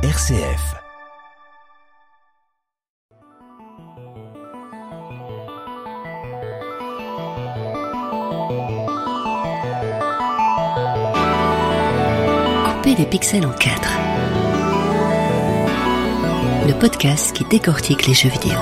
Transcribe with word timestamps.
RCF. 0.00 0.76
Couper 12.64 12.94
les 12.94 13.06
pixels 13.06 13.44
en 13.44 13.50
quatre. 13.50 13.90
Le 16.68 16.74
podcast 16.74 17.32
qui 17.32 17.44
décortique 17.46 18.06
les 18.06 18.14
jeux 18.14 18.28
vidéo. 18.28 18.56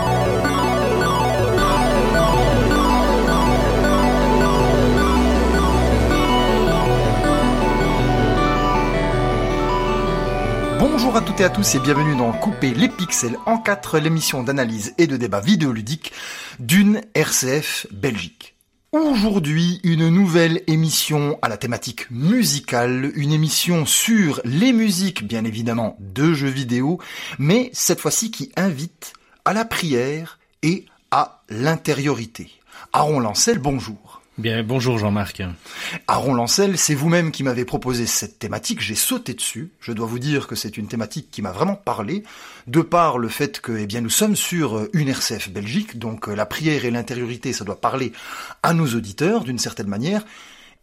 Bonjour 10.99 11.15
à 11.15 11.21
toutes 11.21 11.41
et 11.41 11.45
à 11.45 11.51
tous 11.51 11.75
et 11.75 11.79
bienvenue 11.79 12.17
dans 12.17 12.33
Couper 12.33 12.73
les 12.73 12.89
pixels 12.89 13.37
en 13.45 13.59
4, 13.59 13.99
l'émission 13.99 14.43
d'analyse 14.43 14.95
et 14.97 15.07
de 15.07 15.19
débat 15.19 15.41
vidéoludique 15.41 16.11
d'une 16.59 17.03
RCF 17.13 17.87
Belgique. 17.93 18.57
Aujourd'hui, 18.93 19.79
une 19.85 20.09
nouvelle 20.09 20.63
émission 20.69 21.39
à 21.43 21.51
la 21.51 21.59
thématique 21.59 22.11
musicale, 22.11 23.13
une 23.15 23.33
émission 23.33 23.85
sur 23.85 24.41
les 24.47 24.73
musiques, 24.73 25.23
bien 25.23 25.45
évidemment, 25.45 25.99
de 26.01 26.33
jeux 26.33 26.49
vidéo, 26.49 26.99
mais 27.39 27.69
cette 27.75 28.01
fois-ci 28.01 28.31
qui 28.31 28.51
invite 28.57 29.13
à 29.45 29.53
la 29.53 29.67
prière 29.67 30.39
et 30.63 30.87
à 31.11 31.43
l'intériorité. 31.51 32.51
Aaron 32.95 33.21
Lancel, 33.21 33.59
bonjour. 33.59 34.16
Bien, 34.39 34.63
bonjour 34.63 34.99
Jean-Marc. 34.99 35.43
Aaron 36.09 36.35
Lancel, 36.35 36.77
c'est 36.77 36.95
vous-même 36.95 37.31
qui 37.31 37.43
m'avez 37.43 37.65
proposé 37.65 38.05
cette 38.05 38.39
thématique, 38.39 38.83
j'ai 38.83 38.95
sauté 38.95 39.33
dessus. 39.33 39.71
Je 39.81 39.93
dois 39.93 40.07
vous 40.07 40.19
dire 40.19 40.47
que 40.47 40.55
c'est 40.55 40.77
une 40.77 40.89
thématique 40.89 41.31
qui 41.31 41.41
m'a 41.41 41.53
vraiment 41.53 41.75
parlé, 41.75 42.23
de 42.67 42.83
par 42.83 43.17
le 43.17 43.29
fait 43.29 43.61
que, 43.61 43.73
eh 43.79 43.87
bien, 43.87 44.03
nous 44.03 44.11
sommes 44.11 44.37
sur 44.37 44.89
une 44.93 45.09
RCF 45.09 45.49
Belgique, 45.49 45.99
donc 45.99 46.29
euh, 46.29 46.35
la 46.35 46.45
prière 46.45 46.85
et 46.85 46.91
l'intériorité, 46.91 47.55
ça 47.55 47.65
doit 47.65 47.81
parler 47.81 48.13
à 48.63 48.75
nos 48.75 48.87
auditeurs 48.87 49.43
d'une 49.43 49.59
certaine 49.59 49.89
manière, 49.89 50.23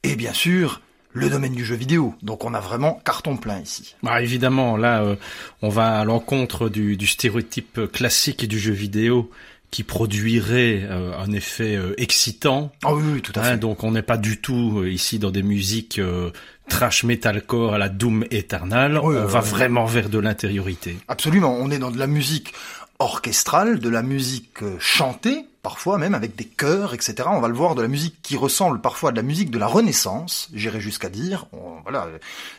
et 0.01 0.15
bien 0.15 0.33
sûr, 0.33 0.81
le 1.11 1.29
domaine 1.29 1.53
du 1.53 1.63
jeu 1.63 1.75
vidéo. 1.75 2.15
Donc 2.23 2.45
on 2.45 2.55
a 2.55 2.59
vraiment 2.59 2.99
carton 3.05 3.37
plein 3.37 3.59
ici. 3.59 3.95
Bah, 4.01 4.23
évidemment, 4.23 4.77
là, 4.77 5.03
euh, 5.03 5.15
on 5.61 5.69
va 5.69 5.99
à 5.99 6.05
l'encontre 6.05 6.69
du, 6.69 6.97
du 6.97 7.05
stéréotype 7.05 7.81
classique 7.91 8.47
du 8.47 8.57
jeu 8.57 8.73
vidéo 8.73 9.29
qui 9.73 9.81
produirait 9.83 10.81
euh, 10.83 11.11
un 11.17 11.31
effet 11.31 11.75
euh, 11.75 11.93
excitant. 11.99 12.71
Ah 12.83 12.93
oui, 12.93 13.03
oui, 13.15 13.21
tout 13.23 13.33
à 13.35 13.39
Hein, 13.41 13.51
fait. 13.53 13.57
donc 13.57 13.83
on 13.83 13.89
n'est 13.91 14.03
pas 14.03 14.17
du 14.17 14.39
tout 14.39 14.79
euh, 14.81 14.89
ici 14.91 15.17
dans 15.17 15.31
des 15.31 15.41
musiques 15.41 15.97
euh, 15.97 16.29
trash 16.69 17.03
metalcore 17.03 17.73
à 17.73 17.77
la 17.79 17.89
Doom 17.89 18.23
éternelle. 18.29 18.99
Oui, 19.03 19.15
on 19.17 19.25
va 19.25 19.39
vraiment 19.39 19.85
vers 19.85 20.09
de 20.09 20.19
l'intériorité. 20.19 20.95
Absolument, 21.07 21.57
on 21.59 21.71
est 21.71 21.79
dans 21.79 21.89
de 21.91 21.97
la 21.97 22.05
musique 22.07 22.53
orchestrale, 22.99 23.79
de 23.79 23.89
la 23.89 24.03
musique 24.03 24.61
euh, 24.61 24.75
chantée, 24.79 25.45
parfois 25.63 25.97
même 25.97 26.13
avec 26.13 26.35
des 26.35 26.45
chœurs, 26.45 26.93
etc. 26.93 27.15
On 27.27 27.39
va 27.41 27.47
le 27.47 27.53
voir, 27.55 27.73
de 27.73 27.81
la 27.81 27.87
musique 27.87 28.15
qui 28.21 28.37
ressemble 28.37 28.79
parfois 28.79 29.09
à 29.09 29.11
de 29.11 29.17
la 29.17 29.23
musique 29.23 29.49
de 29.49 29.57
la 29.57 29.67
Renaissance, 29.67 30.49
j'irai 30.53 30.79
jusqu'à 30.81 31.09
dire. 31.09 31.47
On- 31.51 31.81
voilà, 31.83 32.07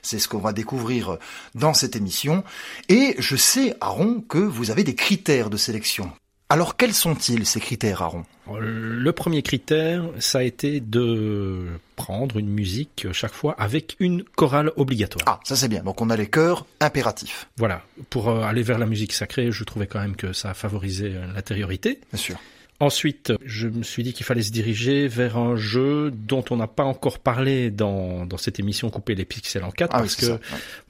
c'est 0.03 0.19
ce 0.19 0.27
qu'on 0.29 0.39
va 0.39 0.53
découvrir 0.53 1.13
euh, 1.13 1.19
dans 1.55 1.75
cette 1.75 1.95
émission. 1.95 2.43
Et 2.89 3.15
je 3.19 3.37
sais, 3.37 3.77
Aaron, 3.81 4.21
que 4.29 4.39
vous 4.39 4.73
avez 4.73 4.83
des 4.83 4.97
critères 4.97 5.49
de 5.49 5.57
sélection. 5.57 6.11
Alors 6.51 6.77
quels 6.77 6.93
sont-ils 6.95 7.47
ces 7.47 7.59
critères, 7.61 8.03
Aaron? 8.03 8.25
Le 8.61 9.11
premier 9.13 9.43
critère, 9.43 10.05
ça 10.19 10.39
a 10.39 10.43
été 10.43 10.81
de 10.81 11.67
prendre 11.97 12.39
une 12.39 12.49
musique 12.51 13.07
chaque 13.13 13.33
fois 13.33 13.55
avec 13.59 13.97
une 13.99 14.23
chorale 14.23 14.71
obligatoire. 14.77 15.25
Ah, 15.27 15.41
ça 15.45 15.57
c'est 15.57 15.69
bien. 15.69 15.83
Donc 15.83 16.01
on 16.03 16.11
a 16.11 16.17
les 16.17 16.27
chœurs 16.29 16.67
impératifs, 16.81 17.49
Voilà, 17.57 17.83
pour 18.11 18.29
euh, 18.29 18.43
aller 18.43 18.63
vers 18.63 18.79
la 18.79 18.87
musique 18.87 19.15
sacrée, 19.15 19.51
je 19.51 19.65
trouvais 19.65 19.87
quand 19.87 20.01
même 20.01 20.17
que 20.17 20.33
ça 20.35 20.53
favorisait 20.53 21.15
euh, 21.15 21.27
l'intériorité. 21.35 22.01
bien 22.13 22.19
sûr. 22.21 22.37
Ensuite, 22.81 23.33
je 23.45 23.69
me 23.69 23.85
suis 23.85 24.03
dit 24.03 24.13
qu'il 24.13 24.27
fallait 24.27 24.43
se 24.43 24.51
diriger 24.51 25.07
vers 25.07 25.39
un 25.39 25.55
jeu 25.57 26.11
dont 26.11 26.45
on 26.51 26.57
n'a 26.57 26.67
pas 26.67 26.83
encore 26.83 27.21
parlé 27.21 27.71
dans, 27.71 28.27
dans 28.27 28.37
cette 28.37 28.59
émission 28.59 28.91
Couper 28.91 29.15
les 29.15 29.25
pixels 29.25 29.63
en 29.63 29.71
quatre, 29.71 29.93
Ah 29.95 29.99
oui, 29.99 30.03
parce 30.03 30.17
que 30.17 30.27
ça. 30.27 30.33
Ouais. 30.33 30.39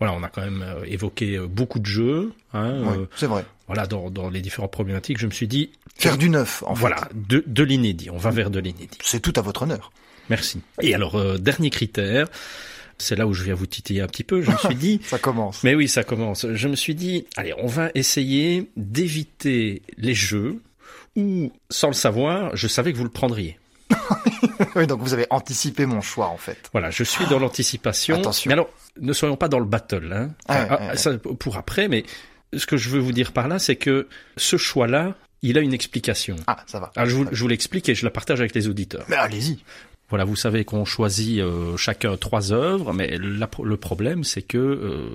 voilà, 0.00 0.15
on 0.15 0.23
a 0.23 0.29
quand 0.29 0.41
même 0.41 0.62
euh, 0.67 0.83
évoqué 0.87 1.39
beaucoup 1.39 1.79
de 1.79 1.87
jeux. 1.87 2.33
Hein, 2.55 2.71
euh, 2.97 3.06
c'est 3.17 3.27
vrai. 3.27 3.45
Voilà, 3.67 3.87
dans, 3.87 4.11
dans 4.11 4.29
les 4.31 4.41
différentes 4.41 4.73
problématiques, 4.73 5.19
je 5.19 5.27
me 5.27 5.31
suis 5.33 5.49
dit 5.49 5.71
Faire 5.97 6.19
du 6.19 6.29
neuf, 6.29 6.63
en 6.67 6.75
fait. 6.75 6.81
voilà 6.81 7.09
de, 7.15 7.43
de 7.47 7.63
l'inédit. 7.63 8.11
On 8.11 8.17
va 8.19 8.31
vers 8.31 8.51
de 8.51 8.59
l'inédit. 8.59 8.99
C'est 9.03 9.21
tout 9.21 9.33
à 9.37 9.41
votre 9.41 9.63
honneur. 9.63 9.93
Merci. 10.31 10.61
Et 10.81 10.95
alors 10.95 11.17
euh, 11.17 11.39
dernier 11.39 11.71
critère, 11.71 12.27
c'est 12.99 13.17
là 13.17 13.27
où 13.27 13.35
je 13.35 13.43
viens 13.45 13.55
vous 13.55 13.67
titiller 13.67 14.01
un 14.01 14.07
petit 14.07 14.25
peu. 14.25 14.43
Je 14.43 14.51
me 14.51 14.57
suis 14.57 14.75
dit 14.75 15.01
Ça 15.07 15.19
commence. 15.19 15.63
Mais 15.65 15.75
oui, 15.75 15.89
ça 15.89 16.05
commence. 16.05 16.47
Je 16.53 16.69
me 16.69 16.77
suis 16.77 16.95
dit, 16.95 17.27
allez, 17.37 17.55
on 17.59 17.67
va 17.67 17.91
essayer 17.95 18.71
d'éviter 18.77 19.83
les 19.99 20.15
jeux 20.15 20.61
où, 21.17 21.53
sans 21.71 21.89
le 21.89 21.95
savoir, 21.95 22.57
je 22.57 22.67
savais 22.67 22.93
que 22.93 22.99
vous 22.99 23.05
le 23.05 23.11
prendriez. 23.11 23.59
oui, 24.77 24.87
donc 24.87 25.01
vous 25.01 25.13
avez 25.13 25.27
anticipé 25.31 25.87
mon 25.87 26.01
choix, 26.01 26.27
en 26.29 26.37
fait. 26.37 26.59
Voilà, 26.73 26.91
je 26.91 27.05
suis 27.05 27.27
dans 27.27 27.39
l'anticipation. 27.39 28.17
Attention. 28.17 28.49
Mais 28.49 28.55
alors, 28.55 28.69
ne 29.01 29.13
soyons 29.13 29.37
pas 29.37 29.49
dans 29.49 29.59
le 29.61 29.65
battle, 29.67 30.13
hein. 30.13 30.31
Ah 30.49 30.65
ouais, 30.81 30.89
ouais. 30.89 30.97
ça, 30.97 31.17
pour 31.19 31.57
après, 31.57 31.89
mais 31.89 32.05
ce 32.59 32.67
que 32.67 32.77
je 32.77 32.89
veux 32.91 33.01
vous 33.01 33.13
dire 33.13 33.33
par 33.33 33.49
là, 33.49 33.59
c'est 33.59 33.77
que 33.77 34.09
ce 34.37 34.57
choix-là, 34.57 35.15
il 35.43 35.59
a 35.59 35.61
une 35.61 35.75
explication. 35.75 36.37
Ah, 36.47 36.57
ça 36.67 36.81
va. 36.81 36.91
Alors, 36.97 37.09
je 37.33 37.39
vous, 37.43 37.49
l'explique 37.49 37.89
et 37.89 37.95
je 37.95 38.05
la 38.05 38.11
partage 38.11 38.41
avec 38.41 38.55
les 38.55 38.69
auditeurs. 38.69 39.05
Mais 39.09 39.17
allez-y. 39.17 39.59
Voilà, 40.11 40.25
vous 40.25 40.37
savez 40.37 40.65
qu'on 40.65 40.85
choisit 40.85 41.41
euh, 41.41 41.77
chacun 41.79 42.17
trois 42.17 42.53
œuvres, 42.53 42.93
mais 42.93 43.17
la- 43.19 43.49
le 43.63 43.77
problème, 43.79 44.23
c'est 44.23 44.43
que 44.43 44.59
euh, 44.59 45.09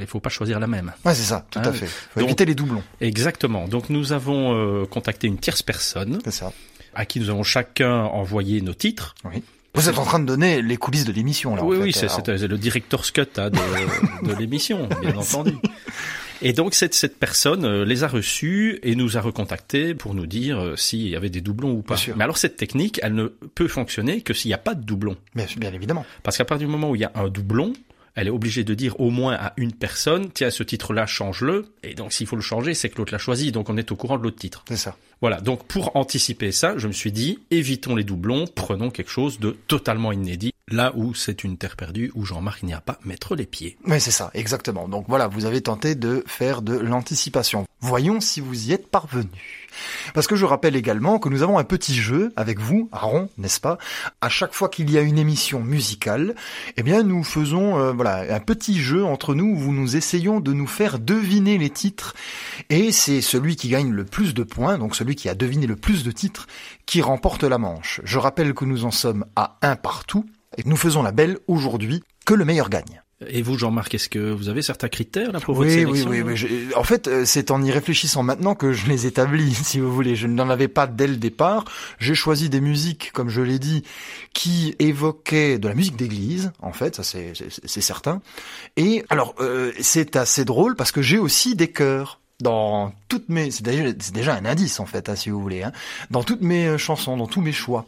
il 0.00 0.06
faut 0.06 0.20
pas 0.20 0.28
choisir 0.28 0.58
la 0.60 0.66
même. 0.66 0.92
Ouais, 1.04 1.14
c'est 1.14 1.22
ça, 1.22 1.46
tout 1.50 1.60
à 1.60 1.70
oui. 1.70 1.76
fait. 1.78 1.86
Faut 1.86 2.20
Donc- 2.20 2.28
éviter 2.28 2.44
les 2.44 2.54
doublons, 2.56 2.82
Exactement. 3.00 3.68
Donc 3.68 3.90
nous 3.90 4.12
avons 4.12 4.54
euh, 4.54 4.86
contacté 4.86 5.28
une 5.28 5.38
tierce 5.38 5.62
personne 5.62 6.18
c'est 6.24 6.32
ça. 6.32 6.52
à 6.94 7.06
qui 7.06 7.20
nous 7.20 7.30
avons 7.30 7.44
chacun 7.44 8.02
envoyé 8.02 8.60
nos 8.60 8.74
titres. 8.74 9.14
Oui. 9.24 9.42
Vous 9.76 9.88
êtes 9.88 9.98
en 9.98 10.04
train 10.04 10.20
de 10.20 10.26
donner 10.26 10.62
les 10.62 10.76
coulisses 10.76 11.04
de 11.04 11.12
l'émission, 11.12 11.56
là. 11.56 11.62
en 11.62 11.66
oui, 11.66 11.76
fait. 11.78 11.82
oui, 11.82 11.92
c'est 11.92 12.06
Alors, 12.10 12.20
c'est- 12.26 12.38
c'est 12.38 12.46
le 12.48 12.58
director's 12.58 13.10
cut 13.12 13.22
hein, 13.38 13.50
de, 13.50 14.28
de 14.28 14.34
l'émission, 14.38 14.88
bien 15.00 15.16
entendu. 15.16 15.54
Et 16.46 16.52
donc 16.52 16.74
cette, 16.74 16.92
cette 16.92 17.18
personne 17.18 17.64
euh, 17.64 17.84
les 17.86 18.04
a 18.04 18.08
reçus 18.08 18.78
et 18.82 18.94
nous 18.94 19.16
a 19.16 19.22
recontactés 19.22 19.94
pour 19.94 20.12
nous 20.12 20.26
dire 20.26 20.60
euh, 20.60 20.76
s'il 20.76 21.08
y 21.08 21.16
avait 21.16 21.30
des 21.30 21.40
doublons 21.40 21.72
ou 21.72 21.80
pas. 21.80 21.94
Bien 21.94 22.04
sûr. 22.04 22.16
Mais 22.18 22.24
alors 22.24 22.36
cette 22.36 22.58
technique, 22.58 23.00
elle 23.02 23.14
ne 23.14 23.28
peut 23.28 23.66
fonctionner 23.66 24.20
que 24.20 24.34
s'il 24.34 24.50
n'y 24.50 24.54
a 24.54 24.58
pas 24.58 24.74
de 24.74 24.84
doublon. 24.84 25.16
Bien, 25.34 25.46
bien 25.56 25.72
évidemment. 25.72 26.04
Parce 26.22 26.36
qu'à 26.36 26.44
partir 26.44 26.68
du 26.68 26.70
moment 26.70 26.90
où 26.90 26.96
il 26.96 27.00
y 27.00 27.04
a 27.04 27.12
un 27.14 27.28
doublon, 27.28 27.72
elle 28.14 28.28
est 28.28 28.30
obligée 28.30 28.64
de 28.64 28.74
dire 28.74 28.98
au 29.00 29.10
moins 29.10 29.34
à 29.34 29.52
une 29.56 29.72
personne, 29.72 30.30
tiens, 30.32 30.50
ce 30.50 30.62
titre-là, 30.62 31.06
change-le. 31.06 31.66
Et 31.82 31.94
donc 31.94 32.12
s'il 32.12 32.26
faut 32.26 32.36
le 32.36 32.42
changer, 32.42 32.74
c'est 32.74 32.88
que 32.88 32.98
l'autre 32.98 33.12
l'a 33.12 33.18
choisi, 33.18 33.52
donc 33.52 33.68
on 33.68 33.76
est 33.76 33.92
au 33.92 33.96
courant 33.96 34.18
de 34.18 34.22
l'autre 34.22 34.38
titre. 34.38 34.64
C'est 34.68 34.76
ça. 34.76 34.96
Voilà, 35.20 35.40
donc 35.40 35.64
pour 35.64 35.96
anticiper 35.96 36.52
ça, 36.52 36.76
je 36.76 36.86
me 36.86 36.92
suis 36.92 37.12
dit, 37.12 37.38
évitons 37.50 37.96
les 37.96 38.04
doublons, 38.04 38.46
prenons 38.46 38.90
quelque 38.90 39.10
chose 39.10 39.40
de 39.40 39.56
totalement 39.68 40.12
inédit, 40.12 40.52
là 40.68 40.92
où 40.96 41.14
c'est 41.14 41.44
une 41.44 41.56
terre 41.56 41.76
perdue, 41.76 42.12
où 42.14 42.24
Jean-Marc 42.24 42.62
n'y 42.62 42.74
a 42.74 42.80
pas 42.80 42.98
mettre 43.04 43.34
les 43.34 43.46
pieds. 43.46 43.76
Oui, 43.86 44.00
c'est 44.00 44.10
ça, 44.10 44.30
exactement. 44.34 44.88
Donc 44.88 45.06
voilà, 45.08 45.26
vous 45.26 45.46
avez 45.46 45.60
tenté 45.60 45.94
de 45.94 46.22
faire 46.26 46.62
de 46.62 46.76
l'anticipation. 46.76 47.64
Voyons 47.80 48.20
si 48.20 48.40
vous 48.40 48.68
y 48.68 48.72
êtes 48.72 48.88
parvenu. 48.88 49.28
Parce 50.14 50.26
que 50.26 50.36
je 50.36 50.44
rappelle 50.44 50.76
également 50.76 51.18
que 51.18 51.28
nous 51.28 51.42
avons 51.42 51.58
un 51.58 51.64
petit 51.64 51.94
jeu 51.94 52.32
avec 52.36 52.60
vous, 52.60 52.88
Aaron, 52.92 53.28
n'est-ce 53.38 53.60
pas? 53.60 53.78
À 54.20 54.28
chaque 54.28 54.54
fois 54.54 54.68
qu'il 54.68 54.90
y 54.90 54.98
a 54.98 55.02
une 55.02 55.18
émission 55.18 55.60
musicale, 55.60 56.34
eh 56.76 56.82
bien 56.82 57.02
nous 57.02 57.24
faisons 57.24 57.78
euh, 57.78 57.92
voilà 57.92 58.34
un 58.34 58.40
petit 58.40 58.80
jeu 58.80 59.04
entre 59.04 59.34
nous 59.34 59.46
où 59.46 59.72
nous 59.72 59.96
essayons 59.96 60.40
de 60.40 60.52
nous 60.52 60.66
faire 60.66 60.98
deviner 60.98 61.58
les 61.58 61.70
titres 61.70 62.14
et 62.70 62.92
c'est 62.92 63.20
celui 63.20 63.56
qui 63.56 63.68
gagne 63.68 63.90
le 63.90 64.04
plus 64.04 64.34
de 64.34 64.42
points, 64.42 64.78
donc 64.78 64.96
celui 64.96 65.14
qui 65.14 65.28
a 65.28 65.34
deviné 65.34 65.66
le 65.66 65.76
plus 65.76 66.04
de 66.04 66.10
titres, 66.10 66.46
qui 66.86 67.02
remporte 67.02 67.44
la 67.44 67.58
manche. 67.58 68.00
Je 68.04 68.18
rappelle 68.18 68.54
que 68.54 68.64
nous 68.64 68.84
en 68.84 68.90
sommes 68.90 69.24
à 69.36 69.58
un 69.62 69.76
partout 69.76 70.24
et 70.56 70.62
nous 70.64 70.76
faisons 70.76 71.02
la 71.02 71.12
belle 71.12 71.38
aujourd'hui, 71.48 72.02
que 72.24 72.34
le 72.34 72.44
meilleur 72.44 72.70
gagne. 72.70 73.03
Et 73.28 73.42
vous, 73.42 73.58
Jean-Marc, 73.58 73.94
est-ce 73.94 74.08
que 74.08 74.18
vous 74.32 74.48
avez 74.48 74.62
certains 74.62 74.88
critères 74.88 75.32
là 75.32 75.40
pour 75.40 75.54
votre 75.54 75.68
Oui, 75.68 75.84
oui, 75.84 75.98
sélection 75.98 76.10
oui, 76.10 76.20
oui. 76.22 76.36
je- 76.36 76.74
En 76.76 76.84
fait, 76.84 77.08
euh, 77.08 77.24
c'est 77.24 77.50
en 77.50 77.62
y 77.62 77.70
réfléchissant 77.70 78.22
maintenant 78.22 78.54
que 78.54 78.72
je 78.72 78.86
les 78.86 79.06
établis, 79.06 79.54
si 79.64 79.80
vous 79.80 79.92
voulez. 79.92 80.16
Je 80.16 80.26
n'en 80.26 80.50
avais 80.50 80.68
pas 80.68 80.86
dès 80.86 81.06
le 81.06 81.16
départ. 81.16 81.64
J'ai 81.98 82.14
choisi 82.14 82.48
des 82.48 82.60
musiques, 82.60 83.10
comme 83.12 83.28
je 83.28 83.40
l'ai 83.42 83.58
dit, 83.58 83.82
qui 84.32 84.74
évoquaient 84.78 85.58
de 85.58 85.68
la 85.68 85.74
musique 85.74 85.96
d'église, 85.96 86.52
en 86.60 86.72
fait, 86.72 86.96
ça 86.96 87.02
c'est 87.02 87.32
c'est- 87.34 87.60
c'est 87.64 87.80
certain. 87.80 88.20
Et 88.76 89.04
alors, 89.08 89.34
euh, 89.40 89.72
c'est 89.80 90.16
assez 90.16 90.44
drôle 90.44 90.76
parce 90.76 90.92
que 90.92 91.02
j'ai 91.02 91.18
aussi 91.18 91.54
des 91.54 91.68
chœurs 91.68 92.20
dans 92.40 92.92
toutes 93.08 93.28
mes, 93.28 93.50
c'est 93.50 93.62
déjà, 93.62 94.34
un 94.34 94.44
indice 94.44 94.80
en 94.80 94.86
fait, 94.86 95.08
hein, 95.08 95.16
si 95.16 95.30
vous 95.30 95.40
voulez, 95.40 95.62
hein, 95.62 95.72
dans 96.10 96.24
toutes 96.24 96.42
mes 96.42 96.66
euh, 96.66 96.78
chansons, 96.78 97.16
dans 97.16 97.26
tous 97.26 97.40
mes 97.40 97.52
choix. 97.52 97.86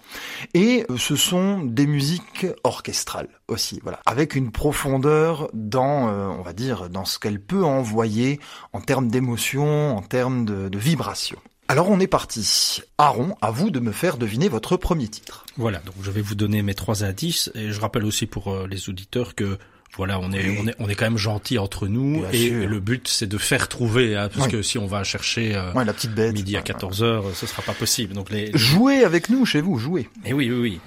Et 0.54 0.86
euh, 0.88 0.96
ce 0.98 1.16
sont 1.16 1.60
des 1.60 1.86
musiques 1.86 2.46
orchestrales 2.62 3.28
aussi, 3.48 3.80
voilà, 3.82 4.00
avec 4.06 4.34
une 4.34 4.52
profondeur 4.52 5.48
dans, 5.52 6.08
euh, 6.08 6.28
on 6.28 6.42
va 6.42 6.52
dire, 6.52 6.88
dans 6.88 7.04
ce 7.04 7.18
qu'elle 7.18 7.40
peut 7.40 7.64
envoyer 7.64 8.40
en 8.72 8.80
termes 8.80 9.08
d'émotion, 9.08 9.96
en 9.96 10.02
termes 10.02 10.44
de, 10.44 10.68
de 10.68 10.78
vibration. 10.78 11.38
Alors 11.68 11.90
on 11.90 11.98
est 11.98 12.06
parti. 12.06 12.80
Aaron, 12.96 13.34
à 13.42 13.50
vous 13.50 13.70
de 13.70 13.80
me 13.80 13.90
faire 13.90 14.18
deviner 14.18 14.48
votre 14.48 14.76
premier 14.76 15.08
titre. 15.08 15.44
Voilà, 15.56 15.80
donc 15.80 15.96
je 16.00 16.12
vais 16.12 16.20
vous 16.20 16.36
donner 16.36 16.62
mes 16.62 16.74
trois 16.74 17.02
indices 17.02 17.50
et 17.56 17.72
je 17.72 17.80
rappelle 17.80 18.04
aussi 18.04 18.26
pour 18.26 18.56
les 18.68 18.88
auditeurs 18.88 19.34
que 19.34 19.58
Voilà, 19.96 20.18
on 20.20 20.30
est, 20.32 20.58
on 20.58 20.66
est, 20.68 20.74
on 20.78 20.88
est 20.88 20.94
quand 20.94 21.06
même 21.06 21.16
gentil 21.16 21.58
entre 21.58 21.88
nous 21.88 22.20
Bien 22.20 22.30
et 22.30 22.48
sûr. 22.48 22.68
le 22.68 22.80
but 22.80 23.08
c'est 23.08 23.26
de 23.26 23.38
faire 23.38 23.68
trouver, 23.68 24.14
hein, 24.16 24.28
parce 24.28 24.46
Oui. 24.46 24.52
que 24.52 24.62
si 24.62 24.76
on 24.78 24.86
va 24.86 25.04
chercher 25.04 25.56
euh, 25.56 25.72
Ouais, 25.72 25.84
la 25.86 25.94
petite 25.94 26.12
bête. 26.14 26.34
midi 26.34 26.54
à 26.56 26.58
Ouais, 26.60 26.64
14 26.64 27.02
heures, 27.02 27.24
ce 27.34 27.46
sera 27.46 27.62
pas 27.62 27.72
possible. 27.72 28.12
Donc 28.12 28.28
les, 28.30 28.46
ouais. 28.50 28.58
Jouez 28.58 29.04
avec 29.04 29.30
nous 29.30 29.46
chez 29.46 29.60
vous, 29.62 29.78
jouez. 29.78 30.08
et 30.24 30.32
oui, 30.34 30.50
oui, 30.50 30.58
oui. 30.60 30.80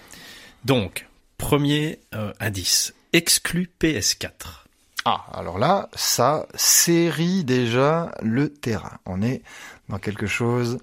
Donc 0.66 1.08
premier 1.38 2.00
euh, 2.14 2.34
indice, 2.40 2.94
exclu 3.14 3.70
PS4. 3.82 4.66
Ah, 5.06 5.26
alors 5.34 5.58
là, 5.58 5.90
ça 5.96 6.46
série 6.54 7.44
déjà 7.46 8.12
le 8.22 8.50
terrain. 8.54 9.00
On 9.08 9.22
est 9.24 9.42
dans 9.88 9.98
quelque 9.98 10.28
chose 10.28 10.78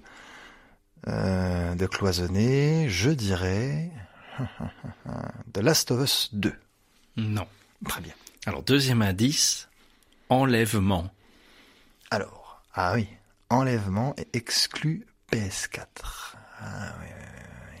euh, 1.07 1.75
de 1.75 1.85
cloisonné, 1.85 2.89
je 2.89 3.11
dirais. 3.11 3.89
The 5.53 5.59
Last 5.59 5.91
of 5.91 6.03
Us 6.03 6.29
2. 6.33 6.53
Non. 7.17 7.45
Très 7.85 8.01
bien. 8.01 8.13
Alors 8.45 8.63
deuxième 8.63 9.01
indice, 9.01 9.69
enlèvement. 10.29 11.11
Alors, 12.11 12.61
ah 12.73 12.93
oui, 12.95 13.07
enlèvement 13.49 14.15
et 14.17 14.27
exclu 14.33 15.05
PS4. 15.31 16.35
Ah 16.59 16.93
oui, 16.99 17.07
oui, 17.07 17.23
oui. 17.71 17.79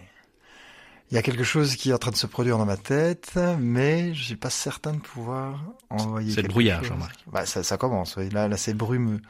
Il 1.09 1.15
y 1.15 1.17
a 1.17 1.21
quelque 1.21 1.43
chose 1.43 1.75
qui 1.75 1.89
est 1.89 1.93
en 1.93 1.97
train 1.97 2.11
de 2.11 2.17
se 2.17 2.27
produire 2.27 2.57
dans 2.57 2.65
ma 2.65 2.77
tête, 2.77 3.39
mais 3.59 4.13
je 4.13 4.23
suis 4.23 4.35
pas 4.35 4.49
certain 4.49 4.93
de 4.93 4.99
pouvoir 4.99 5.63
envoyer. 5.89 6.33
C'est 6.33 6.41
le 6.41 6.49
brouillard. 6.49 6.83
Jean-Marc. 6.83 7.17
Bah, 7.27 7.45
ça, 7.45 7.63
ça 7.63 7.77
commence, 7.77 8.15
oui. 8.17 8.29
Là, 8.29 8.47
là 8.47 8.57
c'est 8.57 8.73
brumeux. 8.73 9.21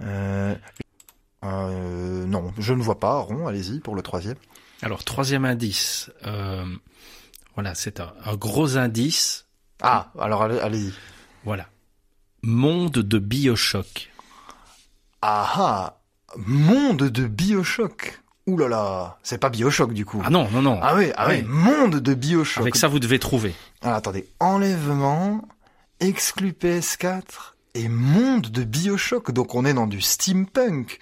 Euh, 0.00 0.54
euh, 1.44 2.26
non, 2.26 2.52
je 2.58 2.72
ne 2.72 2.82
vois 2.82 2.98
pas. 2.98 3.18
Rond, 3.18 3.46
allez-y 3.46 3.80
pour 3.80 3.94
le 3.94 4.02
troisième. 4.02 4.36
Alors 4.82 5.04
troisième 5.04 5.44
indice, 5.44 6.10
euh, 6.26 6.66
voilà, 7.54 7.74
c'est 7.74 8.00
un, 8.00 8.12
un 8.24 8.36
gros 8.36 8.76
indice. 8.76 9.45
Ah, 9.82 10.10
alors 10.18 10.42
allez- 10.42 10.58
allez-y. 10.60 10.92
Voilà, 11.44 11.66
monde 12.42 12.92
de 12.92 13.18
Bioshock. 13.18 14.10
Ah 15.22 15.48
ah, 15.56 15.98
monde 16.36 17.04
de 17.08 17.26
Bioshock. 17.26 18.20
Ouh 18.46 18.56
là 18.58 18.68
là, 18.68 19.18
c'est 19.24 19.38
pas 19.38 19.48
Bioshock 19.50 19.92
du 19.92 20.04
coup. 20.04 20.22
Ah 20.24 20.30
non, 20.30 20.48
non, 20.52 20.62
non. 20.62 20.78
Ah 20.82 20.94
oui, 20.94 21.10
ah 21.16 21.26
oui, 21.28 21.42
monde 21.42 21.96
de 21.96 22.14
Bioshock. 22.14 22.62
Avec 22.62 22.76
ça, 22.76 22.86
vous 22.88 23.00
devez 23.00 23.18
trouver. 23.18 23.54
Alors 23.82 23.96
attendez, 23.96 24.28
enlèvement, 24.38 25.42
exclu 26.00 26.52
PS4 26.52 27.22
et 27.74 27.88
monde 27.88 28.46
de 28.48 28.62
Bioshock. 28.62 29.32
Donc 29.32 29.54
on 29.56 29.64
est 29.64 29.74
dans 29.74 29.88
du 29.88 30.00
steampunk, 30.00 31.00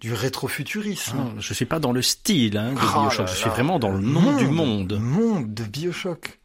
du 0.00 0.12
rétrofuturisme. 0.12 1.16
Non, 1.16 1.34
je 1.38 1.54
suis 1.54 1.66
pas 1.66 1.78
dans 1.78 1.92
le 1.92 2.02
style 2.02 2.56
hein, 2.58 2.72
de 2.72 2.78
Ah 2.80 3.00
Bioshock. 3.00 3.26
là 3.26 3.32
Je 3.32 3.36
suis 3.36 3.46
là. 3.48 3.52
vraiment 3.52 3.78
dans 3.78 3.90
le 3.90 4.00
nom 4.00 4.36
du 4.36 4.46
monde. 4.48 4.98
Monde 5.00 5.54
de 5.54 5.62
Bioshock. 5.64 6.40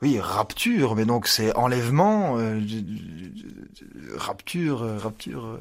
Oui, 0.00 0.20
rapture, 0.20 0.94
mais 0.94 1.04
donc 1.04 1.26
c'est 1.26 1.54
enlèvement, 1.56 2.38
euh, 2.38 2.60
rapture, 4.14 4.82
euh, 4.82 4.96
rapture. 4.98 5.58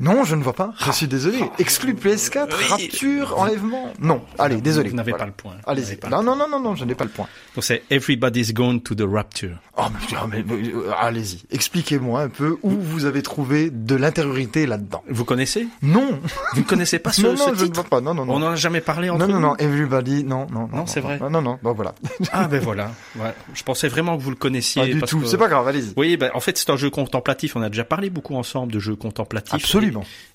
Non, 0.00 0.22
je 0.24 0.34
ne 0.36 0.42
vois 0.42 0.52
pas. 0.52 0.72
Je 0.86 0.92
suis 0.92 1.08
désolé. 1.08 1.38
Exclu 1.58 1.94
PS4, 1.94 2.48
Oui. 2.56 2.64
rapture, 2.68 3.38
enlèvement. 3.38 3.92
Non, 4.00 4.22
allez, 4.38 4.60
désolé. 4.60 4.90
Vous 4.90 4.96
n'avez 4.96 5.10
Voilà. 5.10 5.24
pas 5.24 5.26
le 5.26 5.32
point. 5.34 5.54
Allez-y. 5.66 5.98
Non, 6.10 6.22
non, 6.22 6.36
non, 6.36 6.48
non, 6.48 6.60
non, 6.60 6.74
je 6.76 6.84
n'ai 6.84 6.94
pas 6.94 7.04
le 7.04 7.10
point. 7.10 7.26
Donc 7.54 7.64
c'est 7.64 7.82
Everybody's 7.90 8.52
Gone 8.54 8.80
to 8.80 8.94
the 8.94 9.02
Rapture. 9.02 9.56
Oh, 9.76 9.82
mais, 9.92 9.98
putain, 10.06 10.26
mais- 10.30 10.44
mais, 10.46 10.68
euh, 10.72 10.90
allez-y. 10.98 11.42
Expliquez-moi 11.50 12.22
un 12.22 12.28
peu 12.28 12.58
où 12.62 12.70
vous 12.70 13.04
avez 13.04 13.22
trouvé 13.22 13.70
de 13.70 13.94
l'intériorité 13.96 14.66
là-dedans. 14.66 15.02
Vous 15.08 15.24
connaissez? 15.24 15.66
Non. 15.82 16.20
Vous 16.54 16.60
ne 16.60 16.64
connaissez 16.66 16.98
pas 16.98 17.12
ce, 17.12 17.22
non, 17.22 17.36
ce 17.36 17.42
non, 17.50 17.54
je 17.54 17.60
ne 17.62 17.66
titre? 17.66 17.80
vois 17.80 17.84
pas. 17.90 18.00
Non, 18.00 18.14
non, 18.14 18.24
non. 18.24 18.34
On 18.34 18.38
n'en 18.38 18.50
a 18.50 18.56
jamais 18.56 18.80
parlé 18.80 19.10
entre 19.10 19.26
non, 19.26 19.34
non, 19.34 19.40
nous? 19.40 19.46
non, 19.48 19.56
everybody, 19.58 20.24
non, 20.24 20.46
non, 20.52 20.68
non. 20.68 20.78
Non, 20.78 20.86
c'est 20.86 21.00
vrai. 21.00 21.18
Non, 21.18 21.30
non, 21.30 21.42
non, 21.42 21.58
donc 21.62 21.76
voilà. 21.76 21.94
Ah 22.32 22.46
ben 22.48 22.60
voilà. 22.60 22.92
Ouais. 23.16 23.34
Je 23.54 23.62
pensais 23.64 23.88
vraiment 23.88 24.16
que 24.16 24.22
vous 24.22 24.30
le 24.30 24.36
connaissiez. 24.36 24.82
Pas 24.82 24.88
du 24.88 24.98
parce 25.00 25.10
tout. 25.10 25.20
que- 25.20 25.26
C'est 25.26 25.38
pas 25.38 25.48
grave, 25.48 25.66
allez-y. 25.66 25.92
Oui, 25.96 26.16
ben, 26.16 26.30
en 26.34 26.40
fait, 26.40 26.56
c'est 26.58 26.70
un 26.70 26.76
jeu 26.76 26.90
contemplatif. 26.90 27.56
On 27.56 27.62
a 27.62 27.68
déjà 27.68 27.84
parlé 27.84 28.10
beaucoup 28.10 28.36
ensemble 28.36 28.72
de 28.72 28.78
jeux 28.78 28.96
contemplatifs. 28.96 29.54
Absolument. 29.54 29.87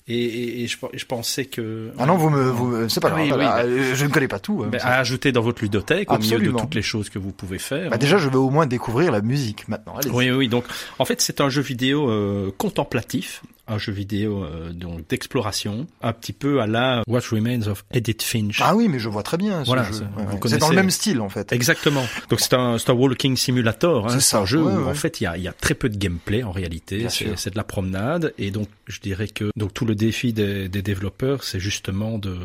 Et, 0.06 0.14
et, 0.22 0.62
et 0.64 0.66
je, 0.66 0.76
je 0.92 1.04
pensais 1.06 1.46
que... 1.46 1.90
Ah 1.98 2.04
non, 2.06 2.16
vous 2.16 2.28
me, 2.30 2.42
vous, 2.50 2.88
c'est 2.88 3.00
pas 3.00 3.08
Ah 3.14 3.26
grave. 3.26 3.38
oui, 3.38 3.44
oui, 3.46 3.80
euh, 3.80 3.94
Je 3.94 4.04
ne 4.04 4.10
connais 4.10 4.28
pas 4.28 4.38
tout. 4.38 4.64
hein, 4.64 4.78
ça. 4.78 4.88
à 4.88 4.98
ajouter 4.98 5.32
dans 5.32 5.40
votre 5.40 5.62
ludothèque 5.62 6.10
au 6.12 6.18
milieu 6.18 6.38
de 6.38 6.50
toutes 6.50 6.74
les 6.74 6.82
choses 6.82 7.08
que 7.08 7.18
vous 7.18 7.32
pouvez 7.32 7.58
faire. 7.58 7.90
Bah, 7.90 7.96
déjà, 7.96 8.18
je 8.18 8.28
vais 8.28 8.36
au 8.36 8.50
moins 8.50 8.66
découvrir 8.66 9.10
la 9.12 9.20
musique 9.22 9.66
maintenant. 9.68 9.94
Allez. 9.96 10.10
Oui, 10.10 10.30
oui. 10.30 10.48
Donc, 10.48 10.64
en 10.98 11.04
fait, 11.04 11.20
c'est 11.20 11.40
un 11.40 11.48
jeu 11.48 11.62
vidéo 11.62 12.10
euh, 12.10 12.50
contemplatif, 12.58 13.42
un 13.66 13.78
jeu 13.78 13.92
vidéo 13.92 14.44
euh, 14.44 14.72
donc 14.72 15.08
d'exploration, 15.08 15.86
un 16.02 16.12
petit 16.12 16.32
peu 16.32 16.60
à 16.60 16.66
la 16.66 17.02
What 17.06 17.20
Remains 17.30 17.66
of 17.66 17.84
Edith 17.92 18.22
Finch. 18.22 18.60
Ah 18.62 18.74
oui, 18.76 18.88
mais 18.88 18.98
je 18.98 19.08
vois 19.08 19.22
très 19.22 19.36
bien 19.36 19.60
ce 19.62 19.66
Voilà, 19.66 19.84
jeu. 19.84 19.92
c'est- 19.94 20.04
Ouais, 20.22 20.52
ouais. 20.52 20.58
Dans 20.58 20.68
le 20.68 20.76
même 20.76 20.90
style 20.90 21.20
en 21.20 21.28
fait. 21.28 21.52
Exactement. 21.52 22.04
Donc 22.30 22.40
c'est 22.40 22.54
un, 22.54 22.78
c'est 22.78 22.90
un 22.90 22.94
walking 22.94 23.36
simulator. 23.36 24.06
Hein. 24.12 24.18
C'est 24.20 24.36
un 24.36 24.44
jeu 24.44 24.62
ouais, 24.62 24.72
où 24.72 24.88
en 24.88 24.94
fait 24.94 25.20
il 25.20 25.24
y 25.24 25.26
a, 25.26 25.36
il 25.36 25.42
y 25.42 25.48
a 25.48 25.52
très 25.52 25.74
peu 25.74 25.88
de 25.88 25.96
gameplay 25.96 26.42
en 26.42 26.52
réalité. 26.52 27.06
C'est 27.08 27.50
de 27.50 27.56
la 27.56 27.64
promenade 27.64 28.32
et 28.38 28.50
donc 28.50 28.68
je 28.86 29.00
dirais 29.00 29.28
que 29.28 29.50
donc 29.56 29.72
tout 29.72 29.84
le 29.86 29.94
défi 29.94 30.32
des, 30.32 30.68
des 30.68 30.82
développeurs 30.82 31.42
c'est 31.44 31.60
justement 31.60 32.18
de 32.18 32.36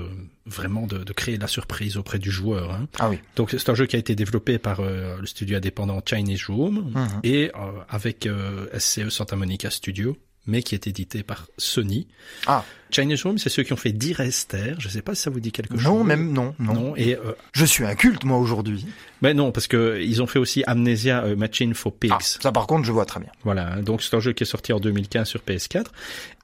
vraiment 0.45 0.88
de, 0.88 1.00
de 1.00 1.13
créer 1.13 1.38
la 1.38 1.48
surprise 1.48 1.95
auprès 1.98 2.18
du 2.18 2.31
joueur. 2.31 2.71
Hein. 2.71 2.88
Ah 2.98 3.10
oui. 3.10 3.19
Donc 3.36 3.51
c'est 3.51 3.69
un 3.69 3.75
jeu 3.75 3.86
qui 3.86 3.95
a 3.95 4.00
été 4.00 4.16
développé 4.16 4.57
par 4.57 4.80
euh, 4.80 5.18
le 5.19 5.27
studio 5.27 5.57
indépendant 5.57 6.01
Chinese 6.04 6.45
Room 6.48 6.92
Mhm. 6.95 7.07
et 7.24 7.51
euh, 7.56 7.71
avec 7.89 8.25
euh, 8.25 8.66
SCE 8.77 9.10
Santa 9.10 9.36
Monica 9.36 9.69
Studio 9.69 10.18
mais 10.49 10.63
qui 10.63 10.75
est 10.75 10.87
édité 10.87 11.23
par 11.23 11.47
Sony. 11.57 12.07
Ah 12.47 12.63
Chinese 12.91 13.23
Room, 13.23 13.37
c'est 13.37 13.49
ceux 13.49 13.63
qui 13.63 13.71
ont 13.71 13.77
fait 13.77 13.91
Dire 13.91 14.19
Esther. 14.19 14.79
Je 14.79 14.89
sais 14.89 15.01
pas 15.01 15.13
si 15.15 15.21
ça 15.21 15.29
vous 15.29 15.39
dit 15.39 15.51
quelque 15.51 15.75
chose. 15.75 15.83
non, 15.83 16.03
même 16.03 16.33
non, 16.33 16.55
non. 16.59 16.73
Non. 16.73 16.95
Et 16.95 17.15
euh, 17.15 17.33
Je 17.53 17.65
suis 17.65 17.85
un 17.85 17.95
culte 17.95 18.23
moi 18.23 18.37
aujourd'hui. 18.39 18.85
Ben 19.21 19.36
non, 19.36 19.51
parce 19.51 19.68
que 19.68 20.00
ils 20.01 20.21
ont 20.21 20.27
fait 20.27 20.39
aussi 20.39 20.63
Amnesia 20.68 21.24
euh, 21.24 21.36
Machine 21.36 21.74
for 21.74 21.94
Pigs. 21.94 22.12
Ah, 22.13 22.18
ça 22.21 22.51
par 22.51 22.68
contre, 22.68 22.86
je 22.86 22.92
vois 22.92 23.06
très 23.06 23.19
bien. 23.19 23.30
Voilà, 23.44 23.81
donc 23.81 24.01
c'est 24.01 24.16
un 24.16 24.19
jeu 24.19 24.33
qui 24.33 24.44
est 24.44 24.48
sorti 24.48 24.74
en 24.74 24.80
2015 24.80 25.27
sur 25.27 25.42
PS4. 25.42 25.86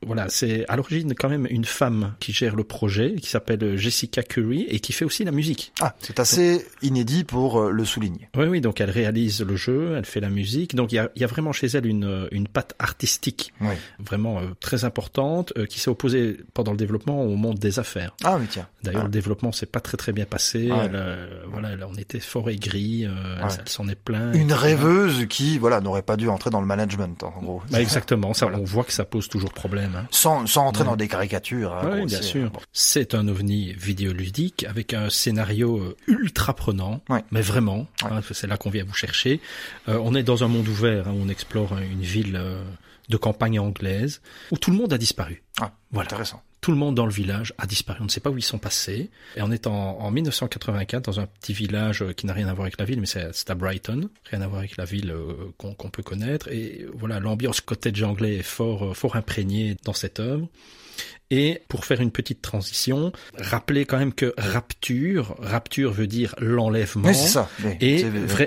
Voilà, 0.06 0.28
c'est 0.30 0.66
à 0.68 0.76
l'origine 0.76 1.16
quand 1.16 1.30
même 1.30 1.48
une 1.50 1.66
femme 1.66 2.14
qui 2.20 2.32
gère 2.32 2.56
le 2.56 2.64
projet, 2.64 3.16
qui 3.16 3.30
s'appelle 3.30 3.76
Jessica 3.78 4.22
Curry 4.22 4.64
et 4.70 4.80
qui 4.80 4.94
fait 4.94 5.06
aussi 5.06 5.24
la 5.24 5.32
musique. 5.32 5.72
Ah, 5.82 5.96
c'est 6.00 6.20
assez 6.20 6.66
inédit 6.82 7.24
pour 7.24 7.60
euh, 7.60 7.72
le 7.72 7.86
souligner. 7.86 8.28
Oui, 8.36 8.46
oui, 8.46 8.62
donc 8.62 8.82
elle 8.82 8.92
réalise 8.92 9.42
le 9.42 9.56
jeu, 9.56 9.96
elle 9.98 10.06
fait 10.06 10.20
la 10.20 10.30
musique, 10.30 10.76
donc 10.76 10.92
il 10.92 10.96
y 10.96 11.00
a, 11.00 11.10
il 11.16 11.22
y 11.22 11.24
a 11.26 11.28
vraiment 11.28 11.54
chez 11.54 11.68
elle 11.68 11.86
une, 11.88 12.28
une 12.32 12.48
patte 12.48 12.76
artistique 12.78 13.54
Oui. 13.62 13.74
vraiment 14.00 14.40
euh, 14.40 14.48
très 14.60 14.84
importante 14.86 15.54
euh, 15.58 15.66
qui 15.66 15.80
s'est 15.80 15.90
opposée 15.90 16.38
pendant 16.54 16.72
le 16.72 16.78
développement 16.78 17.24
au 17.24 17.36
monde 17.36 17.58
des 17.58 17.80
affaires. 17.80 18.16
Ah 18.24 18.38
oui, 18.40 18.46
tiens. 18.50 18.68
D'ailleurs, 18.84 19.02
Ah. 19.02 19.06
le 19.06 19.12
développement 19.12 19.52
s'est 19.52 19.66
pas 19.66 19.80
très 19.80 19.98
très 19.98 20.12
bien 20.12 20.26
passé. 20.26 20.70
Ah. 20.72 20.84
Elle, 20.86 20.92
euh, 20.96 21.44
voilà, 21.50 21.70
elle 21.72 21.84
en 21.84 21.96
était 21.96 22.20
fort 22.20 22.50
euh, 22.74 23.36
elle- 23.38 23.44
Ouais. 23.46 23.50
elle 23.60 23.70
s'en 23.70 23.88
est 23.88 23.96
plainte. 23.96 24.36
Une 24.36 24.54
rêveuse 24.54 25.26
qui, 25.28 25.58
voilà, 25.58 25.82
n'aurait 25.82 26.02
pas 26.02 26.16
dû 26.18 26.28
entrer 26.30 26.50
dans 26.50 26.62
le 26.62 26.68
management, 26.68 27.24
en 27.24 27.30
gros. 27.42 27.62
Bah, 27.72 27.82
exactement, 27.82 28.34
ça, 28.34 28.48
on 28.48 28.64
voit 28.64 28.84
que 28.84 28.92
ça 28.94 29.06
pose 29.06 29.28
toujours 29.28 29.54
problème. 29.54 29.96
Hein. 29.96 30.08
Sans, 30.12 30.46
sans 30.48 30.66
entrer 30.68 30.84
Ouais. 30.84 30.90
dans 30.90 30.96
des 30.96 31.08
caricatures. 31.08 31.74
hein, 31.74 31.90
Oui, 32.00 32.06
bien 32.06 32.22
sûr. 32.22 32.50
Bon. 32.50 32.60
C'est 32.74 33.14
un 33.16 33.28
ovni 33.28 33.74
vidéoludique 33.74 34.66
avec 34.70 34.94
un 34.94 35.10
scénario 35.10 35.78
euh, 35.78 35.96
ultra 36.08 36.54
prenant, 36.56 37.02
Ouais. 37.10 37.24
mais 37.32 37.42
vraiment, 37.42 37.88
hein, 38.04 38.22
c'est 38.32 38.48
là 38.48 38.58
qu'on 38.58 38.70
vient 38.70 38.84
vous 38.86 38.94
chercher. 38.94 39.42
Euh, 39.90 40.00
on 40.04 40.16
est 40.16 40.24
dans 40.24 40.44
un 40.44 40.48
monde 40.48 40.68
ouvert, 40.68 41.08
hein, 41.08 41.14
où 41.16 41.22
on 41.24 41.30
explore 41.30 41.78
une 41.78 42.02
ville 42.02 42.42
de 43.10 43.18
campagne 43.18 43.60
anglaise 43.60 44.22
où 44.52 44.58
tout 44.58 44.72
le 44.72 44.78
monde 44.78 44.92
a 44.92 44.98
disparu. 44.98 45.44
Ah, 45.62 45.72
Voilà. 45.92 46.08
Intéressant. 46.08 46.42
Tout 46.62 46.72
le 46.72 46.78
monde 46.78 46.96
dans 46.96 47.06
le 47.06 47.12
village 47.12 47.54
a 47.60 47.68
disparu. 47.68 48.00
On 48.02 48.06
ne 48.06 48.10
sait 48.10 48.20
pas 48.22 48.32
où 48.32 48.38
ils 48.40 48.44
sont 48.44 48.58
passés. 48.58 49.12
Et 49.36 49.42
on 49.44 49.52
est 49.52 49.68
en, 49.68 50.00
en 50.00 50.10
1984 50.10 51.04
dans 51.06 51.20
un 51.20 51.28
petit 51.28 51.54
village 51.54 52.02
euh, 52.02 52.12
qui 52.14 52.26
n'a 52.26 52.34
rien 52.34 52.48
à 52.48 52.54
voir 52.54 52.64
avec 52.66 52.80
la 52.80 52.86
ville, 52.86 53.00
mais 53.00 53.06
c'est 53.06 53.50
à 53.50 53.56
Brighton. 53.56 54.10
Rien 54.32 54.42
à 54.42 54.48
voir 54.48 54.60
avec 54.60 54.76
la 54.78 54.86
ville 54.86 55.12
euh, 55.12 55.52
qu'on 55.58 55.90
peut 55.90 56.02
connaître. 56.04 56.48
Et 56.52 56.88
voilà, 56.96 57.20
l'ambiance 57.20 57.62
cottage 57.62 58.02
anglais 58.02 58.38
est 58.38 58.44
fort, 58.44 58.84
euh, 58.84 58.94
fort 58.96 59.16
imprégnée 59.16 59.78
dans 59.84 59.94
cette 59.94 60.20
œuvre. 60.20 60.48
Et 61.32 61.62
pour 61.70 61.86
faire 61.86 62.02
une 62.02 62.12
petite 62.12 62.44
transition, 62.44 63.12
rappelez 63.40 63.86
quand 63.86 63.98
même 63.98 64.14
que 64.14 64.34
rapture, 64.38 65.36
rapture 65.40 65.92
veut 65.92 66.06
dire 66.06 66.36
l'enlèvement. 66.38 67.08
Oui, 67.10 67.16
c'est 67.16 67.28
ça. 67.30 67.50
oui. 67.64 67.72
Et 67.82 68.02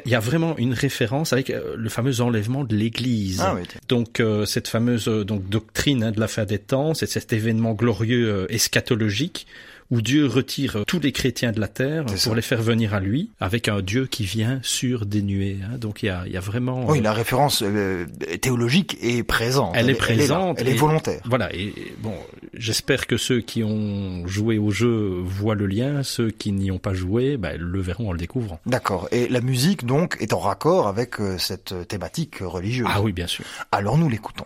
il 0.04 0.10
y 0.10 0.14
a 0.14 0.20
vraiment 0.20 0.56
une 0.58 0.72
référence 0.74 1.32
avec 1.32 1.48
le 1.48 1.88
fameux 1.88 2.20
enlèvement 2.20 2.62
de 2.62 2.76
l'Église. 2.76 3.40
Ah 3.44 3.54
oui. 3.56 3.62
Donc 3.88 4.20
euh, 4.20 4.46
cette 4.46 4.68
fameuse 4.68 5.06
donc 5.06 5.48
doctrine 5.48 6.04
hein, 6.04 6.12
de 6.12 6.20
la 6.20 6.28
fin 6.28 6.44
des 6.44 6.60
temps, 6.60 6.94
c'est 6.98 7.06
cet 7.06 7.32
événement 7.32 7.72
glorieux 7.74 8.28
euh, 8.28 8.46
eschatologique 8.52 9.46
où 9.90 10.02
Dieu 10.02 10.26
retire 10.26 10.76
euh, 10.76 10.82
tous 10.86 11.00
les 11.00 11.12
chrétiens 11.12 11.50
de 11.50 11.60
la 11.60 11.68
terre 11.68 12.04
pour 12.04 12.18
ça. 12.18 12.34
les 12.34 12.42
faire 12.42 12.60
venir 12.60 12.92
à 12.92 13.00
lui, 13.00 13.30
avec 13.40 13.68
un 13.68 13.80
Dieu 13.80 14.06
qui 14.06 14.24
vient 14.24 14.60
sur 14.62 15.06
des 15.06 15.22
nuées. 15.22 15.58
hein. 15.64 15.78
Donc 15.78 16.02
il 16.02 16.06
y 16.06 16.08
a, 16.10 16.26
y 16.28 16.36
a 16.36 16.40
vraiment 16.40 16.84
Oui, 16.86 16.98
euh, 16.98 17.02
la 17.02 17.14
référence 17.14 17.62
euh, 17.64 18.04
théologique 18.42 18.98
est 19.00 19.22
présente. 19.22 19.72
Elle 19.74 19.88
est 19.88 19.94
présente 19.94 20.60
Elle 20.60 20.68
est, 20.68 20.74
volontaire. 20.74 21.22
voilà. 21.24 21.54
Et 21.54 21.68
et 21.68 21.94
bon, 22.00 22.14
j'espère 22.54 23.06
que 23.06 23.16
ceux 23.16 23.40
qui 23.40 23.62
ont 23.64 24.26
joué 24.26 24.58
au 24.58 24.70
jeu 24.70 25.20
voient 25.24 25.54
le 25.54 25.66
lien, 25.66 26.02
ceux 26.02 26.30
qui 26.30 26.52
n'y 26.52 26.70
ont 26.70 26.78
pas 26.78 26.92
joué, 26.94 27.36
ben, 27.38 27.58
le 27.58 27.80
verront 27.80 28.08
en 28.10 28.12
le 28.12 28.18
découvrant. 28.18 28.60
D'accord. 28.66 29.08
Et 29.10 29.28
la 29.28 29.40
musique, 29.40 29.86
donc, 29.86 30.16
est 30.20 30.32
en 30.34 30.38
raccord 30.38 30.86
avec 30.88 31.14
cette 31.38 31.74
thématique 31.88 32.36
religieuse. 32.40 32.88
Ah 32.90 33.00
oui, 33.00 33.12
bien 33.12 33.26
sûr. 33.26 33.44
Alors 33.72 33.96
nous 33.96 34.08
l'écoutons. 34.08 34.44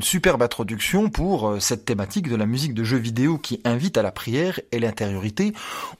Une 0.00 0.04
superbe 0.04 0.40
introduction 0.40 1.10
pour 1.10 1.46
euh, 1.46 1.60
cette 1.60 1.84
thématique 1.84 2.26
de 2.26 2.34
la 2.34 2.46
musique 2.46 2.72
de 2.72 2.84
jeux 2.84 2.96
vidéo 2.96 3.36
qui 3.36 3.60
invite 3.66 3.98
à 3.98 4.02
la 4.02 4.10
prière 4.10 4.58
et 4.72 4.78
l'intériorité. 4.78 5.52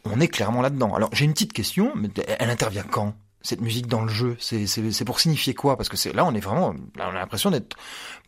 On 0.05 0.21
est 0.21 0.29
clairement 0.29 0.63
là-dedans. 0.63 0.95
Alors 0.95 1.11
j'ai 1.13 1.27
une 1.27 1.35
petite 1.35 1.53
question, 1.53 1.93
mais 1.95 2.09
elle 2.39 2.49
intervient 2.49 2.83
quand 2.83 3.13
cette 3.43 3.61
musique 3.61 3.89
dans 3.89 4.03
le 4.03 4.09
jeu? 4.09 4.39
C'est 4.41 5.05
pour 5.05 5.21
signifier 5.21 5.53
quoi? 5.53 5.77
Parce 5.77 5.91
que 5.91 5.99
c'est 5.99 6.15
là 6.15 6.25
on 6.25 6.35
est 6.35 6.41
vraiment, 6.41 6.73
là 6.97 7.11
on 7.13 7.15
a 7.15 7.21
l'impression 7.21 7.51
d'être 7.51 7.77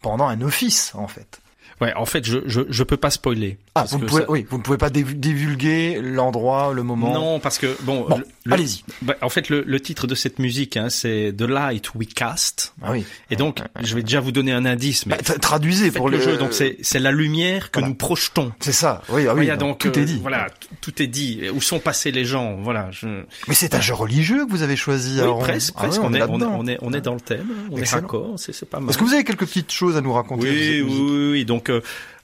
pendant 0.02 0.26
un 0.26 0.42
office 0.42 0.92
en 0.94 1.08
fait. 1.08 1.40
Ouais, 1.82 1.92
en 1.94 2.06
fait, 2.06 2.24
je 2.24 2.38
je, 2.46 2.60
je 2.68 2.82
peux 2.84 2.96
pas 2.96 3.10
spoiler. 3.10 3.58
Ah, 3.74 3.84
vous 3.88 3.98
ne 3.98 4.04
pouvez, 4.06 4.22
ça- 4.22 4.30
oui, 4.30 4.46
vous 4.48 4.58
ne 4.58 4.62
pouvez 4.62 4.78
pas 4.78 4.90
divulguer 4.90 6.00
l'endroit, 6.02 6.72
le 6.74 6.82
moment. 6.82 7.12
Non, 7.12 7.40
parce 7.40 7.58
que 7.58 7.76
bon, 7.82 8.06
Bon, 8.08 8.18
le- 8.18 8.24
le- 8.44 8.52
allez-y. 8.54 8.84
bah, 9.02 9.14
en 9.22 9.28
fait, 9.28 9.48
le, 9.48 9.62
le 9.66 9.80
titre 9.80 10.06
de 10.06 10.14
cette 10.14 10.38
musique, 10.38 10.76
hein, 10.76 10.88
c'est 10.90 11.34
The 11.36 11.42
Light 11.42 11.94
We 11.94 12.08
Cast. 12.14 12.74
Ah 12.82 12.92
oui. 12.92 13.04
Et 13.30 13.36
donc, 13.36 13.60
je 13.82 13.94
vais 13.94 14.02
déjà 14.02 14.20
vous 14.20 14.32
donner 14.32 14.52
un 14.52 14.64
indice, 14.64 15.06
mais 15.06 15.16
Bah, 15.16 15.22
tra- 15.22 15.38
traduisez 15.38 15.90
pour 15.90 16.08
le 16.10 16.18
le 16.18 16.22
jeu. 16.22 16.36
Donc, 16.36 16.52
c'est 16.52 16.76
c'est 16.82 16.98
la 16.98 17.10
lumière 17.12 17.70
que 17.70 17.78
Voilà. 17.78 17.88
nous 17.88 17.94
projetons. 17.94 18.52
C'est 18.60 18.72
ça. 18.72 19.02
Oui, 19.08 19.26
ah 19.26 19.34
oui. 19.34 19.44
Voilà, 19.46 19.56
donc 19.56 19.78
tout 19.78 19.88
euh, 19.96 20.02
est 20.02 20.04
dit. 20.04 20.18
Voilà, 20.20 20.48
t- 20.50 20.68
tout 20.80 21.02
est 21.02 21.06
dit. 21.06 21.40
Où 21.54 21.60
sont 21.62 21.78
passés 21.78 22.10
les 22.12 22.24
gens? 22.26 22.56
Voilà. 22.60 22.90
Je... 22.90 23.06
Mais 23.48 23.54
c'est 23.54 23.74
un 23.74 23.80
jeu 23.80 23.94
religieux 23.94 24.44
que 24.46 24.50
vous 24.50 24.62
avez 24.62 24.76
choisi. 24.76 25.18
Oui, 25.22 25.28
presque, 25.40 25.72
Ah 25.76 25.82
ouais, 25.82 25.88
presque. 25.88 26.02
on, 26.04 26.12
est, 26.14 26.22
on, 26.22 26.40
est, 26.40 26.44
on 26.44 26.66
est, 26.66 26.78
on 26.82 26.92
est 26.92 27.00
dans 27.00 27.14
le 27.14 27.20
thème. 27.20 27.46
On 27.70 27.76
Excellent. 27.78 27.98
est 27.98 28.02
raccord. 28.02 28.34
C'est 28.36 28.52
c'est 28.52 28.68
pas 28.68 28.78
mal. 28.80 28.90
Est-ce 28.90 28.98
que 28.98 29.04
vous 29.04 29.14
avez 29.14 29.24
quelques 29.24 29.46
petites 29.46 29.72
choses 29.72 29.96
à 29.96 30.00
nous 30.00 30.12
raconter 30.12 30.82
Oui, 30.82 30.82
oui, 30.82 31.30
oui. 31.32 31.44
Donc, 31.46 31.70
euh, 31.72 31.80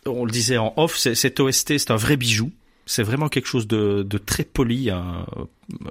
on 0.07 0.25
le 0.25 0.31
disait 0.31 0.59
en 0.59 0.73
off, 0.77 0.97
cet 0.97 1.41
OST, 1.41 1.79
c'est 1.79 1.91
un 1.91 1.97
vrai 1.97 2.17
bijou. 2.17 2.51
C'est 2.87 3.03
vraiment 3.03 3.29
quelque 3.29 3.49
chose 3.49 3.67
de, 3.69 4.03
de 4.03 4.17
très 4.17 4.45
poli, 4.45 4.89
un- 4.89 5.27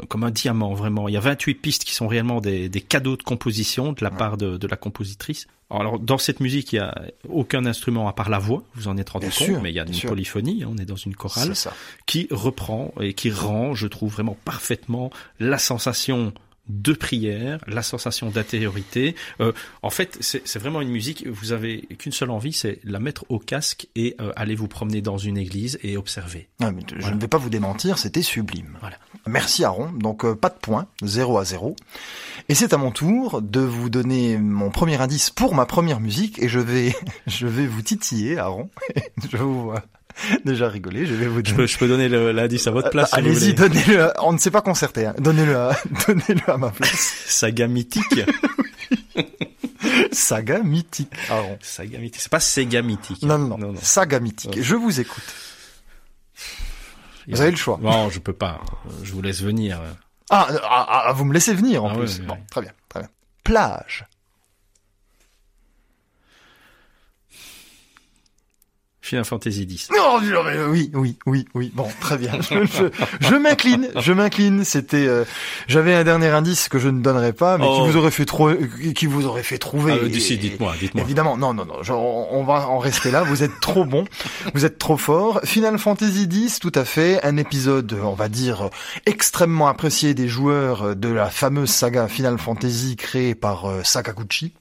comme 0.09 0.23
un 0.23 0.31
diamant, 0.31 0.73
vraiment. 0.73 1.07
Il 1.07 1.13
y 1.13 1.17
a 1.17 1.19
28 1.19 1.53
pistes 1.53 1.83
qui 1.83 1.93
sont 1.93 2.07
réellement 2.07 2.41
des, 2.41 2.69
des 2.69 2.81
cadeaux 2.81 3.15
de 3.15 3.21
composition 3.21 3.91
de 3.93 4.03
la 4.03 4.09
part 4.09 4.35
de, 4.37 4.57
de 4.57 4.67
la 4.67 4.77
compositrice. 4.77 5.45
Alors, 5.69 5.99
dans 5.99 6.17
cette 6.17 6.39
musique, 6.39 6.73
il 6.73 6.77
y 6.77 6.79
a 6.79 6.95
aucun 7.29 7.65
instrument 7.67 8.07
à 8.07 8.13
part 8.13 8.29
la 8.29 8.39
voix, 8.39 8.63
vous 8.73 8.87
en 8.87 8.97
êtes 8.97 9.09
rendu 9.09 9.27
Bien 9.27 9.35
compte, 9.37 9.47
sûr, 9.47 9.61
mais 9.61 9.69
il 9.69 9.75
y 9.75 9.79
a 9.79 9.85
une 9.85 9.93
sûr. 9.93 10.09
polyphonie, 10.09 10.63
hein, 10.63 10.69
on 10.73 10.77
est 10.77 10.85
dans 10.85 10.95
une 10.95 11.13
chorale 11.13 11.53
qui 12.07 12.27
reprend 12.31 12.91
et 12.99 13.13
qui 13.13 13.29
rend, 13.29 13.75
je 13.75 13.85
trouve 13.85 14.11
vraiment 14.11 14.37
parfaitement 14.45 15.11
la 15.39 15.59
sensation 15.59 16.33
de 16.69 16.93
prière, 16.93 17.59
la 17.67 17.81
sensation 17.81 18.29
d'intériorité. 18.29 19.15
Euh, 19.41 19.51
en 19.81 19.89
fait, 19.89 20.17
c'est 20.19 20.47
c'est 20.47 20.59
vraiment 20.59 20.81
une 20.81 20.89
musique. 20.89 21.27
Vous 21.27 21.51
avez 21.51 21.81
qu'une 21.97 22.11
seule 22.11 22.31
envie, 22.31 22.53
c'est 22.53 22.79
la 22.83 22.99
mettre 22.99 23.25
au 23.29 23.39
casque 23.39 23.87
et 23.95 24.15
euh, 24.19 24.31
aller 24.35 24.55
vous 24.55 24.67
promener 24.67 25.01
dans 25.01 25.17
une 25.17 25.37
église 25.37 25.79
et 25.83 25.97
observer. 25.97 26.47
Ah, 26.59 26.71
mais 26.71 26.81
je 26.97 27.09
ne 27.09 27.19
vais 27.19 27.27
pas 27.27 27.37
vous 27.37 27.49
démentir, 27.49 27.97
c'était 27.97 28.21
sublime. 28.21 28.77
Voilà. 28.79 28.97
Merci 29.27 29.63
Aaron. 29.63 29.91
Donc 29.91 30.25
euh, 30.25 30.35
pas 30.35 30.49
de 30.49 30.55
points, 30.55 30.87
0 31.03 31.37
à 31.37 31.45
0. 31.45 31.75
Et 32.49 32.55
c'est 32.55 32.73
à 32.73 32.77
mon 32.77 32.91
tour 32.91 33.41
de 33.41 33.59
vous 33.59 33.89
donner 33.89 34.37
mon 34.37 34.69
premier 34.69 34.99
indice 35.01 35.29
pour 35.29 35.55
ma 35.55 35.65
première 35.65 35.99
musique 35.99 36.41
et 36.41 36.47
je 36.47 36.59
vais 36.59 36.95
je 37.27 37.47
vais 37.47 37.67
vous 37.67 37.81
titiller 37.81 38.37
Aaron. 38.37 38.69
je 39.31 39.37
vous 39.37 39.63
vois 39.63 39.83
déjà 40.45 40.67
rigoler, 40.69 41.05
je 41.05 41.13
vais 41.13 41.27
vous 41.27 41.41
Je 41.45 41.53
peux, 41.53 41.67
je 41.67 41.77
peux 41.77 41.87
donner 41.87 42.09
l'indice 42.09 42.67
à 42.67 42.71
votre 42.71 42.89
place. 42.89 43.09
si 43.09 43.15
Allez-y, 43.15 43.53
donnez-le. 43.53 44.11
On 44.21 44.33
ne 44.33 44.37
s'est 44.37 44.51
pas 44.51 44.61
concerté. 44.61 45.05
Hein. 45.05 45.15
Donnez-le 45.19 45.55
à, 45.57 45.77
donnez-le 46.07 46.49
à 46.49 46.57
ma 46.57 46.69
place. 46.69 47.13
Saga 47.27 47.67
mythique. 47.67 48.21
Saga 50.11 50.59
mythique, 50.59 51.11
Aaron. 51.29 51.57
Saga 51.61 51.99
mythique. 51.99 52.21
C'est 52.21 52.31
pas 52.31 52.39
Sega 52.39 52.81
mythique. 52.81 53.21
Non, 53.23 53.37
non, 53.37 53.47
non. 53.49 53.57
non, 53.57 53.73
non. 53.73 53.79
Saga 53.81 54.19
mythique. 54.19 54.61
Je 54.61 54.75
vous 54.75 54.99
écoute. 54.99 55.23
Vous 57.27 57.41
avez 57.41 57.51
le 57.51 57.57
choix. 57.57 57.77
Non, 57.81 58.09
je 58.09 58.19
peux 58.19 58.33
pas. 58.33 58.61
Je 59.03 59.11
vous 59.11 59.21
laisse 59.21 59.41
venir. 59.41 59.81
Ah, 60.29 60.47
ah, 60.63 61.03
ah, 61.07 61.11
vous 61.13 61.25
me 61.25 61.33
laissez 61.33 61.53
venir 61.53 61.83
en 61.83 61.89
Ah 61.89 61.95
plus. 61.95 62.19
ouais, 62.19 62.25
bon, 62.25 62.33
ouais. 62.35 62.43
très 62.49 62.61
bien, 62.61 62.71
très 62.89 62.99
bien. 63.01 63.09
Plage. 63.43 64.05
Final 69.07 69.25
Fantasy 69.25 69.63
X. 69.63 69.89
Non, 69.91 70.19
oui, 70.69 70.89
oui, 70.93 71.17
oui, 71.25 71.45
oui. 71.53 71.71
Bon, 71.73 71.87
très 72.01 72.17
bien. 72.17 72.33
Je, 72.41 73.35
m'incline, 73.35 73.87
je 73.95 74.11
m'incline. 74.13 74.63
C'était, 74.63 75.07
euh, 75.07 75.23
j'avais 75.67 75.93
un 75.93 76.03
dernier 76.03 76.27
indice 76.27 76.67
que 76.67 76.77
je 76.79 76.89
ne 76.89 77.01
donnerai 77.01 77.33
pas, 77.33 77.57
mais 77.57 77.65
Oh. 77.67 77.83
qui 77.85 77.91
vous 77.91 77.97
aurait 77.97 78.11
fait 78.11 78.25
trop, 78.25 78.49
qui 78.95 79.05
vous 79.05 79.25
aurait 79.25 79.43
fait 79.43 79.57
trouver. 79.57 79.93
Ah, 79.93 80.03
euh, 80.03 80.09
dites-moi, 80.09 80.75
dites-moi. 80.79 81.03
Évidemment, 81.03 81.37
non, 81.37 81.53
non, 81.53 81.65
non. 81.65 81.75
on 81.89 82.27
on 82.31 82.43
va 82.43 82.67
en 82.67 82.79
rester 82.79 83.11
là. 83.11 83.23
Vous 83.23 83.43
êtes 83.43 83.59
trop 83.61 83.85
bon, 83.85 84.05
vous 84.53 84.65
êtes 84.65 84.77
trop 84.77 84.97
fort. 84.97 85.39
Final 85.43 85.77
Fantasy 85.77 86.23
X, 86.29 86.59
tout 86.59 86.71
à 86.75 86.85
fait, 86.85 87.23
un 87.23 87.37
épisode, 87.37 87.97
on 88.03 88.13
va 88.13 88.27
dire, 88.29 88.69
extrêmement 89.05 89.67
apprécié 89.67 90.13
des 90.13 90.27
joueurs 90.27 90.95
de 90.95 91.09
la 91.09 91.29
fameuse 91.29 91.69
saga 91.69 92.07
Final 92.07 92.37
Fantasy 92.37 92.95
créée 92.95 93.35
par 93.35 93.65
euh, 93.65 93.81
Sakaguchi. 93.83 94.53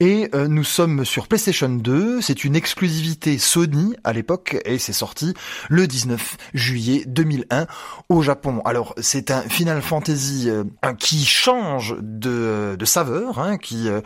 Et 0.00 0.28
euh, 0.34 0.48
nous 0.48 0.64
sommes 0.64 1.04
sur 1.04 1.26
PlayStation 1.28 1.68
2. 1.68 2.20
C'est 2.20 2.44
une 2.44 2.56
exclusivité 2.56 3.38
Sony 3.38 3.83
à 4.04 4.12
l'époque 4.12 4.56
et 4.64 4.78
c'est 4.78 4.92
sorti 4.92 5.34
le 5.68 5.86
19 5.86 6.36
juillet 6.54 7.04
2001 7.06 7.66
au 8.08 8.22
Japon. 8.22 8.62
Alors 8.64 8.94
c'est 9.00 9.30
un 9.30 9.42
Final 9.42 9.82
Fantasy 9.82 10.48
euh, 10.48 10.64
qui 10.98 11.24
change 11.24 11.96
de, 12.00 12.76
de 12.78 12.84
saveur, 12.84 13.38
hein, 13.38 13.58
qui 13.58 13.88
euh, 13.88 14.00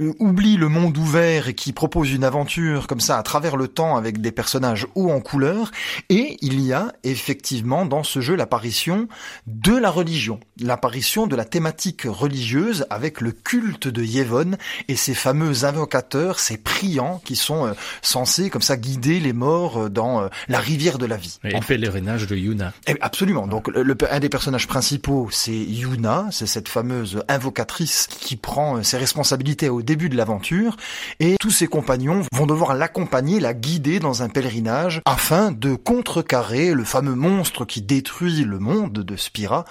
euh, 0.00 0.12
oublie 0.18 0.56
le 0.56 0.68
monde 0.68 0.96
ouvert 0.98 1.48
et 1.48 1.54
qui 1.54 1.72
propose 1.72 2.12
une 2.12 2.24
aventure 2.24 2.86
comme 2.86 3.00
ça 3.00 3.18
à 3.18 3.22
travers 3.22 3.56
le 3.56 3.68
temps 3.68 3.96
avec 3.96 4.20
des 4.20 4.32
personnages 4.32 4.86
hauts 4.94 5.10
en 5.10 5.20
couleur. 5.20 5.70
Et 6.08 6.36
il 6.40 6.60
y 6.60 6.72
a 6.72 6.92
effectivement 7.02 7.86
dans 7.86 8.02
ce 8.02 8.20
jeu 8.20 8.34
l'apparition 8.34 9.08
de 9.46 9.76
la 9.76 9.90
religion, 9.90 10.40
l'apparition 10.60 11.26
de 11.26 11.36
la 11.36 11.44
thématique 11.44 12.02
religieuse 12.04 12.86
avec 12.90 13.20
le 13.20 13.32
culte 13.32 13.88
de 13.88 14.02
Yevon 14.02 14.52
et 14.88 14.96
ces 14.96 15.14
fameux 15.14 15.64
invocateurs, 15.64 16.38
ces 16.38 16.56
priants 16.56 17.20
qui 17.24 17.36
sont 17.36 17.66
euh, 17.66 17.72
censés 18.02 18.50
comme 18.50 18.62
ça 18.62 18.76
guider 18.76 19.20
les 19.24 19.32
morts 19.32 19.84
euh, 19.84 19.88
dans 19.90 20.22
euh, 20.22 20.28
la 20.48 20.60
rivière 20.60 20.98
de 20.98 21.06
la 21.06 21.16
vie. 21.16 21.38
Et 21.42 21.54
En 21.54 21.58
le 21.60 21.64
pèlerinage 21.66 22.26
de 22.28 22.36
Yuna. 22.36 22.72
eh, 22.86 22.94
absolument. 23.00 23.46
Donc 23.48 23.66
le, 23.68 23.96
un 24.10 24.20
des 24.20 24.28
personnages 24.28 24.68
principaux, 24.68 25.28
c'est 25.32 25.52
Yuna, 25.56 26.28
c'est 26.30 26.46
cette 26.46 26.68
fameuse 26.68 27.24
invocatrice 27.28 28.06
qui 28.08 28.36
prend 28.36 28.76
euh, 28.76 28.82
ses 28.82 28.98
responsabilités 28.98 29.68
au 29.68 29.82
début 29.82 30.08
de 30.08 30.16
l'aventure, 30.16 30.76
et 31.18 31.36
tous 31.40 31.50
ses 31.50 31.66
compagnons 31.66 32.22
vont 32.32 32.46
devoir 32.46 32.74
l'accompagner, 32.74 33.40
la 33.40 33.54
guider 33.54 33.98
dans 33.98 34.22
un 34.22 34.28
pèlerinage 34.28 35.00
afin 35.06 35.50
de 35.50 35.74
contrecarrer 35.74 36.72
le 36.74 36.84
fameux 36.84 37.14
monstre 37.16 37.64
qui 37.64 37.82
détruit 37.82 38.44
le 38.44 38.58
monde 38.58 38.92
de 38.92 39.16
Spira. 39.16 39.64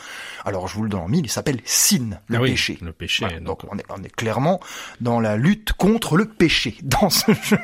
Alors 0.44 0.68
je 0.68 0.76
vous 0.76 0.84
le 0.84 0.90
donne 0.90 1.02
en 1.02 1.08
mille, 1.08 1.26
il 1.26 1.30
s'appelle 1.32 1.62
Sin, 1.66 2.20
le 2.28 2.38
Ah 2.38 2.42
oui, 2.42 2.52
péché. 2.52 2.78
Le 2.82 2.92
péché. 2.92 3.26
Voilà, 3.26 3.40
donc, 3.40 3.62
on 3.72 3.78
est, 3.78 3.86
on 3.90 4.04
est 4.04 4.14
clairement 4.14 4.60
dans 5.00 5.20
la 5.20 5.38
lutte 5.38 5.74
contre 5.74 6.18
le 6.18 6.26
péché 6.26 6.76
dans 6.84 7.10
ce 7.10 7.32
jeu. 7.34 7.58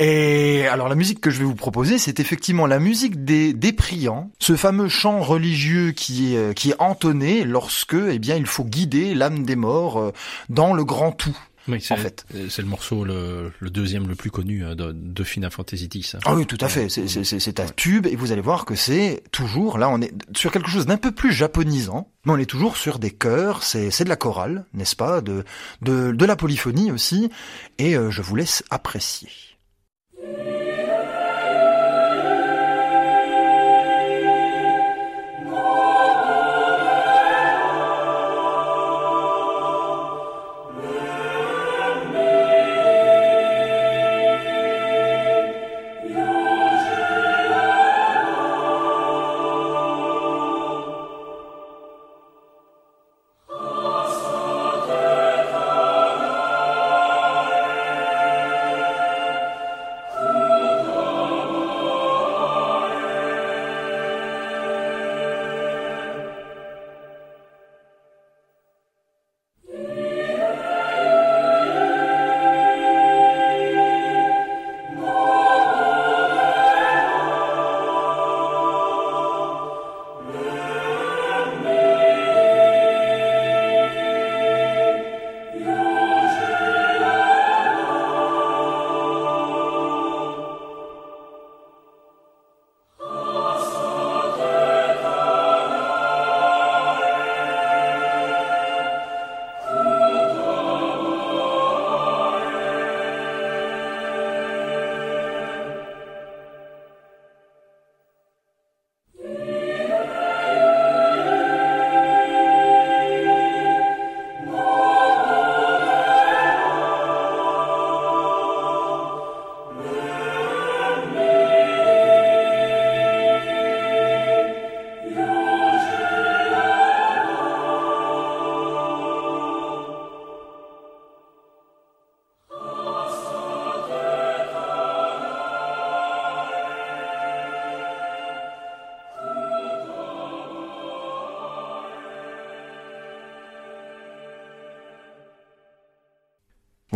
Et 0.00 0.66
alors 0.68 0.88
la 0.88 0.94
musique 0.94 1.20
que 1.20 1.30
je 1.30 1.38
vais 1.38 1.44
vous 1.44 1.56
proposer, 1.56 1.98
c'est 1.98 2.20
effectivement 2.20 2.66
la 2.66 2.78
musique 2.78 3.24
des, 3.24 3.52
des 3.52 3.72
priants, 3.72 4.30
ce 4.38 4.54
fameux 4.54 4.88
chant 4.88 5.20
religieux 5.20 5.90
qui 5.90 6.34
est, 6.34 6.38
euh, 6.38 6.52
qui 6.52 6.70
est 6.70 6.76
entonné 6.80 7.42
lorsque, 7.44 7.94
eh 8.08 8.18
bien, 8.20 8.36
il 8.36 8.46
faut 8.46 8.64
guider 8.64 9.14
l'âme 9.14 9.44
des 9.44 9.56
morts 9.56 9.98
euh, 9.98 10.12
dans 10.50 10.72
le 10.72 10.84
grand 10.84 11.10
tout. 11.10 11.36
oui, 11.66 11.80
c'est 11.82 11.94
en 11.94 11.96
fait. 11.96 12.24
c'est 12.48 12.62
le 12.62 12.68
morceau 12.68 13.04
le, 13.04 13.50
le 13.58 13.70
deuxième 13.70 14.06
le 14.06 14.14
plus 14.14 14.30
connu 14.30 14.64
hein, 14.64 14.76
de, 14.76 14.92
de 14.92 15.24
Final 15.24 15.50
Fantasy 15.50 15.88
X. 15.92 16.14
Ah 16.24 16.36
oui, 16.36 16.46
tout 16.46 16.56
à 16.60 16.68
fait. 16.68 16.88
C'est- 16.88 17.08
C'est 17.08 17.24
c'est- 17.24 17.40
c'est 17.40 17.58
un 17.58 17.66
tube 17.66 18.06
et 18.06 18.14
vous 18.14 18.30
allez 18.30 18.40
voir 18.40 18.64
que 18.66 18.76
c'est 18.76 19.24
toujours, 19.32 19.78
là 19.78 19.88
on 19.90 20.00
est 20.00 20.12
sur 20.36 20.52
quelque 20.52 20.70
chose 20.70 20.86
d'un 20.86 20.96
peu 20.96 21.10
plus 21.10 21.32
japonisant, 21.32 22.08
mais 22.24 22.32
on 22.32 22.38
est 22.38 22.46
toujours 22.46 22.76
sur 22.76 23.00
des 23.00 23.10
chœurs, 23.10 23.64
c'est 23.64 23.90
c'est 23.90 24.04
de 24.04 24.08
la 24.08 24.16
chorale, 24.16 24.64
n'est-ce 24.74 24.94
pas, 24.96 25.20
de, 25.22 25.44
de, 25.82 26.12
de 26.12 26.24
la 26.24 26.36
polyphonie 26.36 26.92
aussi, 26.92 27.30
et 27.78 27.96
euh, 27.96 28.12
je 28.12 28.22
vous 28.22 28.36
laisse 28.36 28.62
apprécier. 28.70 29.28
Amen. 30.20 30.67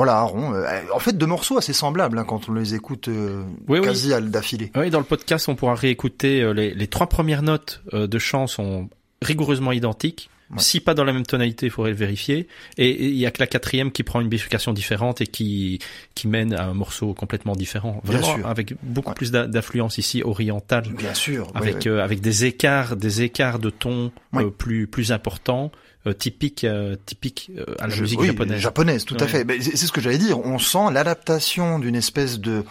Voilà, 0.04 0.18
Aaron. 0.18 0.52
euh, 0.54 0.66
en 0.92 0.98
fait, 0.98 1.16
deux 1.16 1.26
morceaux 1.26 1.58
assez 1.58 1.72
semblables 1.72 2.18
hein, 2.18 2.24
quand 2.26 2.48
on 2.48 2.54
les 2.54 2.74
écoute 2.74 3.06
euh, 3.08 3.42
Oui, 3.68 3.78
oui. 3.78 3.84
quasi 3.86 4.12
à- 4.12 4.20
d'affilée. 4.20 4.72
Oui, 4.74 4.90
dans 4.90 4.98
le 4.98 5.04
podcast, 5.04 5.48
on 5.48 5.54
pourra 5.54 5.74
réécouter 5.76 6.40
euh, 6.42 6.52
les, 6.52 6.74
les 6.74 6.86
trois 6.88 7.06
premières 7.06 7.42
notes 7.42 7.82
de 7.92 8.18
chant 8.18 8.46
sont 8.48 8.88
rigoureusement 9.22 9.70
identiques. 9.70 10.28
Ouais. 10.52 10.58
Si 10.60 10.80
pas 10.80 10.94
dans 10.94 11.04
la 11.04 11.12
même 11.12 11.24
tonalité, 11.26 11.66
il 11.66 11.70
faudrait 11.72 11.90
le 11.92 11.96
vérifier. 11.96 12.46
Et 12.78 13.06
il 13.06 13.16
y 13.16 13.24
a 13.26 13.30
que 13.30 13.40
la 13.40 13.46
quatrième 13.46 13.90
qui 13.90 14.02
prend 14.02 14.20
une 14.20 14.28
bifurcation 14.28 14.72
différente 14.72 15.20
et 15.20 15.26
qui 15.26 15.78
qui 16.14 16.28
mène 16.28 16.52
à 16.54 16.64
un 16.66 16.74
morceau 16.74 17.14
complètement 17.14 17.56
différent. 17.56 18.00
Vraiment 18.04 18.46
avec 18.46 18.74
beaucoup 18.82 19.08
Ouais. 19.10 19.14
plus 19.14 19.30
d'a- 19.30 19.46
d'influence 19.46 19.98
ici 19.98 20.22
orientale, 20.22 20.84
Bien 20.96 21.14
sûr. 21.14 21.50
avec 21.54 21.76
oui. 21.84 21.88
euh, 21.88 22.04
avec 22.04 22.20
des 22.20 22.44
écarts 22.44 22.96
des 22.96 23.22
écarts 23.22 23.58
de 23.58 23.70
ton 23.70 24.12
Oui. 24.34 24.44
euh, 24.44 24.50
plus 24.50 24.86
plus 24.86 25.10
importants, 25.12 25.72
euh, 26.06 26.12
typiques 26.12 26.64
euh, 26.64 26.96
typiques 27.06 27.50
euh, 27.56 27.64
à 27.78 27.86
la 27.86 27.94
Je- 27.94 28.02
musique 28.02 28.20
oui, 28.20 28.26
japonaise. 28.26 28.60
Japonaise, 28.60 29.04
tout 29.04 29.16
à 29.20 29.26
fait. 29.26 29.46
C'est 29.60 29.76
ce 29.86 29.92
que 29.92 30.00
j'allais 30.00 30.18
dire. 30.18 30.38
On 30.44 30.58
sent 30.58 30.90
l'adaptation 30.92 31.78
d'une 31.78 31.94
espèce 31.96 32.38
de, 32.40 32.64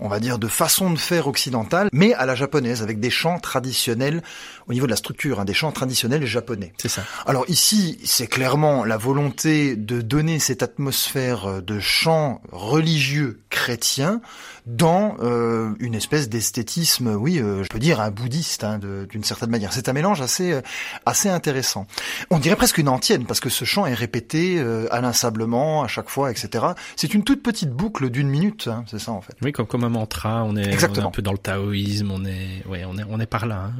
on 0.00 0.08
va 0.08 0.20
dire, 0.20 0.38
de 0.38 0.48
façon 0.48 0.90
de 0.90 0.98
faire 0.98 1.26
occidentale, 1.26 1.88
mais 1.92 2.14
à 2.14 2.26
la 2.26 2.34
japonaise, 2.34 2.82
avec 2.82 3.00
des 3.00 3.10
chants 3.10 3.38
traditionnels 3.38 4.22
au 4.68 4.72
niveau 4.72 4.86
de 4.86 4.90
la 4.90 4.96
structure, 4.96 5.40
hein, 5.40 5.44
des 5.44 5.54
chants 5.54 5.72
traditionnels 5.72 6.26
japonais. 6.26 6.72
C'est 6.78 6.88
ça. 6.88 7.02
Alors 7.26 7.44
ici, 7.48 7.98
c'est 8.04 8.26
clairement 8.26 8.84
la 8.84 8.96
volonté 8.96 9.76
de 9.76 10.00
donner 10.00 10.38
cette 10.38 10.62
atmosphère 10.62 11.46
euh, 11.46 11.60
de 11.60 11.80
chant 11.80 12.40
religieux 12.52 13.40
chrétien 13.50 14.20
dans 14.68 15.16
euh, 15.20 15.70
une 15.80 15.94
espèce 15.94 16.28
d'esthétisme, 16.28 17.08
oui, 17.18 17.38
euh, 17.38 17.62
je 17.64 17.68
peux 17.68 17.78
dire 17.78 18.00
un 18.00 18.10
bouddhiste 18.10 18.64
hein, 18.64 18.78
d'une 18.78 19.24
certaine 19.24 19.48
manière. 19.50 19.72
C'est 19.72 19.88
un 19.88 19.94
mélange 19.94 20.20
assez 20.20 20.52
euh, 20.52 20.60
assez 21.06 21.28
intéressant. 21.30 21.86
On 22.30 22.38
dirait 22.38 22.54
presque 22.56 22.76
une 22.78 22.88
antienne 22.88 23.24
parce 23.24 23.40
que 23.40 23.48
ce 23.48 23.64
chant 23.64 23.86
est 23.86 23.94
répété 23.94 24.58
euh, 24.58 24.86
inlassablement 24.92 25.82
à 25.82 25.88
chaque 25.88 26.10
fois, 26.10 26.30
etc. 26.30 26.66
C'est 26.96 27.14
une 27.14 27.24
toute 27.24 27.42
petite 27.42 27.70
boucle 27.70 28.10
d'une 28.10 28.28
minute, 28.28 28.68
hein, 28.68 28.84
c'est 28.90 28.98
ça 29.00 29.12
en 29.12 29.22
fait. 29.22 29.34
Oui, 29.42 29.52
comme 29.52 29.66
comme 29.66 29.84
un 29.84 29.88
mantra, 29.88 30.44
on 30.44 30.54
est, 30.56 30.66
on 30.66 30.68
est 30.68 30.72
Exactement. 30.74 31.08
un 31.08 31.12
peu 31.12 31.22
dans 31.22 31.32
le 31.32 31.38
taoïsme, 31.38 32.10
on 32.10 32.24
est 32.26 32.62
ouais, 32.68 32.84
on 32.86 32.98
est 32.98 33.04
on 33.08 33.18
est 33.20 33.26
par 33.26 33.46
là. 33.46 33.70
hein. 33.70 33.72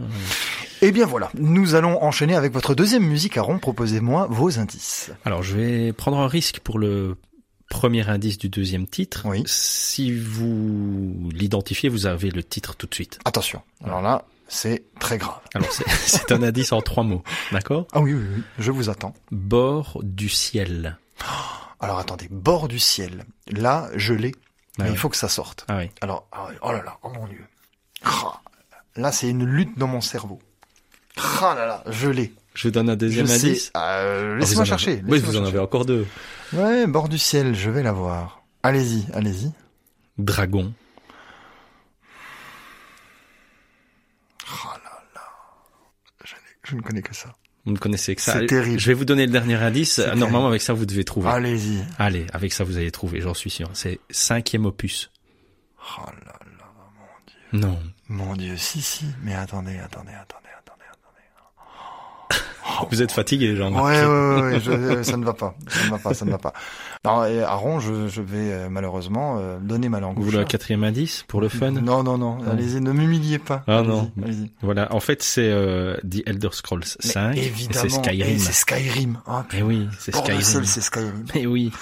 Eh 0.81 0.91
bien 0.93 1.05
voilà, 1.07 1.31
nous 1.35 1.75
allons 1.75 2.03
enchaîner 2.03 2.35
avec 2.35 2.53
votre 2.53 2.75
deuxième 2.75 3.05
musique 3.05 3.37
à 3.37 3.43
rond. 3.43 3.59
Proposez-moi 3.59 4.27
vos 4.31 4.59
indices. 4.59 5.11
Alors, 5.25 5.43
je 5.43 5.55
vais 5.57 5.93
prendre 5.93 6.19
un 6.19 6.29
risque 6.29 6.61
pour 6.61 6.79
le 6.79 7.17
premier 7.69 8.09
indice 8.09 8.39
du 8.39 8.49
deuxième 8.49 8.87
titre. 8.87 9.23
Oui. 9.25 9.43
Si 9.47 10.13
vous 10.13 11.29
l'identifiez, 11.33 11.89
vous 11.89 12.07
avez 12.07 12.31
le 12.31 12.43
titre 12.43 12.75
tout 12.77 12.87
de 12.87 12.95
suite. 12.95 13.19
Attention. 13.25 13.63
Alors 13.85 14.01
là, 14.03 14.25
c'est 14.49 14.85
très 14.99 15.19
grave. 15.19 15.41
Alors, 15.55 15.71
c'est- 15.73 16.33
un 16.33 16.43
indice 16.43 16.73
en 16.73 16.81
trois 16.81 17.05
mots. 17.05 17.23
D'accord? 17.53 17.87
Ah 17.93 18.01
oui, 18.01 18.15
oui, 18.15 18.25
oui, 18.37 18.43
je 18.59 18.71
vous 18.71 18.89
attends. 18.89 19.15
Bord 19.31 20.01
du 20.03 20.29
ciel. 20.29 20.99
Alors 21.81 21.99
attendez, 21.99 22.27
bord 22.31 22.67
du 22.69 22.79
ciel. 22.81 23.25
Là, 23.49 23.89
je 23.95 24.13
l'ai, 24.15 24.33
mais 24.79 24.85
Ah 24.85 24.89
il 24.89 24.93
oui. 24.93 24.97
faut 24.97 25.09
que 25.09 25.17
ça 25.17 25.29
sorte. 25.29 25.65
Ah 25.69 25.77
oui. 25.79 25.91
Alors, 26.01 26.27
ah 26.33 26.49
oh 26.63 26.73
là 26.73 26.83
là, 26.83 26.99
oh 27.05 27.11
mon 27.11 27.27
dieu. 27.29 27.45
Là, 28.97 29.13
c'est 29.13 29.29
une 29.29 29.45
lutte 29.45 29.79
dans 29.79 29.87
mon 29.87 30.01
cerveau. 30.01 30.41
Ah 31.41 31.55
là 31.57 31.67
là, 31.67 31.85
je 31.89 32.09
l'ai. 32.09 32.33
Je 32.59 32.65
vous 32.67 32.73
donne 32.73 32.91
un 32.91 32.97
deuxième 32.97 33.31
indice. 33.31 33.71
Euh, 33.77 34.35
Ah, 34.35 34.39
Laissez-moi 34.41 34.65
chercher. 34.65 34.95
avez- 34.99 35.03
Oui, 35.07 35.21
vous 35.21 35.37
en 35.37 35.45
avez 35.45 35.61
encore 35.61 35.85
deux. 35.85 36.05
Ouais, 36.53 36.89
bord 36.89 37.09
du 37.09 37.17
ciel, 37.17 37.55
je 37.55 37.71
vais 37.71 37.85
la 37.85 37.93
voir. 37.93 38.43
Allez-y, 38.65 39.07
allez-y. 39.15 39.53
Dragon. 40.19 40.73
Oh 44.51 44.69
là 44.85 45.03
là. 45.15 45.21
Je, 46.65 46.75
ne 46.75 46.81
connais 46.81 47.01
que 47.03 47.15
ça. 47.15 47.33
Vous 47.65 47.71
ne 47.73 47.79
connaissez 47.79 48.17
que 48.17 48.23
ça. 48.23 48.33
C'est 48.41 48.47
terrible. 48.47 48.81
Je 48.81 48.87
vais 48.89 48.95
vous 48.95 49.05
donner 49.05 49.27
le 49.27 49.31
dernier 49.33 49.55
indice. 49.55 49.93
C'est 49.95 50.07
Normalement, 50.07 50.29
terrible. 50.31 50.47
avec 50.49 50.63
ça, 50.63 50.73
vous 50.73 50.85
devez 50.87 51.05
trouver. 51.05 51.29
Allez-y. 51.29 51.85
Allez, 51.99 52.27
avec 52.33 52.53
ça, 52.53 52.65
vous 52.65 52.77
allez 52.77 52.91
trouver, 52.91 53.21
j'en 53.21 53.35
suis 53.35 53.51
sûr. 53.51 53.71
C'est 53.73 54.01
cinquième 54.11 54.67
opus. 54.67 55.13
Oh 55.99 56.07
là 56.07 56.17
là. 56.27 56.35
Non. 57.53 57.79
Mon 58.09 58.35
dieu, 58.35 58.57
si, 58.57 58.83
si. 58.83 59.07
Mais 59.23 59.35
attendez, 59.35 59.79
attendez, 59.79 60.13
attendez. 60.13 60.48
Vous 62.91 63.03
êtes 63.03 63.13
fatigué, 63.13 63.57
jean 63.57 63.73
Ouais, 63.73 64.05
ouais, 64.05 64.41
ouais, 64.43 64.61
je- 64.61 64.71
euh, 64.71 65.03
ça 65.03 65.17
ne 65.17 65.25
va 65.25 65.33
pas, 65.35 65.55
ça 65.69 65.85
ne 65.87 65.91
va 65.91 65.99
pas, 65.99 66.15
ça 66.15 66.25
ne 66.25 66.31
va 66.31 66.39
pas. 66.39 66.53
Non, 67.05 67.25
et 67.25 67.43
Aaron, 67.43 67.81
je, 67.81 68.09
je 68.09 68.21
vais 68.21 68.53
euh, 68.53 68.69
malheureusement 68.71 69.37
euh, 69.39 69.59
donner 69.61 69.89
ma 69.89 70.01
langue. 70.01 70.17
Vous 70.17 70.25
voulez 70.25 70.39
un 70.39 70.45
quatrième 70.45 70.85
indice 70.85 71.25
pour 71.29 71.41
le 71.41 71.49
fun? 71.49 71.71
Non, 71.71 72.03
non, 72.03 72.19
non, 72.19 72.39
allez-y, 72.51 72.81
ne 72.81 72.93
m'humiliez 72.93 73.39
pas. 73.39 73.63
Ah, 73.67 73.83
non. 73.83 74.11
Voilà, 74.63 74.93
en 74.95 75.01
fait, 75.01 75.23
c'est 75.23 75.51
euh, 75.51 75.97
The 76.09 76.23
Elder 76.27 76.49
Scrolls 76.53 76.81
Mais 77.05 77.11
5 77.11 77.37
et 77.37 77.47
évidemment, 77.47 77.89
c'est 77.89 77.89
Skyrim. 77.91 78.27
et 78.35 78.39
c'est 78.39 78.53
Skyrim. 78.53 79.19
Oh, 79.29 79.33
Mais 79.53 79.63
oui, 79.63 79.89
c'est 79.99 80.15
Skyrim. 80.15 80.41
seul, 80.43 80.67
c'est 80.67 80.81
Skyrim. 80.81 81.25
Mais 81.35 81.47
oui. 81.47 81.73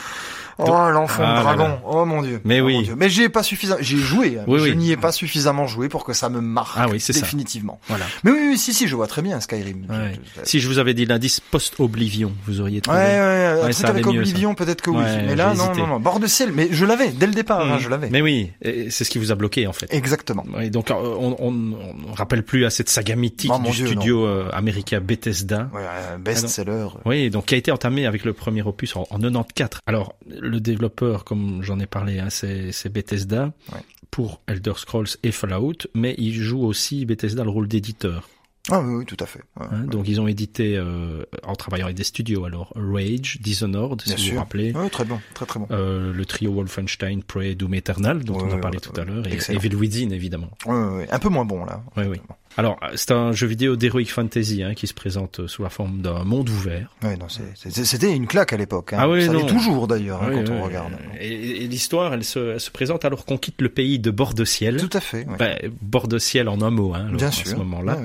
Oh, 0.59 0.91
l'enfant 0.91 1.23
Ah 1.25 1.35
là 1.35 1.43
dragon. 1.43 1.65
là. 1.69 1.81
Oh 1.87 2.05
mon 2.05 2.23
dieu. 2.23 2.41
Mais 2.45 2.61
Oh, 2.61 2.67
oui. 2.67 2.83
Dieu. 2.85 2.95
Mais 2.97 3.09
j'y 3.11 3.23
ai 3.25 3.29
pas 3.29 3.43
suffisamment, 3.43 3.81
j'ai 3.83 3.99
joué. 3.99 4.39
hein, 4.41 4.45
Oui, 4.47 4.59
je 4.59 4.65
oui. 4.65 4.77
n'y 4.77 4.91
ai 4.93 4.97
pas 4.97 5.13
suffisamment 5.13 5.67
joué 5.67 5.89
pour 5.89 6.05
que 6.05 6.13
ça 6.15 6.29
me 6.31 6.41
marque. 6.41 6.77
Ah 6.81 6.87
oui, 6.91 6.99
c'est 7.01 7.13
ça. 7.13 7.21
Définitivement. 7.21 7.79
Voilà. 7.89 8.07
Mais 8.25 8.31
oui, 8.31 8.39
oui, 8.51 8.59
si, 8.59 8.73
si, 8.73 8.89
je 8.89 8.97
vois 8.97 9.07
très 9.07 9.21
bien 9.23 9.39
Skyrim. 9.41 9.87
Ouais. 9.91 10.19
Si 10.45 10.61
je 10.61 10.69
vous 10.69 10.79
avais 10.79 10.95
dit 10.95 11.05
l'indice 11.05 11.41
post-Oblivion, 11.41 12.33
vous 12.47 12.61
auriez 12.61 12.81
trouvé. 12.81 12.99
ouais, 12.99 13.05
ouais, 13.05 13.47
un 13.63 13.65
Ouais, 13.67 13.73
ça 13.73 13.89
avec 13.89 14.07
mieux, 14.07 14.21
Oblivion, 14.21 14.55
peut-être 14.55 14.81
que 14.81 14.91
oui. 14.91 15.03
Mais 15.27 15.35
là, 15.37 15.53
j'ai 15.53 15.59
non, 15.59 15.75
non, 15.75 15.87
non. 15.87 16.01
Bord 16.01 16.21
de 16.21 16.27
ciel. 16.27 16.53
Mais 16.53 16.69
je 16.71 16.85
l'avais, 16.85 17.09
dès 17.11 17.27
le 17.27 17.35
départ, 17.35 17.61
hein, 17.61 17.79
je 17.81 17.89
l'avais. 17.89 18.09
Mais 18.11 18.23
oui, 18.23 18.51
et 18.63 18.91
c'est 18.91 19.05
ce 19.05 19.11
qui 19.11 19.19
vous 19.19 19.33
a 19.33 19.35
bloqué 19.35 19.67
en 19.67 19.73
fait. 19.73 19.93
Exactement. 19.93 20.45
Oui, 20.57 20.71
donc 20.71 20.91
euh, 20.91 20.95
on, 20.95 21.37
on, 21.39 21.53
on 22.09 22.13
rappelle 22.15 22.43
plus 22.43 22.65
à 22.65 22.71
cette 22.71 22.89
saga 22.89 23.17
mythique 23.17 23.51
Oh, 23.55 23.59
du 23.59 23.71
Dieu, 23.71 23.87
studio 23.89 24.25
euh, 24.27 24.49
américain 24.53 25.01
Bethesda. 25.01 25.69
Ouais, 25.75 25.83
un 26.15 26.19
best-seller. 26.19 26.87
Oui, 27.05 27.31
donc 27.31 27.47
qui 27.47 27.55
a 27.55 27.59
été 27.59 27.71
entamé 27.73 28.07
avec 28.07 28.25
le 28.25 28.33
premier 28.33 28.63
opus 28.63 28.95
en 28.97 29.05
94. 29.05 29.81
Alors 29.87 30.15
le 30.47 30.61
développeur, 30.61 31.25
comme 31.25 31.63
j'en 31.63 31.79
ai 31.81 31.87
parlé, 31.87 32.19
hein, 32.19 32.31
c'est 32.31 32.89
Bethesda 32.93 33.53
Ouais. 33.73 33.81
pour 34.11 34.41
Elder 34.47 34.73
Scrolls 34.77 35.09
et 35.23 35.33
Fallout, 35.33 35.77
mais 35.95 36.15
il 36.19 36.35
joue 36.35 36.63
aussi 36.65 37.05
Bethesda 37.05 37.45
le 37.45 37.51
rôle 37.51 37.69
d'éditeur. 37.69 38.29
Ah 38.71 38.81
oui, 38.81 38.97
oui, 38.97 39.05
tout 39.07 39.17
à 39.21 39.27
fait. 39.27 39.41
Ouais, 39.59 39.67
hein. 39.71 39.83
ouais. 39.83 39.87
Donc 39.89 40.09
ils 40.09 40.21
ont 40.21 40.27
édité 40.27 40.77
euh, 40.77 41.23
en 41.45 41.55
travaillant 41.55 41.87
avec 41.87 41.97
des 41.97 42.05
studios. 42.05 42.45
Alors 42.45 42.73
Rage, 42.75 43.39
Dishonored, 43.41 44.03
Bien 44.05 44.17
si 44.17 44.23
vous 44.23 44.27
sûr. 44.27 44.33
vous 44.35 44.41
rappelez. 44.41 44.73
Ouais, 44.73 44.91
très 44.91 45.05
bon, 45.05 45.21
très 45.35 45.47
très 45.47 45.61
bon. 45.61 45.69
Euh, 45.71 46.13
le 46.13 46.25
trio 46.25 46.53
Wolfenstein, 46.53 47.23
Prey, 47.23 47.55
Doom 47.55 47.75
Eternal, 47.75 48.25
dont 48.25 48.39
on 48.39 48.53
a 48.53 48.59
parlé 48.59 48.81
tout 48.81 48.99
à 49.01 49.05
l'heure, 49.05 49.27
et 49.27 49.33
Excellent. 49.35 49.61
Evil 49.61 49.77
Within, 49.77 50.11
évidemment. 50.11 50.51
Un 50.67 51.19
peu 51.21 51.29
moins 51.29 51.45
bon 51.45 51.65
là. 51.65 51.83
Oui, 51.97 52.05
oui. 52.09 52.21
Alors, 52.59 52.81
c'est 52.95 53.11
un 53.11 53.33
jeu 53.33 53.47
vidéo 53.47 53.77
d'Heroic 53.77 54.07
Fantasy 54.07 54.63
hein, 54.63 54.73
qui 54.73 54.87
se 54.87 54.95
présente 54.95 55.47
sous 55.47 55.63
la 55.63 55.69
forme 55.69 56.01
d'un 56.01 56.25
monde 56.25 56.49
ouvert. 56.49 56.89
Ouais, 57.03 57.15
non, 57.19 57.27
c'était 57.55 58.17
une 58.17 58.27
claque 58.27 58.55
à 58.55 58.57
l'époque. 58.57 58.95
Hein. 58.95 58.99
Ah 59.01 59.09
oui, 59.11 59.27
ça 59.27 59.33
non. 59.33 59.45
toujours 59.47 59.87
d'ailleurs 59.87 60.23
hein, 60.23 60.29
Oui, 60.31 60.37
quand 60.37 60.53
oui, 60.53 60.59
on 60.59 60.65
regarde. 60.65 60.93
Et, 61.21 61.65
et 61.65 61.69
l'histoire, 61.69 62.15
elle 62.15 62.25
se, 62.25 62.53
elle 62.55 62.61
se 62.61 62.71
présente 62.71 63.05
alors 63.05 63.27
qu'on 63.27 63.37
quitte 63.37 63.61
le 63.61 63.69
pays 63.69 63.99
de 63.99 64.11
bord 64.11 64.33
de 64.33 64.47
ciel. 64.47 64.79
Tout 64.79 64.97
à 64.97 65.01
fait. 65.01 65.27
Ben, 65.39 65.59
bord 65.83 66.09
de 66.09 66.19
ciel 66.19 66.49
en 66.49 66.63
un 66.63 66.71
mot, 66.71 66.95
hein, 66.95 67.05
alors, 67.09 67.17
Bien 67.19 67.29
à 67.29 67.33
sûr. 67.33 67.47
ce 67.47 67.57
moment-là. 67.57 67.99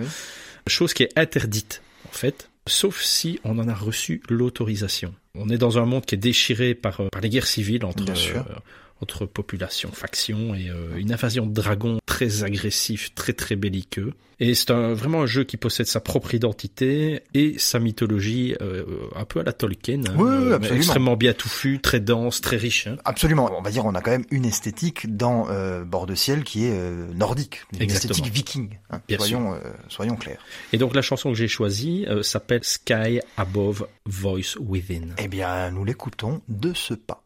Chose 0.68 0.94
qui 0.94 1.04
est 1.04 1.18
interdite, 1.18 1.82
en 2.08 2.12
fait, 2.12 2.50
sauf 2.68 3.02
si 3.02 3.40
on 3.44 3.58
en 3.60 3.68
a 3.68 3.74
reçu 3.74 4.22
l'autorisation. 4.30 5.14
On 5.36 5.50
est 5.50 5.58
dans 5.58 5.78
un 5.80 5.86
monde 5.86 6.06
qui 6.06 6.16
est 6.16 6.18
déchiré 6.18 6.76
par, 6.76 7.02
euh, 7.02 7.08
par 7.12 7.22
les 7.22 7.30
guerres 7.30 7.48
civiles 7.48 7.86
entre, 7.86 8.04
Bien 8.04 8.16
sûr. 8.16 8.46
euh, 8.50 8.56
entre 9.02 9.26
population, 9.26 9.90
factions 9.92 10.54
et 10.56 10.70
euh, 10.70 10.96
une 10.98 11.12
invasion 11.12 11.46
de 11.46 11.54
dragons 11.54 12.00
très 12.06 12.44
agressif, 12.44 13.14
très 13.16 13.34
très 13.34 13.56
belliqueux. 13.56 14.14
Et 14.40 14.56
c'est 14.56 14.72
un, 14.72 14.94
vraiment 14.96 15.22
un 15.22 15.26
jeu 15.28 15.44
qui 15.44 15.56
possède 15.56 15.86
sa 15.86 16.00
propre 16.00 16.34
identité 16.34 17.22
et 17.36 17.60
sa 17.60 17.78
mythologie 17.80 18.56
euh, 18.60 18.84
un 19.16 19.24
peu 19.24 19.40
à 19.40 19.44
la 19.44 19.54
Tolkien. 19.54 20.02
hein, 20.08 20.16
Oui, 20.18 20.26
mais 20.48 20.54
absolument. 20.56 20.78
extrêmement 20.78 21.16
bien 21.16 21.34
touffu, 21.34 21.80
très 21.80 22.00
dense, 22.00 22.42
très 22.42 22.58
riche. 22.58 22.88
hein. 22.88 22.98
Absolument. 23.06 23.52
On 23.56 23.62
va 23.62 23.70
dire, 23.70 23.86
on 23.86 23.94
a 23.94 24.02
quand 24.02 24.10
même 24.10 24.26
une 24.32 24.46
esthétique 24.46 25.16
dans 25.16 25.48
euh, 25.52 25.84
Bord 25.84 26.08
de 26.08 26.16
ciel 26.16 26.44
qui 26.44 26.66
est 26.66 26.74
euh, 26.74 27.08
nordique, 27.14 27.62
une 27.74 27.84
Exactement. 27.84 28.12
esthétique 28.14 28.34
viking. 28.34 28.80
hein. 28.90 29.00
Bien 29.08 29.18
soyons, 29.20 29.54
euh, 29.54 29.60
soyons 29.90 30.16
clairs. 30.16 30.44
Et 30.74 30.80
donc 30.80 30.96
la 30.96 31.04
chanson 31.04 31.30
que 31.32 31.38
j'ai 31.38 31.48
choisie 31.48 32.06
euh, 32.08 32.24
s'appelle 32.24 32.64
Sky 32.64 33.20
Above 33.38 33.86
Voice 34.08 34.58
Within. 34.60 35.10
Eh 35.20 35.28
bien, 35.28 35.70
nous 35.70 35.86
l'écoutons 35.86 36.42
de 36.50 36.74
ce 36.74 36.96
pas. 36.96 37.24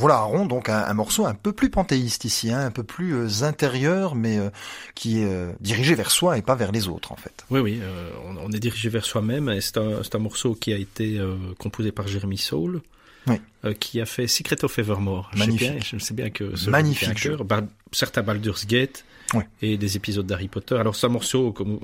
Voilà 0.00 0.16
Aaron, 0.16 0.46
donc 0.46 0.68
un, 0.68 0.84
un 0.84 0.94
morceau 0.94 1.26
un 1.26 1.34
peu 1.34 1.52
plus 1.52 1.70
panthéiste 1.70 2.24
ici, 2.24 2.50
hein, 2.50 2.60
un 2.66 2.70
peu 2.70 2.82
plus 2.82 3.14
euh, 3.14 3.42
intérieur, 3.44 4.14
mais 4.14 4.38
euh, 4.38 4.48
qui 4.94 5.20
est 5.20 5.24
euh, 5.26 5.52
dirigé 5.60 5.94
vers 5.94 6.10
soi 6.10 6.38
et 6.38 6.42
pas 6.42 6.54
vers 6.54 6.72
les 6.72 6.88
autres 6.88 7.12
en 7.12 7.16
fait. 7.16 7.44
Oui, 7.50 7.60
oui, 7.60 7.80
on, 8.26 8.36
on 8.38 8.50
est 8.52 8.58
dirigé 8.60 8.88
vers 8.88 9.04
soi-même. 9.04 9.48
et 9.50 9.60
C'est 9.60 9.76
un, 9.78 10.18
morceau 10.18 10.54
qui 10.54 10.72
a 10.72 10.76
été 10.76 11.20
composé 11.58 11.92
par 11.92 12.08
Jeremy 12.08 12.38
Soule, 12.38 12.80
Oui. 13.26 13.36
qui 13.78 14.00
a 14.00 14.06
fait 14.06 14.26
Secret 14.26 14.64
of 14.64 14.78
Evermore. 14.78 15.30
Magnifique. 15.36 15.60
Je 15.60 15.64
sais 15.66 15.72
bien, 15.72 15.98
je 15.98 16.04
sais 16.04 16.14
bien 16.14 16.30
que 16.30 16.56
ce 16.56 16.70
Magnifique 16.70 17.18
jeu 17.18 17.30
cœur. 17.36 17.44
Bar- 17.44 17.62
certains 17.92 18.22
Baldur's 18.22 18.66
Gate 18.66 19.04
Oui. 19.34 19.44
et 19.62 19.76
des 19.76 19.96
épisodes 19.96 20.26
d'Harry 20.26 20.48
Potter. 20.48 20.76
Alors 20.76 20.96
c'est 20.96 21.06
un 21.06 21.10
morceau, 21.10 21.52
comme 21.52 21.78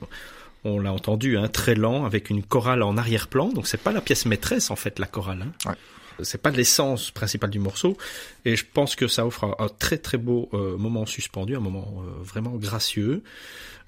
on 0.65 0.81
l'a 0.81 0.93
entendu, 0.93 1.37
hein, 1.39 1.49
très 1.49 1.75
lent, 1.75 2.05
avec 2.05 2.31
une 2.31 2.43
chorale 2.43 2.83
en 2.83 2.97
arrière-plan. 2.97 3.51
Donc 3.51 3.67
c'est 3.69 3.81
pas 3.81 3.93
la 3.93 4.01
pièce 4.01 4.27
maîtresse 4.27 4.71
en 4.71 4.77
fait, 4.77 4.99
la 4.99 5.07
chorale. 5.07 5.43
Hein. 5.67 5.71
Ouais. 5.71 5.77
C'est 6.23 6.41
pas 6.41 6.51
l'essence 6.51 7.11
principale 7.11 7.51
du 7.51 7.59
morceau, 7.59 7.97
et 8.45 8.57
je 8.57 8.65
pense 8.71 8.97
que 8.97 9.09
ça 9.09 9.27
offre 9.27 9.45
un, 9.45 9.55
un 9.59 9.69
très 9.69 9.99
très 9.99 10.19
beau 10.19 10.49
euh, 10.55 10.77
moment 10.77 11.07
suspendu, 11.07 11.57
un 11.57 11.61
moment 11.61 12.03
euh, 12.03 12.23
vraiment 12.23 12.57
gracieux. 12.57 13.23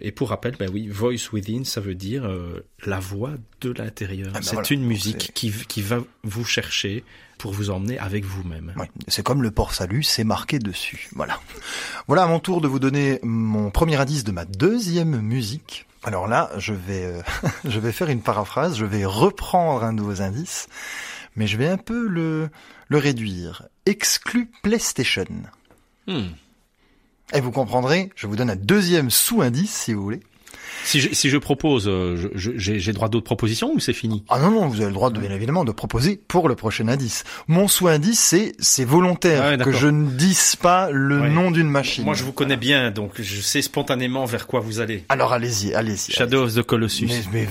Et 0.01 0.13
pour 0.13 0.29
rappel, 0.29 0.55
ben 0.57 0.71
oui, 0.73 0.87
voice 0.89 1.33
within, 1.33 1.65
ça 1.65 1.81
veut 1.81 1.97
dire 1.97 2.25
euh, 2.25 2.65
la 2.87 3.01
voix 3.01 3.33
de 3.61 3.71
l'intérieur. 3.71 4.29
Ah 4.31 4.39
ben 4.39 4.43
c'est 4.43 4.55
voilà, 4.55 4.69
une 4.71 4.85
musique 4.85 5.33
qui, 5.35 5.51
qui 5.51 5.83
va 5.83 5.99
vous 6.23 6.45
chercher 6.45 7.05
pour 7.39 7.53
vous 7.53 7.71
emmener 7.71 7.99
avec 7.99 8.25
vous-même. 8.25 8.73
Ouais, 8.77 8.91
c'est 9.07 9.23
comme 9.23 9.43
le 9.43 9.51
port 9.51 9.73
salut, 9.73 10.03
c'est 10.03 10.25
marqué 10.25 10.59
dessus. 10.59 11.09
Voilà. 11.15 11.41
Voilà 12.07 12.25
à 12.25 12.27
mon 12.27 12.41
tour 12.41 12.61
de 12.61 12.69
vous 12.69 12.79
donner 12.79 13.21
mon 13.23 13.71
premier 13.71 13.97
indice 13.97 14.25
de 14.25 14.33
ma 14.33 14.45
deuxième 14.45 15.21
musique. 15.21 15.87
Alors 16.05 16.29
là, 16.29 16.51
je 16.59 16.75
vais, 16.75 17.05
euh, 17.05 17.23
je 17.65 17.81
vais 17.81 17.93
faire 17.93 18.09
une 18.09 18.23
paraphrase, 18.23 18.77
je 18.77 18.85
vais 18.85 19.05
reprendre 19.05 19.83
un 19.83 19.93
de 19.93 20.03
vos 20.03 20.23
indices, 20.23 20.69
mais 21.39 21.47
je 21.47 21.57
vais 21.57 21.69
un 21.69 21.79
peu 21.79 22.07
le, 22.07 22.51
le 22.89 22.99
réduire. 22.99 23.69
Exclu 23.87 24.51
PlayStation. 24.63 25.25
Hmm. 26.07 26.27
Et 27.33 27.41
vous 27.41 27.53
comprendrez, 27.53 28.11
je 28.17 28.27
vous 28.27 28.37
donne 28.37 28.51
un 28.51 28.57
deuxième 28.57 29.09
sous-indice 29.09 29.73
si 29.73 29.93
vous 29.95 30.03
voulez. 30.03 30.21
Si, 30.89 31.01
je, 31.01 31.09
si 31.13 31.29
je 31.29 31.37
propose, 31.37 31.87
euh, 31.87 32.17
j'ai 32.35 32.93
droit 32.95 33.11
d'autres 33.11 33.27
propositions 33.27 33.73
ou 33.75 33.79
c'est 33.79 33.93
fini? 33.93 34.25
Ah 34.31 34.39
non, 34.39 34.51
non, 34.51 34.69
vous 34.69 34.77
avez 34.77 34.87
le 34.87 34.93
droit, 34.95 35.11
de, 35.11 35.21
bien 35.21 35.31
évidemment, 35.35 35.65
de 35.65 35.73
proposer 35.73 36.19
pour 36.29 36.49
le 36.49 36.55
prochain 36.55 36.89
indice. 36.89 37.25
Mon 37.47 37.69
sous-indice, 37.69 38.19
c'est, 38.19 38.55
c'est 38.59 38.87
volontaire 38.87 39.43
Ah 39.45 39.51
ouais, 39.51 39.59
que 39.59 39.71
je 39.71 39.87
ne 39.89 40.09
dise 40.09 40.57
pas 40.57 40.89
le 40.91 41.21
Ouais. 41.21 41.29
nom 41.29 41.51
d'une 41.51 41.69
machine. 41.69 42.05
Moi, 42.05 42.15
je 42.15 42.25
vous 42.25 42.33
connais 42.33 42.57
bien, 42.57 42.91
donc 42.91 43.21
je 43.21 43.41
sais 43.43 43.61
spontanément 43.61 44.25
vers 44.25 44.47
quoi 44.47 44.61
vous 44.61 44.81
allez. 44.81 45.05
Alors 45.11 45.35
allez-y, 45.35 45.75
allez-y. 45.75 46.11
Shadow 46.13 46.45
of 46.45 46.55
the 46.55 46.63
Colossus. 46.63 47.07
Mais, 47.07 47.23
mais 47.33 47.49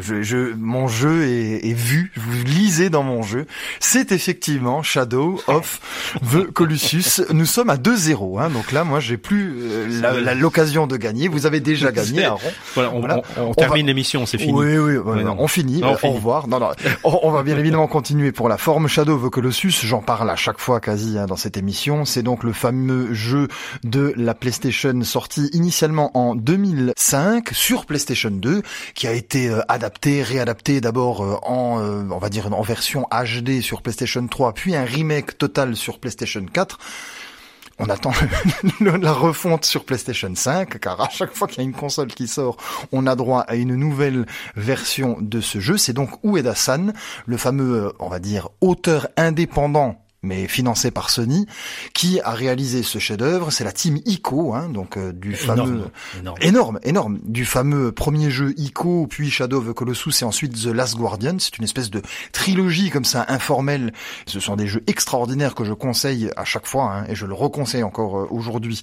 je, 0.00 0.22
je- 0.22 0.54
mon 0.54 0.86
jeu 0.86 1.24
est, 1.24 1.66
est 1.68 1.74
vu, 1.74 2.12
vous 2.16 2.44
lisez 2.44 2.90
dans 2.90 3.02
mon 3.02 3.22
jeu. 3.22 3.46
C'est 3.80 4.12
effectivement 4.12 4.84
Shadow 4.84 5.40
of 5.48 5.80
the 6.32 6.50
Colossus. 6.52 7.22
Nous 7.32 7.46
sommes 7.46 7.70
à 7.70 7.76
2-0, 7.76 8.40
hein, 8.40 8.50
donc 8.50 8.70
là, 8.72 8.84
moi, 8.84 9.00
j'ai 9.00 9.16
plus 9.16 9.54
euh, 9.58 10.34
l'occasion 10.34 10.86
de 10.86 10.96
gagner. 10.96 11.26
Vous 11.28 11.46
avez 11.46 11.60
déjà 11.60 11.90
gagné, 11.96 12.24
Voilà, 12.74 12.90
on, 12.92 13.00
Voilà. 13.00 13.22
on- 13.38 13.42
on 13.42 13.50
On 13.50 13.54
termine 13.54 13.84
va- 13.84 13.88
l'émission, 13.88 14.26
c'est 14.26 14.38
fini. 14.38 14.52
Oui, 14.52 14.76
oui, 14.78 14.96
ouais, 14.96 14.98
Ouais, 14.98 15.22
non, 15.24 15.34
non. 15.34 15.36
on 15.40 15.48
finit. 15.48 15.80
Non, 15.80 15.92
on 15.92 15.96
finit. 15.96 16.12
Au 16.12 16.16
revoir. 16.16 16.48
Non, 16.48 16.58
non. 16.60 16.70
on, 17.04 17.30
va 17.30 17.42
bien 17.42 17.56
évidemment 17.58 17.86
continuer 17.86 18.32
pour 18.32 18.48
la 18.48 18.56
forme 18.58 18.88
Shadow 18.88 19.18
Colossus. 19.30 19.72
J'en 19.84 20.00
parle 20.02 20.30
à 20.30 20.36
chaque 20.36 20.58
fois 20.58 20.80
quasi 20.80 21.18
hein, 21.18 21.26
dans 21.26 21.36
cette 21.36 21.56
émission. 21.56 22.04
C'est 22.04 22.22
donc 22.22 22.42
le 22.44 22.52
fameux 22.52 23.12
jeu 23.14 23.48
de 23.84 24.12
la 24.16 24.34
PlayStation 24.34 25.00
sorti 25.02 25.48
initialement 25.52 26.10
en 26.16 26.34
2005 26.34 27.50
sur 27.52 27.86
PlayStation 27.86 28.30
2, 28.30 28.62
qui 28.94 29.06
a 29.06 29.12
été 29.12 29.48
euh, 29.48 29.60
adapté, 29.68 30.22
réadapté 30.22 30.80
d'abord 30.80 31.22
euh, 31.24 31.36
en, 31.42 31.80
euh, 31.80 32.02
on 32.10 32.18
va 32.18 32.28
dire 32.28 32.52
en 32.52 32.62
version 32.62 33.06
HD 33.10 33.60
sur 33.60 33.82
PlayStation 33.82 34.26
3, 34.26 34.52
puis 34.52 34.74
un 34.76 34.84
remake 34.84 35.38
total 35.38 35.76
sur 35.76 35.98
PlayStation 35.98 36.44
4. 36.52 36.78
On 37.78 37.88
attend 37.90 38.12
la 38.80 39.12
refonte 39.12 39.64
sur 39.64 39.84
PlayStation 39.84 40.32
5, 40.34 40.78
car 40.78 41.00
à 41.00 41.10
chaque 41.10 41.34
fois 41.34 41.46
qu'il 41.46 41.58
y 41.58 41.60
a 41.60 41.64
une 41.64 41.74
console 41.74 42.08
qui 42.08 42.26
sort, 42.26 42.56
on 42.90 43.06
a 43.06 43.14
droit 43.16 43.40
à 43.40 43.54
une 43.54 43.74
nouvelle 43.74 44.24
version 44.56 45.18
de 45.20 45.40
ce 45.40 45.60
jeu. 45.60 45.76
C'est 45.76 45.92
donc 45.92 46.10
Ueda-san, 46.24 46.94
le 47.26 47.36
fameux, 47.36 47.86
euh, 47.86 47.92
on 47.98 48.08
va 48.08 48.18
dire, 48.18 48.48
auteur 48.60 49.08
indépendant 49.16 50.05
mais 50.26 50.48
financé 50.48 50.90
par 50.90 51.10
Sony, 51.10 51.46
qui 51.94 52.20
a 52.20 52.32
réalisé 52.32 52.82
ce 52.82 52.98
chef-d'œuvre. 52.98 53.50
C'est 53.50 53.64
la 53.64 53.72
team 53.72 54.00
ICO, 54.04 54.54
hein, 54.54 54.68
donc 54.68 54.96
euh, 54.96 55.12
du 55.12 55.34
fameux 55.34 55.62
Énorme, 55.62 55.90
énorme. 56.18 56.38
Énorme, 56.40 56.78
énorme. 56.82 57.18
Du 57.24 57.44
fameux 57.44 57.92
premier 57.92 58.30
jeu 58.30 58.54
Ico, 58.56 59.06
puis 59.08 59.30
Shadow 59.30 59.58
of 59.58 59.68
the 59.68 59.72
Colossus 59.72 60.22
et 60.22 60.24
ensuite 60.24 60.60
The 60.60 60.66
Last 60.66 60.96
Guardian. 60.96 61.36
C'est 61.38 61.56
une 61.58 61.64
espèce 61.64 61.90
de 61.90 62.02
trilogie 62.32 62.90
comme 62.90 63.04
ça, 63.04 63.24
informelle. 63.28 63.92
Ce 64.26 64.40
sont 64.40 64.56
des 64.56 64.66
jeux 64.66 64.82
extraordinaires 64.86 65.54
que 65.54 65.64
je 65.64 65.72
conseille 65.72 66.30
à 66.36 66.44
chaque 66.44 66.66
fois, 66.66 66.92
hein, 66.92 67.06
et 67.08 67.14
je 67.14 67.26
le 67.26 67.34
reconseille 67.34 67.82
encore 67.82 68.18
euh, 68.18 68.28
aujourd'hui 68.30 68.82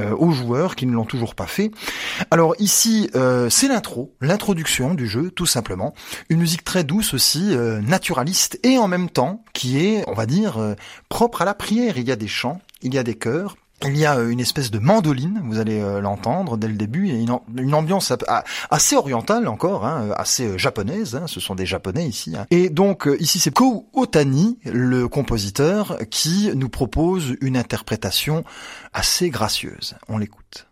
euh, 0.00 0.14
aux 0.16 0.30
joueurs 0.30 0.76
qui 0.76 0.86
ne 0.86 0.92
l'ont 0.92 1.04
toujours 1.04 1.34
pas 1.34 1.46
fait. 1.46 1.70
Alors 2.30 2.54
ici, 2.58 3.10
euh, 3.14 3.50
c'est 3.50 3.68
l'intro, 3.68 4.14
l'introduction 4.20 4.94
du 4.94 5.06
jeu, 5.06 5.30
tout 5.30 5.46
simplement. 5.46 5.94
Une 6.28 6.38
musique 6.38 6.64
très 6.64 6.84
douce 6.84 7.14
aussi, 7.14 7.54
euh, 7.54 7.80
naturaliste, 7.80 8.58
et 8.62 8.78
en 8.78 8.88
même 8.88 9.10
temps 9.10 9.44
qui 9.52 9.78
est, 9.78 10.04
on 10.06 10.14
va 10.14 10.26
dire, 10.26 10.58
euh, 10.58 10.74
propre 11.08 11.42
à 11.42 11.44
la 11.44 11.54
prière. 11.54 11.98
Il 11.98 12.06
y 12.08 12.12
a 12.12 12.16
des 12.16 12.28
chants, 12.28 12.60
il 12.82 12.94
y 12.94 12.98
a 12.98 13.02
des 13.02 13.14
chœurs. 13.16 13.56
Il 13.84 13.96
y 13.96 14.06
a 14.06 14.16
euh, 14.18 14.30
une 14.30 14.40
espèce 14.40 14.72
de 14.72 14.80
mandoline, 14.80 15.40
vous 15.44 15.60
allez 15.60 15.80
euh, 15.80 16.00
l'entendre 16.00 16.56
dès 16.56 16.66
le 16.66 16.74
début, 16.74 17.10
et 17.10 17.20
une, 17.20 17.30
am- 17.30 17.38
une 17.56 17.74
ambiance 17.74 18.12
assez 18.70 18.96
orientale 18.96 19.46
encore, 19.46 19.86
hein, 19.86 20.08
assez 20.16 20.46
euh, 20.46 20.58
japonaise, 20.58 21.14
hein, 21.14 21.28
ce 21.28 21.38
sont 21.38 21.54
des 21.54 21.64
japonais 21.64 22.04
ici. 22.04 22.34
hein. 22.36 22.44
Et 22.50 22.70
donc 22.70 23.08
ici 23.20 23.38
c'est 23.38 23.52
Ko 23.52 23.88
Otani, 23.92 24.58
le 24.64 25.06
compositeur, 25.06 25.96
qui 26.10 26.50
nous 26.56 26.68
propose 26.68 27.36
une 27.40 27.56
interprétation 27.56 28.42
assez 28.92 29.30
gracieuse. 29.30 29.94
On 30.08 30.18
l'écoute. 30.18 30.66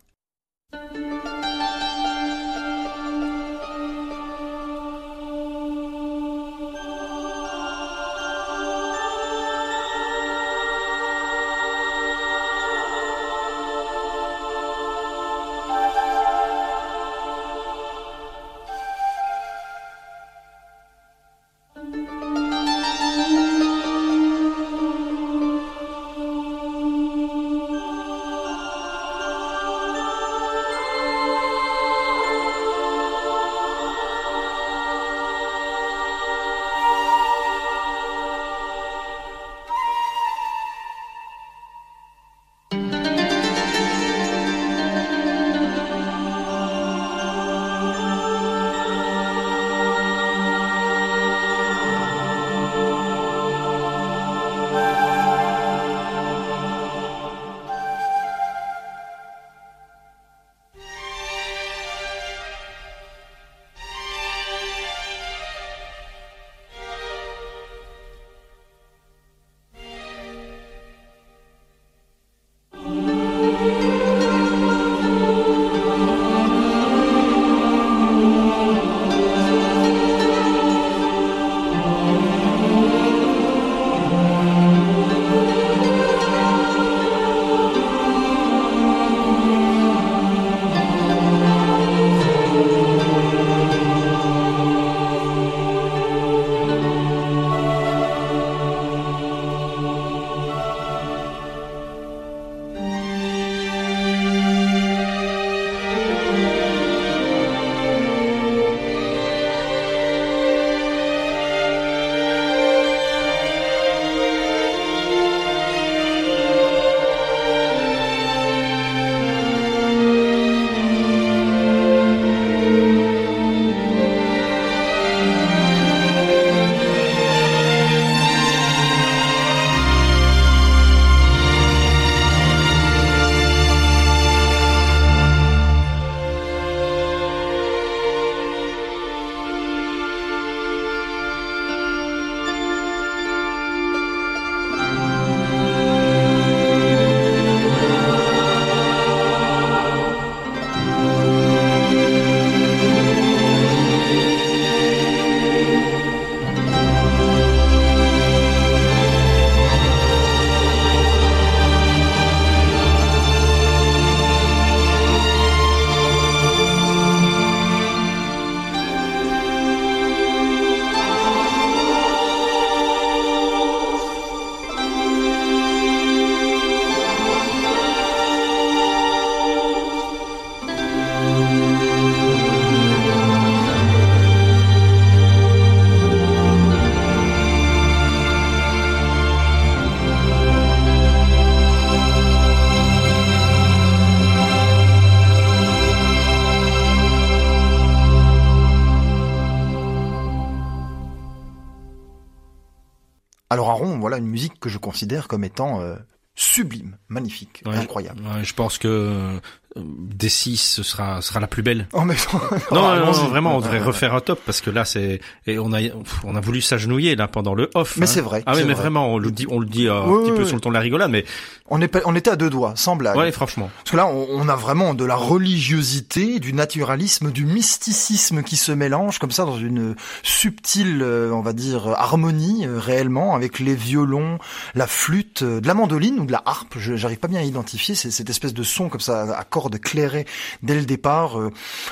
Considère 204.97 205.29
comme 205.29 205.45
étant 205.45 205.83
euh, 205.83 205.95
sublime, 206.35 206.97
magnifique, 207.09 207.63
Ouais, 207.67 207.77
incroyable. 207.77 208.23
Ouais, 208.23 208.45
je 208.45 208.55
pense 208.55 208.79
que 208.79 208.89
euh, 208.89 209.39
des 209.77 210.31
six, 210.31 210.57
ce 210.57 210.83
sera 210.83 211.21
sera 211.21 211.39
la 211.39 211.47
plus 211.47 211.63
belle. 211.63 211.87
Oh, 211.93 212.01
mais 212.01 212.15
Non, 212.33 212.41
non, 212.77 212.81
non, 212.81 212.89
allons-y. 212.89 213.29
vraiment, 213.29 213.57
on 213.57 213.61
devrait 213.61 213.79
refaire 213.79 214.15
un 214.15 214.21
top 214.21 214.41
parce 214.47 214.63
que 214.63 214.71
là, 214.71 214.87
c'est 214.87 215.21
et 215.47 215.59
on 215.59 215.75
a 215.75 215.81
on 216.25 216.35
a 216.35 216.41
voulu 216.41 216.63
s'agenouiller 216.63 217.15
là 217.15 217.29
pendant 217.29 217.53
le 217.53 217.69
off. 217.75 217.99
Mais 217.99 218.05
hein. 218.05 218.07
c'est 218.07 218.23
vrai, 218.23 218.43
Ah 218.47 218.53
oui, 218.55 218.61
mais 218.61 218.73
vrai. 218.73 218.83
vraiment, 218.85 219.13
on 219.13 219.19
le 219.19 219.31
dit, 219.31 219.47
on 219.51 219.59
le 219.59 219.67
dit 219.67 219.87
euh, 219.87 220.01
un 220.01 220.05
petit 220.23 220.31
oui, 220.31 220.37
peu 220.37 220.43
oui. 220.43 220.47
sur 220.47 220.57
le 220.57 220.63
ton 220.63 220.71
de 220.71 220.75
la 220.75 220.81
rigolade, 220.81 221.11
mais 221.11 221.27
On, 221.69 221.81
est, 221.81 221.97
on 222.05 222.15
était 222.15 222.31
à 222.31 222.37
deux 222.37 222.51
doigts, 222.51 222.73
sans 222.77 222.97
blague. 222.97 223.17
ouais, 223.17 223.33
franchement. 223.33 223.71
Parce 223.79 223.91
que 223.91 223.97
là, 223.97 224.07
on, 224.07 224.27
on 224.31 224.49
a 224.49 224.57
vraiment 224.57 224.95
de 224.95 225.05
la 225.05 225.17
religiosité, 225.17 226.39
du 226.39 226.53
naturalisme, 226.53 227.31
du 227.31 227.45
mysticisme 227.45 228.43
qui 228.43 228.57
se 228.57 228.73
mélange 228.73 229.19
comme 229.19 229.31
ça 229.31 229.45
dans 229.45 229.59
une 229.59 229.95
subtile, 230.23 231.01
euh, 231.03 231.31
on 231.33 231.41
va 231.41 231.53
dire, 231.53 231.89
harmonie 231.89 232.67
euh, 232.67 232.79
réellement 232.79 233.35
avec 233.35 233.59
les 233.59 233.75
violons, 233.75 234.39
la 234.75 234.87
flûte, 234.87 235.43
euh, 235.43 235.61
de 235.61 235.67
la 235.67 235.75
mandoline 235.75 236.21
ou 236.21 236.27
de 236.27 236.33
la 236.33 236.43
harpe. 236.45 236.75
Je 236.79 236.97
J'arrive 236.97 237.19
pas 237.19 237.29
bien 237.29 237.41
à 237.41 237.43
identifier 237.43 237.95
c'est 237.95 238.11
cette 238.11 238.31
espèce 238.31 238.55
de 238.55 238.63
son 238.63 238.89
comme 238.89 239.01
ça 239.01 239.37
à 239.37 239.45
cordes 239.45 239.79
clairées 239.79 240.27
dès 240.63 240.75
le 240.75 240.87
départ, 240.87 241.39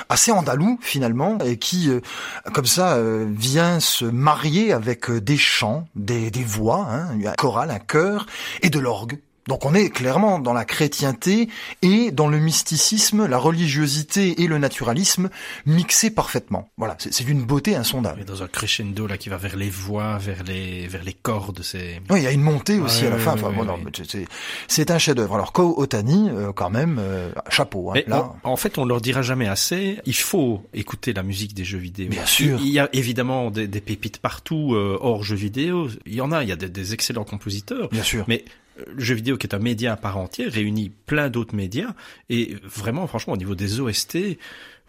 assez 0.08 0.32
andalou 0.32 0.78
finalement, 0.80 1.38
et 1.44 1.58
qui 1.58 1.90
comme 2.52 2.66
ça 2.66 2.98
vient 3.26 3.80
se 3.80 4.04
marier 4.04 4.72
avec 4.72 5.10
des 5.10 5.36
chants, 5.36 5.86
des, 5.94 6.30
des 6.30 6.42
voix, 6.42 6.86
hein, 6.90 7.08
un 7.24 7.32
choral, 7.32 7.70
un 7.70 7.78
chœur 7.78 8.26
et 8.62 8.70
de 8.70 8.78
l'orgue. 8.78 9.18
Donc 9.48 9.64
on 9.66 9.74
est 9.74 9.90
clairement 9.90 10.38
dans 10.38 10.52
la 10.52 10.64
chrétienté 10.64 11.48
et 11.82 12.10
dans 12.10 12.28
le 12.28 12.38
mysticisme, 12.38 13.26
la 13.26 13.38
religiosité 13.38 14.42
et 14.42 14.46
le 14.46 14.58
naturalisme 14.58 15.28
mixés 15.66 16.10
parfaitement. 16.10 16.70
Voilà, 16.76 16.96
c'est 16.98 17.24
d'une 17.24 17.42
beauté 17.44 17.72
Et 17.72 17.76
insondable. 17.76 18.24
dans 18.24 18.42
un 18.42 18.46
crescendo 18.48 19.06
là 19.06 19.16
qui 19.18 19.28
va 19.28 19.36
vers 19.36 19.56
les 19.56 19.70
voix, 19.70 20.18
vers 20.18 20.42
les 20.44 20.86
vers 20.86 21.02
les 21.04 21.12
cordes, 21.12 21.60
c'est 21.62 22.00
Oui, 22.10 22.20
il 22.20 22.22
y 22.24 22.26
a 22.26 22.32
une 22.32 22.42
montée 22.42 22.78
aussi 22.78 23.02
Ouais, 23.02 23.08
à 23.08 23.10
la 23.10 23.18
fin. 23.18 23.32
Enfin, 23.34 23.48
ouais, 23.50 23.54
bon, 23.66 23.66
ouais. 23.66 24.26
c'est- 24.68 24.90
un 24.90 24.98
chef-d'œuvre. 24.98 25.34
Alors 25.34 25.52
Ko 25.52 25.74
Otani, 25.78 26.28
euh, 26.30 26.52
quand 26.52 26.70
même, 26.70 26.98
euh, 27.00 27.30
chapeau. 27.48 27.90
Hein, 27.90 28.00
là, 28.06 28.32
on- 28.44 28.50
en 28.50 28.56
fait, 28.56 28.76
on 28.78 28.84
leur 28.84 29.00
dira 29.00 29.22
jamais 29.22 29.48
assez. 29.48 29.98
Il 30.04 30.14
faut 30.14 30.62
écouter 30.74 31.12
la 31.12 31.22
musique 31.22 31.54
des 31.54 31.64
jeux 31.64 31.78
vidéo. 31.78 32.08
Bien 32.10 32.26
sûr. 32.26 32.58
Il 32.60 32.68
y 32.68 32.78
a 32.78 32.88
évidemment 32.92 33.50
des, 33.50 33.66
des 33.66 33.80
pépites 33.80 34.18
partout 34.18 34.74
euh, 34.74 34.98
hors 35.00 35.22
jeux 35.24 35.36
vidéo. 35.36 35.88
Il 36.06 36.14
y 36.14 36.20
en 36.20 36.32
a. 36.32 36.42
Il 36.42 36.48
y 36.48 36.52
a 36.52 36.56
des, 36.56 36.68
des 36.68 36.92
excellents 36.94 37.24
compositeurs. 37.24 37.88
bien 37.90 38.02
sûr. 38.02 38.24
Mais 38.28 38.44
le 38.76 39.02
jeu 39.02 39.14
vidéo 39.14 39.36
qui 39.36 39.46
est 39.46 39.54
un 39.54 39.58
média 39.58 39.92
à 39.92 39.96
part 39.96 40.18
entière 40.18 40.50
réunit 40.50 40.90
plein 41.06 41.28
d'autres 41.30 41.54
médias 41.54 41.94
et 42.28 42.56
vraiment, 42.62 43.06
franchement, 43.06 43.34
au 43.34 43.36
niveau 43.36 43.54
des 43.54 43.80
OST, 43.80 44.38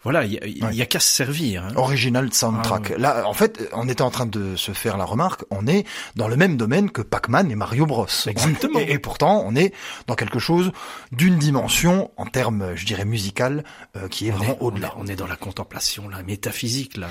voilà, 0.02 0.24
il 0.24 0.34
y 0.34 0.62
a, 0.64 0.72
y 0.72 0.86
qu'à 0.86 1.00
se 1.00 1.08
servir. 1.08 1.64
hein. 1.64 1.72
Original 1.74 2.32
soundtrack. 2.32 2.92
Ah, 2.94 2.98
Là, 2.98 3.26
en 3.26 3.32
fait, 3.32 3.68
on 3.72 3.88
était 3.88 4.02
en 4.02 4.10
train 4.10 4.26
de 4.26 4.54
se 4.54 4.70
faire 4.70 4.96
la 4.96 5.04
remarque, 5.04 5.42
on 5.50 5.66
est 5.66 5.84
dans 6.14 6.28
le 6.28 6.36
même 6.36 6.56
domaine 6.56 6.90
que 6.90 7.02
Pac-Man 7.02 7.50
et 7.50 7.56
Mario 7.56 7.86
Bros. 7.86 8.06
Exactement. 8.26 8.78
Et, 8.78 8.92
et 8.92 8.98
pourtant, 9.00 9.42
on 9.44 9.56
est 9.56 9.72
dans 10.06 10.14
quelque 10.14 10.38
chose 10.38 10.70
d'une 11.10 11.38
dimension, 11.38 12.12
en 12.16 12.26
termes, 12.26 12.76
je 12.76 12.86
dirais, 12.86 13.04
musical, 13.04 13.64
euh, 13.96 14.06
qui 14.06 14.28
est 14.28 14.32
On 14.32 14.36
vraiment 14.36 14.52
est, 14.52 14.56
on, 14.60 14.60
est, 14.60 14.64
au-delà. 14.64 14.94
on 14.96 15.06
est 15.08 15.16
dans 15.16 15.26
la 15.26 15.34
contemplation, 15.36 16.08
la 16.08 16.22
métaphysique 16.22 16.96
là. 16.96 17.08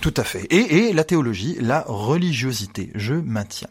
Tout 0.00 0.14
à 0.16 0.22
fait. 0.22 0.44
Et, 0.50 0.88
et 0.88 0.92
la 0.92 1.02
théologie, 1.02 1.56
la 1.60 1.84
religiosité, 1.88 2.90
je 2.94 3.14
maintiens. 3.14 3.68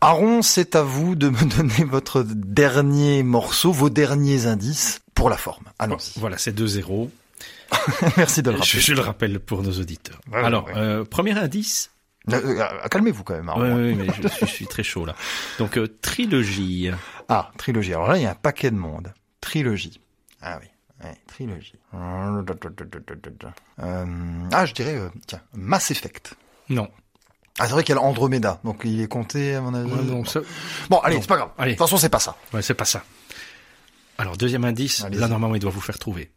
Aaron, 0.00 0.40
c'est 0.42 0.76
à 0.76 0.82
vous 0.82 1.14
de 1.14 1.28
me 1.28 1.44
donner 1.56 1.84
votre 1.84 2.22
dernier 2.24 3.22
morceau, 3.22 3.70
vos 3.72 3.90
derniers 3.90 4.46
indices 4.46 5.00
pour 5.14 5.28
la 5.28 5.36
forme. 5.36 5.64
Allons-y. 5.78 6.18
Voilà, 6.20 6.38
c'est 6.38 6.58
2-0. 6.58 7.08
Merci 8.16 8.42
de 8.42 8.50
le 8.50 8.56
Je, 8.56 8.60
rappeler. 8.62 8.80
je 8.80 8.94
le 8.94 9.00
rappelle 9.00 9.40
pour 9.40 9.62
nos 9.62 9.72
auditeurs. 9.72 10.20
Ouais, 10.30 10.44
Alors, 10.44 10.66
ouais. 10.66 10.72
euh, 10.76 11.04
premier 11.04 11.36
indice. 11.38 11.90
Euh, 12.32 12.40
euh, 12.60 12.88
Calmez-vous 12.90 13.22
quand 13.24 13.34
même, 13.34 13.48
Aaron. 13.48 13.76
Oui, 13.76 13.92
oui, 13.92 13.94
mais 13.94 14.06
je 14.22 14.28
suis, 14.28 14.46
je 14.46 14.50
suis 14.52 14.66
très 14.66 14.82
chaud 14.82 15.04
là. 15.04 15.14
Donc, 15.58 15.76
euh, 15.76 15.86
trilogie. 16.00 16.90
Ah, 17.28 17.50
trilogie. 17.58 17.92
Alors 17.92 18.08
là, 18.08 18.16
il 18.16 18.22
y 18.22 18.26
a 18.26 18.30
un 18.30 18.34
paquet 18.34 18.70
de 18.70 18.76
monde. 18.76 19.12
Trilogie. 19.42 20.00
Ah 20.40 20.58
oui, 20.60 20.68
ouais, 21.04 21.14
trilogie. 21.26 21.74
Euh, 21.94 22.42
ah, 24.52 24.66
je 24.66 24.72
dirais, 24.74 24.96
euh, 24.96 25.08
tiens, 25.26 25.40
Mass 25.54 25.90
Effect. 25.90 26.34
Non. 26.68 26.88
Ah, 27.58 27.66
c'est 27.66 27.72
vrai 27.72 27.84
qu'il 27.84 27.94
y 27.94 27.98
a 27.98 28.00
l'Andromeda, 28.00 28.60
donc 28.64 28.80
il 28.84 29.00
est 29.00 29.06
compté, 29.08 29.54
à 29.54 29.60
mon 29.60 29.74
avis. 29.74 29.90
Ouais, 29.92 30.02
non, 30.02 30.24
ça- 30.24 30.40
Bon, 30.90 30.98
allez, 30.98 31.20
c'est 31.20 31.28
pas 31.28 31.36
grave. 31.36 31.50
Allez. 31.58 31.72
De 31.72 31.76
toute 31.78 31.86
façon, 31.86 31.96
c'est 31.98 32.08
pas 32.08 32.18
ça. 32.20 32.36
ouais, 32.52 32.62
c'est 32.62 32.74
pas 32.74 32.84
ça. 32.84 33.04
Alors, 34.18 34.36
deuxième 34.36 34.64
indice. 34.64 35.04
Là, 35.12 35.28
normalement, 35.28 35.54
il 35.56 35.60
doit 35.60 35.70
vous 35.70 35.80
faire 35.80 35.98
trouver. 35.98 36.30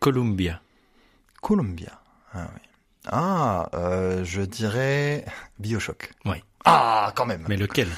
Columbia. 0.00 0.60
Columbia. 1.40 2.00
Ah 2.34 2.48
oui. 2.54 2.60
Ah, 3.08 3.68
euh, 3.74 4.24
je 4.24 4.42
dirais 4.42 5.24
Bioshock. 5.58 6.12
Oui. 6.26 6.42
Ah, 6.64 7.12
quand 7.14 7.26
même. 7.26 7.44
Mais 7.48 7.56
lequel? 7.56 7.88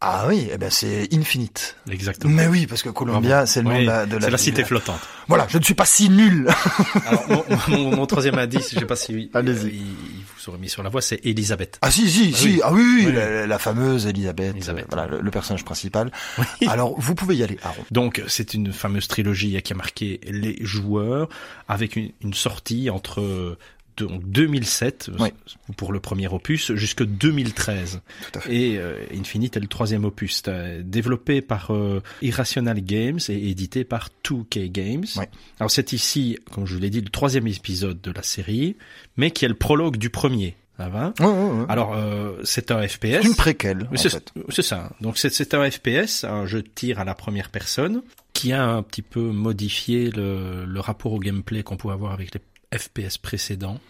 Ah 0.00 0.26
oui, 0.28 0.48
eh 0.52 0.58
ben 0.58 0.70
c'est 0.70 1.08
Infinite. 1.12 1.74
Exactement. 1.90 2.32
Mais 2.32 2.46
oui, 2.46 2.68
parce 2.68 2.82
que 2.84 2.88
Columbia, 2.88 3.46
c'est 3.46 3.62
le 3.62 3.68
nom 3.68 3.80
de 3.80 3.84
la, 3.86 4.06
de 4.06 4.12
c'est 4.12 4.20
la 4.20 4.28
ville. 4.28 4.38
cité 4.38 4.64
flottante. 4.64 5.00
Voilà, 5.26 5.46
je 5.50 5.58
ne 5.58 5.62
suis 5.64 5.74
pas 5.74 5.86
si 5.86 6.08
nul. 6.08 6.48
Alors, 7.06 7.24
mon, 7.28 7.44
mon- 7.68 7.96
mon 7.96 8.06
troisième 8.06 8.38
indice, 8.38 8.72
je 8.72 8.78
sais 8.78 8.86
pas 8.86 8.94
si 8.94 9.28
Allez-y. 9.34 9.56
euh, 9.66 9.70
il, 9.72 9.80
il 9.80 10.24
vous 10.36 10.48
aurait 10.50 10.58
mis 10.58 10.68
sur 10.68 10.84
la 10.84 10.88
voie, 10.88 11.02
c'est 11.02 11.20
Elisabeth. 11.26 11.78
Ah 11.82 11.90
si, 11.90 12.08
si, 12.08 12.30
Ah 12.32 12.36
si. 12.38 12.46
oui. 12.46 12.60
Ah 12.62 12.72
oui, 12.72 12.80
oui, 12.82 13.02
Oui. 13.06 13.12
La, 13.12 13.46
la 13.48 13.58
fameuse 13.58 14.06
Elisabeth. 14.06 14.54
Elisabeth. 14.54 14.84
euh, 14.84 14.88
voilà, 14.92 15.08
le, 15.08 15.20
le 15.20 15.30
personnage 15.32 15.64
principal. 15.64 16.12
Oui. 16.38 16.44
Alors, 16.68 16.94
vous 17.00 17.16
pouvez 17.16 17.34
y 17.34 17.42
aller, 17.42 17.58
Aaron. 17.64 17.82
Donc, 17.90 18.22
c'est 18.28 18.54
une 18.54 18.72
fameuse 18.72 19.08
trilogie 19.08 19.60
qui 19.62 19.72
a 19.72 19.76
marqué 19.76 20.20
les 20.30 20.58
joueurs 20.60 21.28
avec 21.66 21.96
une, 21.96 22.12
une 22.22 22.34
sortie 22.34 22.88
entre 22.88 23.58
donc 24.06 24.24
2007 24.24 25.10
Oui. 25.18 25.28
pour 25.76 25.92
le 25.92 26.00
premier 26.00 26.28
opus 26.28 26.72
jusque 26.74 27.04
2013 27.04 28.00
Tout 28.32 28.38
à 28.38 28.42
fait. 28.42 28.54
et 28.56 28.78
euh, 28.78 28.96
Infinite 29.14 29.56
est 29.56 29.60
le 29.60 29.66
troisième 29.66 30.04
opus 30.04 30.42
euh, 30.48 30.82
développé 30.84 31.40
par 31.42 31.72
euh, 31.74 32.02
Irrational 32.22 32.80
Games 32.80 33.18
et 33.28 33.50
édité 33.50 33.84
par 33.84 34.10
2K 34.24 34.70
Games. 34.70 35.04
Oui. 35.16 35.24
Alors 35.60 35.70
c'est 35.70 35.92
ici, 35.92 36.38
comme 36.50 36.66
je 36.66 36.74
vous 36.74 36.80
l'ai 36.80 36.90
dit, 36.90 37.00
le 37.00 37.08
troisième 37.10 37.46
épisode 37.46 38.00
de 38.00 38.10
la 38.10 38.22
série, 38.22 38.76
mais 39.16 39.30
qui 39.30 39.44
est 39.44 39.48
le 39.48 39.54
prologue 39.54 39.96
du 39.96 40.10
premier. 40.10 40.56
Ça 40.76 40.88
va? 40.88 41.12
Ouais, 41.18 41.26
ouais, 41.26 41.32
ouais. 41.58 41.66
Alors 41.68 41.92
euh, 41.96 42.40
c'est 42.44 42.70
un 42.70 42.86
FPS. 42.86 43.22
C'est 43.22 43.26
une 43.26 43.34
préquelle, 43.34 43.88
c'est 43.96 44.62
ça. 44.62 44.90
Donc 45.00 45.18
c'est 45.18 45.32
c'est 45.32 45.52
un 45.54 45.68
FPS, 45.68 46.22
un 46.22 46.46
jeu 46.46 46.62
de 46.62 46.68
tir 46.72 47.00
à 47.00 47.04
la 47.04 47.14
première 47.16 47.50
personne, 47.50 48.02
qui 48.32 48.52
a 48.52 48.64
un 48.64 48.84
petit 48.84 49.02
peu 49.02 49.20
modifié 49.20 50.12
le, 50.12 50.64
le 50.64 50.80
rapport 50.80 51.12
au 51.12 51.18
gameplay 51.18 51.64
qu'on 51.64 51.76
pouvait 51.76 51.94
avoir 51.94 52.12
avec 52.12 52.32
les 52.32 52.40
FPS 52.76 53.18
précédents, 53.18 53.80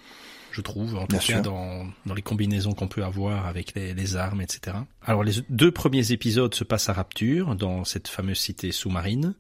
je 0.53 0.61
trouve, 0.61 0.97
en 0.97 1.07
tout 1.07 1.18
cas 1.18 1.41
dans, 1.41 1.87
dans 2.07 2.14
les 2.14 2.22
combinaisons 2.22 2.72
qu'on 2.72 2.89
peut 2.89 3.05
avoir 3.05 3.47
avec 3.47 3.74
les, 3.74 3.95
les 3.95 4.16
armes, 4.16 4.41
etc. 4.41 4.76
Alors 5.03 5.24
les 5.24 5.33
deux 5.49 5.70
premiers 5.70 6.12
épisodes 6.12 6.55
se 6.55 6.64
passent 6.64 6.89
à 6.89 6.93
Rapture, 6.93 7.55
dans 7.55 7.85
cette 7.85 8.09
fameuse 8.09 8.39
cité 8.39 8.72
sous-marine. 8.72 9.35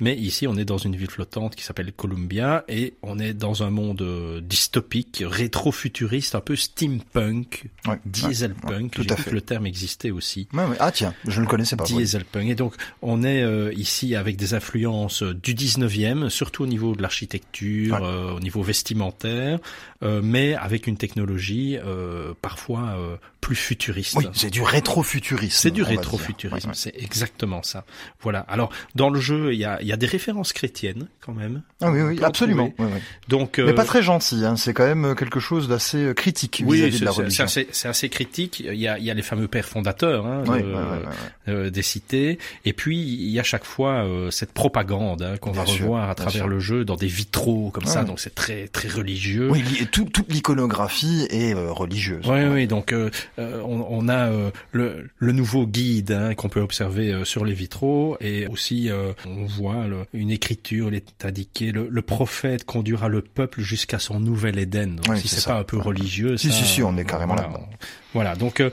Mais 0.00 0.16
ici, 0.16 0.46
on 0.46 0.56
est 0.56 0.64
dans 0.64 0.78
une 0.78 0.96
ville 0.96 1.10
flottante 1.10 1.54
qui 1.54 1.62
s'appelle 1.62 1.92
Columbia 1.92 2.64
et 2.68 2.94
on 3.02 3.18
est 3.18 3.34
dans 3.34 3.62
un 3.62 3.70
monde 3.70 4.02
euh, 4.02 4.40
dystopique, 4.40 5.22
rétro-futuriste, 5.26 6.34
un 6.34 6.40
peu 6.40 6.56
steampunk, 6.56 7.64
Ouais, 7.86 7.98
dieselpunk. 8.06 8.92
tout 8.92 9.02
J'ai 9.02 9.12
à 9.12 9.16
fait. 9.16 9.30
que 9.30 9.34
le 9.34 9.40
terme 9.40 9.66
existait 9.66 10.10
aussi. 10.10 10.48
ouais, 10.52 10.64
ouais. 10.64 10.76
Ah 10.80 10.90
tiens, 10.92 11.14
je 11.26 11.36
ne 11.36 11.44
le 11.44 11.50
connaissais 11.50 11.76
pas. 11.76 11.84
Dieselpunk. 11.84 12.48
Et 12.48 12.54
donc, 12.54 12.74
on 13.02 13.22
est 13.22 13.42
euh, 13.42 13.72
ici 13.74 14.14
avec 14.16 14.36
des 14.36 14.54
influences 14.54 15.22
du 15.22 15.54
19e, 15.54 16.28
surtout 16.28 16.62
au 16.64 16.66
niveau 16.66 16.94
de 16.94 17.02
l'architecture, 17.02 17.94
Ouais. 17.94 18.00
euh, 18.02 18.32
au 18.32 18.40
niveau 18.40 18.62
vestimentaire, 18.62 19.58
euh, 20.02 20.20
mais 20.22 20.54
avec 20.54 20.86
une 20.86 20.96
technologie 20.96 21.76
euh, 21.78 22.32
parfois 22.40 22.94
euh, 22.98 23.16
plus 23.40 23.56
futuriste. 23.56 24.16
Oui, 24.16 24.26
c'est 24.32 24.50
du 24.50 24.62
rétrofuturisme. 24.62 25.56
C'est 25.58 25.70
du 25.70 25.82
rétrofuturisme, 25.82 26.68
Ouais, 26.68 26.72
ouais. 26.72 26.76
c'est 26.76 26.94
exactement 27.02 27.62
ça. 27.62 27.84
Voilà. 28.20 28.40
Alors, 28.40 28.70
dans 28.94 29.10
le 29.10 29.20
jeu, 29.20 29.52
il 29.54 29.58
y 29.58 29.64
a, 29.64 29.80
il 29.82 29.89
y 29.90 29.92
a 29.92 29.96
des 29.96 30.06
références 30.06 30.52
chrétiennes 30.52 31.06
quand 31.20 31.32
même. 31.32 31.62
Ah 31.80 31.90
oui, 31.90 32.00
oui, 32.02 32.20
absolument. 32.22 32.72
Oui, 32.78 32.86
oui. 32.92 33.00
Donc, 33.28 33.58
Mais 33.58 33.64
euh, 33.70 33.74
pas 33.74 33.84
très 33.84 34.02
gentil, 34.02 34.44
hein. 34.44 34.56
c'est 34.56 34.72
quand 34.72 34.86
même 34.86 35.14
quelque 35.14 35.40
chose 35.40 35.68
d'assez 35.68 35.98
euh, 35.98 36.14
critique 36.14 36.62
oui, 36.64 36.78
vis-à-vis 36.78 37.00
de 37.00 37.04
la 37.04 37.10
c'est- 37.10 37.16
c'est 37.16 37.22
religion. 37.22 37.44
assez, 37.44 37.68
c'est 37.72 37.88
assez 37.88 38.08
critique. 38.08 38.60
Il 38.60 38.74
y 38.74 38.88
a, 38.88 38.98
il 38.98 39.04
y 39.04 39.10
a 39.10 39.14
les 39.14 39.22
fameux 39.22 39.48
pères 39.48 39.66
fondateurs 39.66 40.26
hein, 40.26 40.42
de- 40.44 40.50
ouais, 40.50 40.62
ouais, 40.62 40.72
ouais, 40.72 40.74
ouais. 40.74 41.52
euh, 41.52 41.70
des 41.70 41.82
cités. 41.82 42.38
Et 42.64 42.72
puis 42.72 42.98
il 43.00 43.30
y 43.30 43.38
a 43.38 43.42
chaque 43.42 43.64
fois 43.64 44.04
euh, 44.04 44.30
cette 44.30 44.52
propagande 44.52 45.22
hein, 45.22 45.36
qu'on 45.38 45.52
va 45.52 45.66
sûr, 45.66 45.84
revoir 45.84 46.10
à 46.10 46.14
travers 46.14 46.32
sûr. 46.42 46.48
le 46.48 46.60
jeu 46.60 46.84
dans 46.84 46.96
des 46.96 47.06
vitraux 47.06 47.70
comme 47.70 47.86
ça. 47.86 48.04
Donc 48.04 48.20
c'est 48.20 48.34
très 48.34 48.68
très 48.68 48.88
religieux. 48.88 49.48
Oui, 49.50 49.62
li- 49.62 49.86
tout- 49.86 50.04
toute 50.04 50.30
l'iconographie 50.32 51.26
est 51.30 51.54
euh, 51.54 51.72
religieuse. 51.72 52.24
Oui, 52.28 52.44
oui, 52.44 52.66
donc 52.66 52.92
euh, 52.92 53.10
euh, 53.38 53.60
on, 53.64 53.86
on 53.88 54.08
a 54.08 54.28
euh, 54.30 54.50
le, 54.72 55.08
le 55.18 55.32
nouveau 55.32 55.66
guide 55.66 56.12
hein, 56.12 56.34
qu'on 56.34 56.48
peut 56.48 56.60
observer 56.60 57.12
euh, 57.12 57.24
sur 57.24 57.44
les 57.44 57.54
vitraux 57.54 58.16
et 58.20 58.46
aussi 58.46 58.90
euh, 58.90 59.12
on 59.26 59.44
voit 59.46 59.79
le- 59.88 60.06
une 60.12 60.30
écriture, 60.30 60.88
il 60.88 60.94
est 60.94 61.24
indiqué 61.24 61.72
le, 61.72 61.88
le 61.90 62.02
prophète 62.02 62.64
conduira 62.64 63.08
le 63.08 63.22
peuple 63.22 63.60
jusqu'à 63.60 63.98
son 63.98 64.20
nouvel 64.20 64.58
Éden. 64.58 64.96
Donc 64.96 65.06
Oui, 65.08 65.20
si 65.20 65.28
c'est 65.28 65.44
pas 65.46 65.58
un 65.58 65.64
peu 65.64 65.78
religieux, 65.78 66.36
Si, 66.36 66.48
ça, 66.48 66.54
si, 66.54 66.64
si, 66.66 66.82
on 66.82 66.96
est 66.96 67.00
euh, 67.00 67.04
carrément 67.04 67.34
voilà, 67.34 67.50
on- 67.58 67.66
Voilà, 68.14 68.34
donc 68.36 68.60
euh, 68.60 68.70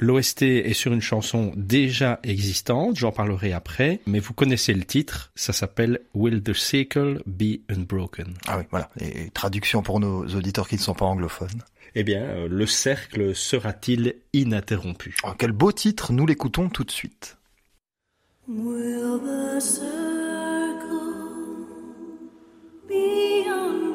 l'OST 0.00 0.42
est 0.42 0.74
sur 0.74 0.92
une 0.92 1.00
chanson 1.00 1.52
déjà 1.56 2.20
existante, 2.22 2.96
j'en 2.96 3.10
parlerai 3.12 3.52
après, 3.52 4.00
mais 4.06 4.20
vous 4.20 4.32
connaissez 4.32 4.72
le 4.72 4.84
titre, 4.84 5.32
ça 5.34 5.52
s'appelle 5.52 6.00
Will 6.14 6.42
the 6.42 6.52
Circle 6.54 7.20
Be 7.26 7.58
Unbroken? 7.68 8.34
Ah 8.46 8.58
oui, 8.58 8.64
voilà. 8.70 8.90
Et, 9.00 9.24
et 9.24 9.30
traduction 9.30 9.82
pour 9.82 9.98
nos 10.00 10.24
auditeurs 10.26 10.68
qui 10.68 10.76
ne 10.76 10.80
sont 10.80 10.94
pas 10.94 11.04
anglophones. 11.06 11.62
eh 11.96 12.04
bien, 12.04 12.22
euh, 12.22 12.48
le 12.48 12.66
cercle 12.66 13.34
sera-t-il 13.34 14.14
ininterrompu? 14.34 15.16
Oh, 15.24 15.30
quel 15.36 15.50
beau 15.52 15.72
titre, 15.72 16.12
nous 16.12 16.26
l'écoutons 16.26 16.68
tout 16.68 16.84
de 16.84 16.90
suite. 16.92 17.36
Will 18.46 19.18
the 19.24 19.60
circle 22.88 23.87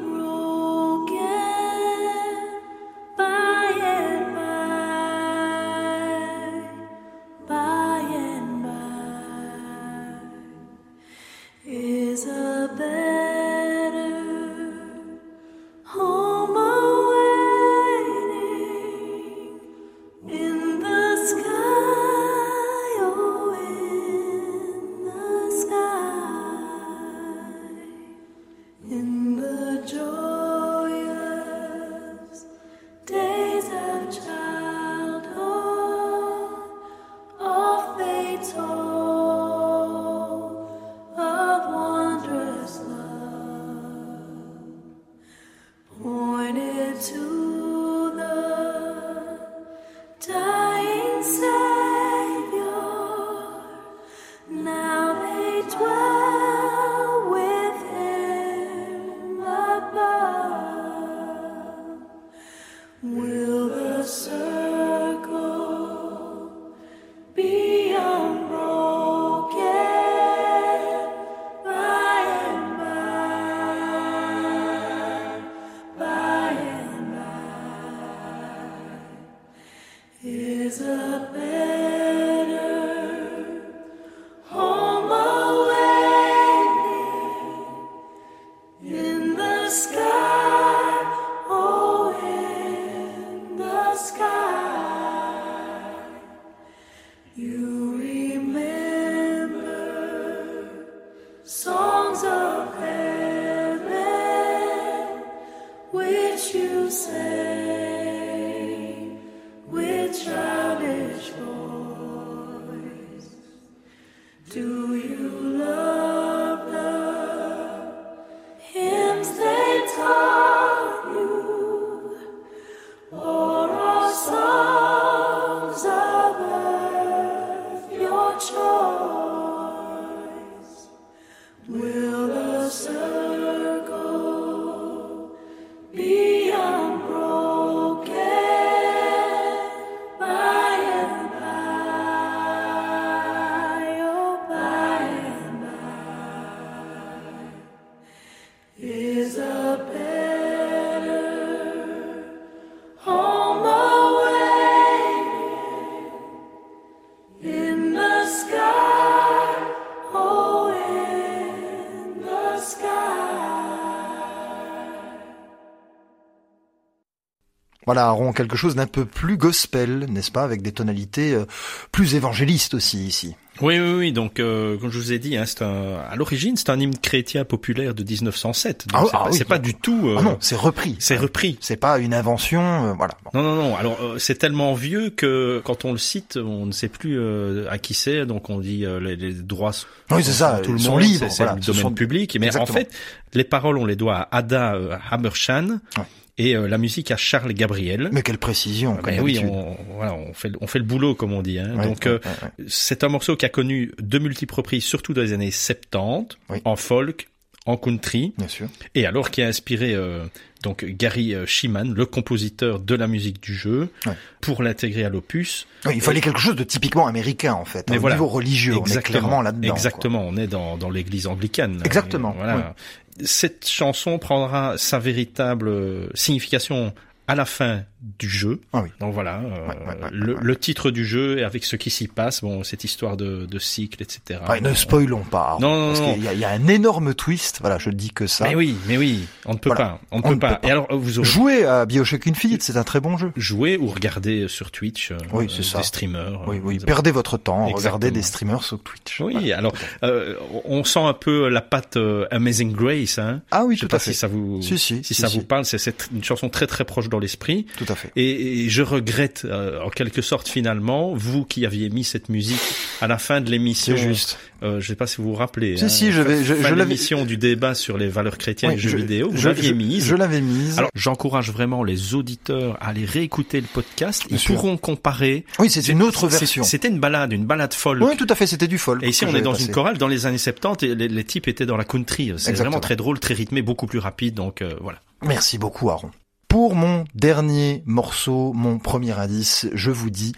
Voilà, 167.85 168.05
Aaron, 168.07 168.31
quelque 168.33 168.55
chose 168.57 168.75
d'un 168.75 168.87
peu 168.87 169.05
plus 169.05 169.37
gospel, 169.37 170.05
n'est-ce 170.09 170.31
pas, 170.31 170.43
avec 170.43 170.61
des 170.61 170.71
tonalités 170.71 171.33
euh, 171.33 171.45
plus 171.91 172.15
évangélistes 172.15 172.73
aussi 172.73 173.05
ici. 173.05 173.35
Oui, 173.61 173.77
oui, 173.79 173.93
oui. 173.93 174.11
Donc, 174.11 174.39
euh, 174.39 174.77
comme 174.79 174.89
je 174.89 174.97
vous 174.97 175.11
ai 175.13 175.19
dit, 175.19 175.37
hein, 175.37 175.43
c'est 175.45 175.61
un, 175.61 175.97
à 176.09 176.15
l'origine, 176.15 176.57
c'est 176.57 176.71
un 176.71 176.79
hymne 176.79 176.97
chrétien 176.97 177.45
populaire 177.45 177.93
de 177.93 178.03
1907. 178.03 178.87
Donc 178.87 178.95
Ah, 178.95 179.03
c'est 179.05 179.09
ah 179.15 179.17
pas, 179.25 179.29
oui, 179.29 179.37
c'est 179.37 179.43
pas 179.47 179.59
du 179.59 179.75
tout. 179.75 180.07
euh, 180.09 180.15
Ah 180.17 180.21
non, 180.23 180.37
c'est 180.39 180.55
repris. 180.55 180.95
c'est 180.99 181.17
repris. 181.17 181.57
C'est 181.61 181.75
pas 181.75 181.99
une 181.99 182.15
invention, 182.15 182.61
euh, 182.63 182.93
voilà. 182.93 183.13
Bon. 183.25 183.29
Non, 183.39 183.43
non, 183.43 183.55
non. 183.69 183.75
Alors, 183.75 183.99
euh, 184.01 184.17
c'est 184.17 184.35
tellement 184.39 184.73
vieux 184.73 185.11
que 185.11 185.61
quand 185.65 185.85
on 185.85 185.91
le 185.91 185.99
cite, 185.99 186.37
on 186.37 186.65
ne 186.65 186.71
sait 186.71 186.87
plus 186.87 187.19
euh, 187.19 187.67
à 187.69 187.77
qui 187.77 187.93
c'est. 187.93 188.25
Donc, 188.25 188.49
on 188.49 188.59
dit 188.59 188.85
euh, 188.87 188.99
les, 188.99 189.15
les 189.15 189.33
droits 189.33 189.71
Oui, 190.09 190.23
c'est 190.23 190.31
ça, 190.31 190.59
tout 190.63 190.71
le 190.73 190.79
sont 190.79 190.91
monde, 190.93 191.01
libres, 191.01 191.19
c'est- 191.19 191.29
C'est 191.29 191.43
voilà, 191.43 191.55
le 191.57 191.61
ce 191.61 191.67
domaine 191.67 191.81
sont- 191.83 191.91
public. 191.91 192.35
Mais 192.39 192.47
Exactement. 192.47 192.75
en 192.77 192.79
fait, 192.81 192.89
les 193.35 193.43
paroles, 193.43 193.77
on 193.77 193.85
les 193.85 193.95
doit 193.95 194.15
à 194.31 194.37
Ada 194.37 194.75
Hammershan 195.11 195.79
Ouais. 195.97 196.03
Et 196.37 196.55
euh, 196.55 196.67
la 196.67 196.77
musique 196.77 197.11
à 197.11 197.17
Charles 197.17 197.53
Gabriel. 197.53 198.09
Mais 198.11 198.21
quelle 198.21 198.37
précision, 198.37 198.95
comme 198.95 199.05
Ben 199.05 199.21
oui, 199.21 199.39
on, 199.43 199.77
voilà, 199.95 200.13
on 200.15 200.33
fait, 200.33 200.51
on 200.61 200.67
fait 200.67 200.79
le 200.79 200.85
boulot 200.85 201.15
comme 201.15 201.33
on 201.33 201.41
dit. 201.41 201.59
Hein. 201.59 201.75
Ouais, 201.77 201.85
Donc, 201.85 202.03
ouais, 202.05 202.11
euh, 202.11 202.19
ouais, 202.59 202.65
c'est 202.67 203.03
un 203.03 203.09
morceau 203.09 203.35
qui 203.35 203.45
a 203.45 203.49
connu 203.49 203.91
de 203.99 204.19
multiples 204.19 204.55
reprises, 204.55 204.83
surtout 204.83 205.13
dans 205.13 205.21
les 205.21 205.33
années 205.33 205.51
70, 205.51 206.37
Oui. 206.49 206.59
en 206.65 206.75
folk, 206.75 207.29
en 207.65 207.77
country, 207.77 208.33
Bien 208.37 208.47
sûr. 208.47 208.67
et 208.95 209.05
alors 209.05 209.31
qui 209.31 209.41
a 209.41 209.47
inspiré 209.47 209.93
euh, 209.95 210.25
donc 210.63 210.83
Gary 210.85 211.33
Shiman, 211.45 211.93
le 211.93 212.05
compositeur 212.05 212.79
de 212.79 212.95
la 212.95 213.07
musique 213.07 213.41
du 213.41 213.53
jeu, 213.53 213.89
Ouais. 214.05 214.13
pour 214.41 214.63
l'intégrer 214.63 215.03
à 215.05 215.09
l'opus. 215.09 215.67
Oui, 215.85 215.93
il 215.95 216.01
fallait 216.01 216.19
quelque 216.21 216.39
chose 216.39 216.55
de 216.55 216.63
typiquement 216.63 217.05
américain, 217.07 217.53
en 217.53 217.63
fait. 217.65 217.89
Mais 217.89 217.97
au 217.97 218.01
voilà. 218.01 218.15
niveau 218.15 218.27
religieux, 218.27 218.75
on 218.77 218.85
est 218.85 219.01
clairement 219.01 219.41
là-dedans. 219.41 219.67
quoi. 219.69 219.77
Exactement, 219.77 220.25
on 220.27 220.35
est 220.37 220.47
dans, 220.47 220.77
dans 220.77 220.89
l'église 220.89 221.27
anglicane. 221.27 221.81
Exactement, 221.85 222.33
voilà. 222.35 222.75
Cette 223.23 223.67
chanson 223.67 224.17
prendra 224.17 224.77
sa 224.77 224.99
véritable 224.99 225.67
euh, 225.67 226.07
signification 226.13 226.93
à 227.27 227.35
la 227.35 227.45
fin 227.45 227.83
du 228.19 228.27
jeu. 228.29 228.59
Ah 228.73 228.81
oui. 228.83 228.89
Donc 228.99 229.13
voilà, 229.13 229.37
euh, 229.37 229.67
Ouais, 229.67 229.77
ouais, 229.77 230.03
ouais, 230.03 230.09
le, 230.11 230.35
le 230.41 230.55
titre 230.57 230.91
du 230.91 231.05
jeu 231.05 231.39
et 231.39 231.43
avec 231.43 231.63
ce 231.63 231.75
qui 231.77 231.89
s'y 231.89 232.07
passe, 232.07 232.41
bon, 232.41 232.63
cette 232.63 232.83
histoire 232.83 233.15
de, 233.15 233.45
de 233.45 233.59
cycle, 233.59 234.01
etc. 234.03 234.41
Ouais, 234.49 234.59
ne 234.59 234.73
spoilons 234.73 235.23
pas. 235.23 235.57
Non, 235.61 235.73
non, 235.75 235.87
parce 235.87 235.99
non. 236.01 236.13
qu'il 236.13 236.23
y, 236.23 236.27
a- 236.27 236.33
il 236.33 236.39
y 236.39 236.43
a 236.45 236.49
un 236.49 236.67
énorme 236.67 237.13
twist. 237.13 237.59
Voilà, 237.61 237.77
je 237.77 237.89
dis 237.89 238.11
que 238.11 238.27
ça. 238.27 238.45
Mais 238.45 238.55
oui, 238.55 238.75
mais 238.87 238.97
oui, 238.97 239.25
on 239.45 239.53
ne 239.53 239.57
peut 239.57 239.69
Voilà. 239.69 239.85
pas, 239.85 240.01
on 240.11 240.21
peut 240.21 240.29
ne 240.31 240.35
pas. 240.35 240.55
peut 240.55 240.61
pas. 240.61 240.67
Et 240.67 240.71
alors, 240.71 240.87
vous 240.91 241.19
aurez 241.19 241.27
Jouer 241.29 241.65
à 241.65 241.85
Bioshock 241.85 242.27
Infinite, 242.27 242.61
c'est 242.61 242.75
un 242.77 242.83
très 242.83 242.99
bon 242.99 243.17
jeu. 243.17 243.31
joué 243.37 243.77
ou 243.77 243.87
regardé 243.87 244.47
sur 244.49 244.69
Twitch 244.71 245.11
euh, 245.11 245.17
Oui, 245.31 245.47
c'est 245.49 245.61
euh, 245.61 245.63
ça. 245.63 245.77
des 245.77 245.83
streamers. 245.85 246.41
Oui, 246.47 246.57
euh, 246.57 246.61
oui. 246.63 246.77
vous- 246.79 246.85
Perdez 246.85 247.11
votre 247.11 247.37
temps, 247.37 247.67
regardez 247.67 248.07
Exactement. 248.07 248.11
des 248.11 248.21
streamers 248.21 248.63
sur 248.63 248.79
Twitch. 248.79 249.21
Oui, 249.21 249.33
Voilà. 249.33 249.57
alors 249.57 249.73
euh, 250.03 250.35
on 250.65 250.83
sent 250.83 250.99
un 250.99 251.13
peu 251.13 251.47
la 251.47 251.61
patte 251.61 251.95
euh, 251.97 252.25
Amazing 252.31 252.73
Grace. 252.73 253.17
Hein. 253.17 253.41
Ah 253.51 253.63
oui, 253.65 253.75
Je 253.75 253.79
sais 253.81 253.85
tout 253.85 253.89
pas 253.91 253.95
à 253.97 253.99
fait. 253.99 254.11
si 254.11 254.17
ça 254.19 254.27
vous, 254.27 254.61
Si, 254.61 254.77
si, 254.77 255.03
si, 255.03 255.13
ça 255.13 255.29
si. 255.29 255.37
vous 255.37 255.45
parle. 255.45 255.63
C'est- 255.65 255.77
C'est 255.77 256.09
une 256.13 256.23
chanson 256.23 256.49
très 256.49 256.67
très 256.67 256.83
proche 256.85 257.07
dans 257.09 257.19
l'esprit. 257.19 257.65
Tout 257.77 257.85
à 257.89 257.92
fait. 257.95 258.11
Et, 258.15 258.65
et 258.65 258.69
je 258.69 258.81
regrette 258.81 259.43
euh, 259.45 259.81
en 259.81 259.89
quelque 259.89 260.21
sorte 260.21 260.47
finalement, 260.47 261.13
vous 261.15 261.45
qui 261.45 261.65
aviez 261.65 261.89
mis 261.89 262.03
cette 262.03 262.29
musique 262.29 262.61
à 263.01 263.07
la 263.07 263.17
fin 263.17 263.41
de 263.41 263.49
l'émission. 263.49 263.95
Juste. 263.95 264.37
Euh, 264.63 264.79
je 264.79 264.87
sais 264.87 264.95
pas 264.95 265.07
si 265.07 265.17
vous 265.17 265.29
vous 265.29 265.35
rappelez. 265.35 265.75
Si, 265.75 265.89
si, 265.89 266.11
je 266.13 266.21
vais- 266.21 266.43
je- 266.43 266.53
je 266.55 266.73
l'émission 266.73 267.25
du 267.25 267.35
débat 267.35 267.75
sur 267.75 267.97
les 267.97 268.07
valeurs 268.07 268.37
chrétiennes 268.37 268.71
Oui, 268.71 268.77
et 268.77 268.79
jeux 268.79 268.89
je- 268.89 268.97
vidéo. 268.97 269.29
Vous 269.29 269.45
l'aviez 269.45 269.73
mise. 269.73 270.05
Je 270.05 270.15
l'avais 270.15 270.39
mise. 270.39 270.77
Alors, 270.77 270.89
j'encourage 270.95 271.51
vraiment 271.51 271.83
les 271.83 272.13
auditeurs 272.13 272.77
à 272.81 272.87
aller 272.89 273.03
réécouter 273.05 273.59
le 273.59 273.67
podcast. 273.67 274.23
Bien 274.27 274.37
Ils 274.37 274.39
sûr. 274.39 274.55
pourront 274.55 274.77
comparer. 274.77 275.43
oui, 275.59 275.69
c'est 275.69 275.87
une 275.89 276.01
autre 276.01 276.27
version. 276.27 276.63
C'était 276.63 276.87
une 276.87 276.99
balade, 276.99 277.33
une 277.33 277.45
balade 277.45 277.73
folk. 277.73 278.01
Oui, 278.01 278.15
tout 278.17 278.27
à 278.29 278.35
fait, 278.35 278.47
c'était 278.47 278.67
du 278.67 278.77
folk. 278.77 279.03
Et 279.03 279.09
ici, 279.09 279.25
on 279.25 279.35
est 279.35 279.41
dans 279.41 279.51
passé. 279.51 279.65
une 279.65 279.71
chorale 279.71 279.97
dans 279.97 280.07
les 280.07 280.25
années 280.25 280.37
70 280.37 280.85
et 280.85 280.95
les, 280.95 281.07
les 281.09 281.23
types 281.25 281.47
étaient 281.49 281.65
dans 281.65 281.77
la 281.77 281.83
country. 281.83 282.31
C'est 282.37 282.53
vraiment 282.53 282.79
très 282.79 282.95
drôle, 282.95 283.19
très 283.19 283.33
rythmé, 283.33 283.61
beaucoup 283.61 283.85
plus 283.87 283.99
rapide. 283.99 284.33
Donc 284.35 284.61
euh, 284.61 284.73
voilà. 284.79 284.99
Merci 285.25 285.57
beaucoup, 285.57 285.89
Aaron. 285.89 286.11
Pour 286.53 286.75
mon 286.75 287.05
dernier 287.15 287.81
morceau, 287.87 288.53
mon 288.53 288.77
premier 288.77 289.17
indice, 289.17 289.67
je 289.73 289.89
vous 289.89 290.11
dis 290.11 290.33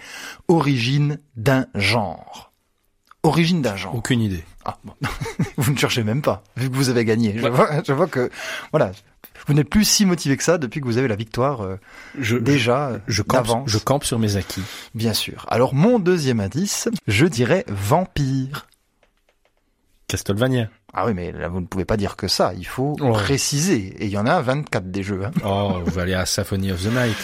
origine 0.48 1.20
d'un 1.36 1.66
genre. 1.76 2.54
Origine 3.24 3.62
d'un 3.62 3.76
genre. 3.76 3.96
Aucune 3.96 4.22
idée. 4.22 4.46
Ah, 4.64 4.78
bon. 4.86 4.94
vous 5.58 5.74
ne 5.74 5.78
cherchez 5.78 6.06
même 6.06 6.22
pas, 6.22 6.42
vu 6.56 6.70
que 6.70 6.76
vous 6.78 6.88
avez 6.88 7.04
gagné. 7.04 7.38
Je, 7.38 7.46
vois, 7.46 7.84
je 7.86 7.92
vois 7.92 8.08
que, 8.08 8.32
voilà, 8.72 8.94
vous 9.46 9.54
n'êtes 9.54 9.70
plus 9.70 9.84
si 9.84 10.06
motivé 10.06 10.38
que 10.38 10.44
ça 10.44 10.58
depuis 10.58 10.80
que 10.80 10.86
vous 10.86 10.98
avez 10.98 11.10
la 11.10 11.18
victoire 11.18 11.60
euh, 11.60 11.76
Je, 12.18 12.38
déjà 12.38 12.92
euh, 12.92 13.00
je, 13.08 13.22
campe, 13.22 13.68
je 13.68 13.78
campe 13.78 14.06
sur 14.06 14.18
mes 14.18 14.38
acquis. 14.38 14.64
Bien 14.94 15.14
sûr. 15.14 15.46
Alors 15.50 15.74
mon 15.74 16.00
deuxième 16.00 16.40
indice, 16.40 16.88
je 17.08 17.26
dirais 17.26 17.66
vampire. 17.68 18.68
Castlevania. 20.08 20.70
Ah 20.96 21.06
oui, 21.08 21.14
mais 21.14 21.32
là 21.34 21.50
vous 21.50 21.60
ne 21.60 21.66
pouvez 21.66 21.86
pas 21.86 21.98
dire 21.98 22.16
que 22.16 22.28
ça. 22.28 22.54
Il 22.58 22.66
faut 22.66 22.96
préciser. 22.96 23.96
Et 24.00 24.06
il 24.06 24.12
y 24.12 24.18
en 24.18 24.26
a 24.26 24.42
24 24.42 24.90
des 24.90 25.04
jeux. 25.04 25.24
hein. 25.26 25.32
Oh, 25.46 25.74
vous 25.86 26.00
allez 26.00 26.14
à 26.14 26.26
Symphony 26.26 26.72
of 26.72 26.82
the 26.84 26.88
Night. 26.94 27.18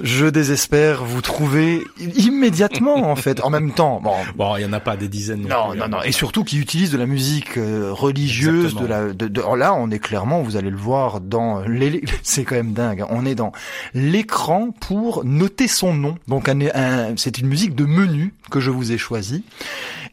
Je 0.00 0.26
désespère 0.26 1.02
vous 1.04 1.20
trouver 1.22 1.82
immédiatement 2.14 3.10
en 3.10 3.16
fait. 3.16 3.42
En 3.42 3.50
même 3.50 3.72
temps, 3.72 4.00
bon. 4.00 4.14
Bon, 4.36 4.56
il 4.56 4.62
y 4.62 4.64
en 4.64 4.72
a 4.72 4.78
pas 4.78 4.96
des 4.96 5.08
dizaines. 5.08 5.42
Non, 5.48 5.74
non, 5.74 5.82
hein. 5.82 5.88
non, 5.88 6.02
et 6.02 6.12
surtout 6.12 6.44
qui 6.44 6.58
utilise 6.58 6.92
de 6.92 6.98
la 6.98 7.06
musique 7.06 7.56
euh, 7.56 7.90
religieuse, 7.92 8.76
de 8.76 8.86
la, 8.86 9.12
de, 9.12 9.26
de- 9.26 9.42
là, 9.56 9.74
on 9.74 9.90
est 9.90 9.98
clairement, 9.98 10.40
vous 10.42 10.56
allez 10.56 10.70
le 10.70 10.76
voir 10.76 11.20
dans 11.20 11.62
les, 11.62 12.02
c'est 12.22 12.44
quand 12.44 12.54
même 12.54 12.74
dingue. 12.74 13.00
hein. 13.00 13.06
On 13.10 13.26
est 13.26 13.34
dans 13.34 13.50
l'écran 13.92 14.70
pour 14.80 15.24
noter 15.24 15.66
son 15.66 15.94
nom. 15.94 16.16
Donc, 16.28 16.48
un, 16.48 16.60
un- 16.74 17.16
c'est 17.16 17.38
une 17.38 17.48
musique 17.48 17.74
de 17.74 17.84
menu 17.84 18.34
que 18.52 18.60
je 18.60 18.70
vous 18.70 18.92
ai 18.92 18.98
choisi, 18.98 19.42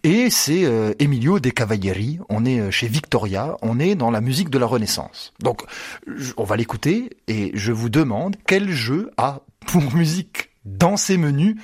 et 0.05 0.29
c'est 0.29 0.65
euh, 0.65 0.93
Emilio 0.99 1.39
De 1.39 1.49
Cavalieri. 1.49 2.19
On 2.29 2.45
est 2.45 2.59
euh, 2.59 2.69
chez 2.69 2.87
Victoria. 2.87 3.57
On 3.63 3.79
est 3.79 3.95
dans 3.95 4.11
la 4.11 4.21
musique 4.21 4.51
de 4.51 4.59
la 4.59 4.67
Renaissance. 4.67 5.33
Donc, 5.39 5.63
on 6.37 6.43
va 6.43 6.55
l'écouter, 6.57 7.09
et 7.27 7.49
je 7.55 7.71
vous 7.71 7.89
demande 7.89 8.35
quel 8.45 8.71
jeu 8.71 9.09
a 9.17 9.41
pour 9.65 9.95
musique 9.95 10.51
dans 10.63 10.95
ces 10.95 11.17
menus 11.17 11.55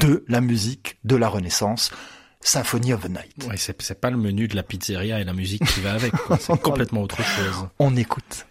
de 0.00 0.24
la 0.26 0.40
musique 0.40 0.98
de 1.04 1.14
la 1.14 1.28
Renaissance. 1.28 1.92
Symphony 2.40 2.92
of 2.92 3.02
the 3.02 3.08
Night. 3.08 3.46
Ouais, 3.48 3.56
c'est, 3.56 4.00
pas 4.00 4.10
le 4.10 4.16
menu 4.16 4.48
de 4.48 4.56
la 4.56 4.64
pizzeria 4.64 5.20
et 5.20 5.24
la 5.24 5.32
musique 5.32 5.64
qui 5.64 5.80
va 5.80 5.92
avec. 5.92 6.12
C'est 6.40 6.60
complètement 6.60 7.02
autre 7.02 7.22
chose. 7.22 7.68
On 7.78 7.96
écoute. 7.96 8.46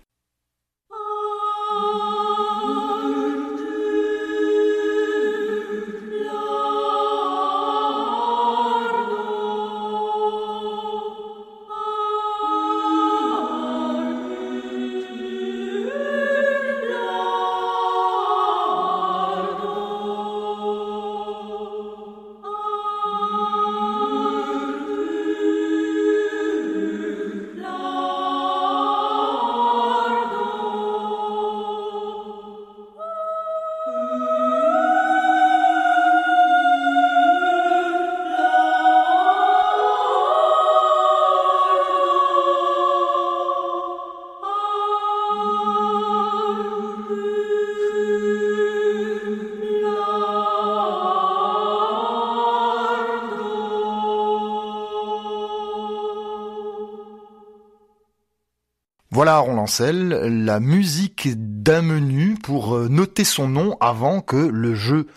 Voilà 59.36 59.48
Aaron 59.50 59.56
Lancel, 59.56 60.10
la 60.46 60.62
musique 60.62 61.28
d'un 61.36 61.82
menu 61.82 62.36
pour 62.42 62.74
euh, 62.74 62.88
noter 62.88 63.26
son 63.26 63.50
nom 63.50 63.76
avant 63.82 64.22
que 64.22 64.38
le 64.38 64.76
jeu 64.76 65.08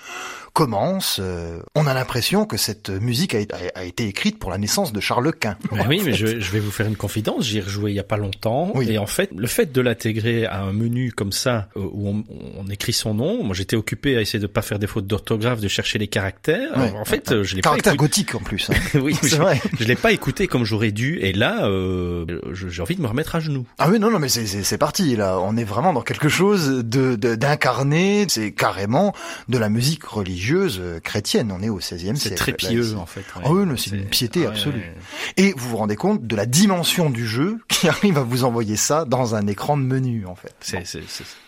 commence. 0.58 1.18
Euh, 1.22 1.60
On 1.76 1.86
a 1.86 1.94
l'impression 1.94 2.44
que 2.44 2.56
cette 2.56 2.90
musique 2.90 3.32
a, 3.34 3.38
a- 3.38 3.78
a 3.80 3.84
été 3.84 4.08
écrite 4.08 4.40
pour 4.40 4.50
la 4.50 4.58
naissance 4.58 4.92
de 4.92 4.98
Charles 4.98 5.32
Quint. 5.32 5.56
Mais 5.70 5.86
oui, 5.86 6.02
mais 6.04 6.14
je, 6.14 6.40
je 6.40 6.50
vais 6.50 6.58
vous 6.58 6.72
faire 6.72 6.86
une 6.88 6.96
confidence. 6.96 7.44
J'y 7.46 7.58
ai 7.58 7.60
rejoué 7.60 7.92
il 7.92 7.94
y 7.94 8.00
a 8.00 8.04
pas 8.04 8.16
longtemps. 8.16 8.72
Oui. 8.74 8.90
Et 8.90 8.98
en 8.98 9.06
fait, 9.06 9.30
le 9.36 9.46
fait 9.46 9.70
de 9.72 9.80
l'intégrer 9.80 10.46
à 10.46 10.62
un 10.62 10.72
menu 10.72 11.12
comme 11.12 11.30
ça, 11.30 11.68
euh, 11.76 11.80
où 11.92 12.08
on, 12.08 12.24
on 12.58 12.68
écrit 12.70 12.92
son 12.92 13.14
nom, 13.14 13.44
moi 13.44 13.54
j'étais 13.54 13.76
occupé 13.76 14.16
à 14.16 14.20
essayer 14.20 14.40
de 14.40 14.48
pas 14.48 14.62
faire 14.62 14.80
des 14.80 14.88
fautes 14.88 15.06
d'orthographe, 15.06 15.60
de 15.60 15.68
chercher 15.68 15.98
les 16.00 16.08
caractères. 16.08 16.76
Ouais. 16.76 16.88
Alors, 16.88 16.96
en 17.02 17.04
fait, 17.04 17.30
euh, 17.30 17.44
je 17.44 17.54
l'ai 17.54 17.60
pas 17.62 17.68
Caractère 17.70 17.92
écouté. 17.94 18.08
gothique 18.08 18.34
en 18.34 18.40
plus. 18.40 18.68
hein. 18.70 18.74
oui, 19.00 19.14
C'est 19.22 19.28
je, 19.28 19.36
vrai. 19.36 19.60
je 19.78 19.84
l'ai 19.84 19.94
pas 19.94 20.10
écouté 20.10 20.48
comme 20.48 20.64
j'aurais 20.64 20.90
dû. 20.90 21.20
Et 21.20 21.32
là, 21.32 21.66
euh, 21.68 22.24
j'ai 22.52 22.82
envie 22.82 22.96
de 22.96 23.02
me 23.02 23.06
remettre 23.06 23.36
à 23.36 23.40
genoux. 23.40 23.64
Ah 23.78 23.88
oui, 23.90 24.00
non, 24.00 24.10
non, 24.10 24.18
mais 24.18 24.28
c'est- 24.28 24.46
c'est 24.46 24.64
c'est 24.64 24.78
parti 24.78 25.14
là. 25.14 25.38
On 25.40 25.56
est 25.56 25.62
vraiment 25.64 25.92
dans 25.92 26.02
quelque 26.02 26.28
chose 26.28 26.82
de 26.84 27.14
de- 27.14 27.36
d'incarné. 27.36 28.26
C'est 28.28 28.50
carrément 28.50 29.14
de 29.48 29.56
la 29.58 29.68
musique 29.68 30.02
religieuse 30.04 30.47
euh, 30.56 31.00
chrétienne. 31.00 31.52
On 31.52 31.62
est 31.62 31.68
au 31.68 31.76
XVIe 31.76 31.98
siècle. 31.98 32.16
C'est 32.16 32.34
très 32.34 32.52
pieux 32.52 32.96
en 32.96 33.06
fait. 33.06 33.20
ouais. 33.36 33.42
Ah 33.44 33.50
oui, 33.52 33.66
c'est 33.76 33.90
une 33.90 34.06
piété 34.06 34.46
ah 34.46 34.50
absolue. 34.50 34.78
ouais. 34.78 34.94
Et 35.36 35.54
vous 35.56 35.70
vous 35.70 35.76
rendez 35.76 35.96
compte 35.96 36.26
de 36.26 36.36
la 36.36 36.46
dimension 36.46 37.10
du 37.10 37.26
jeu 37.26 37.58
qui 37.68 37.88
arrive 37.88 38.18
à 38.18 38.22
vous 38.22 38.44
envoyer 38.44 38.76
ça 38.76 39.04
dans 39.04 39.34
un 39.34 39.46
écran 39.46 39.76
de 39.76 39.82
menu 39.82 40.26
en 40.26 40.34
fait. 40.34 40.54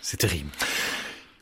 C'est 0.02 0.16
terrible. 0.16 0.50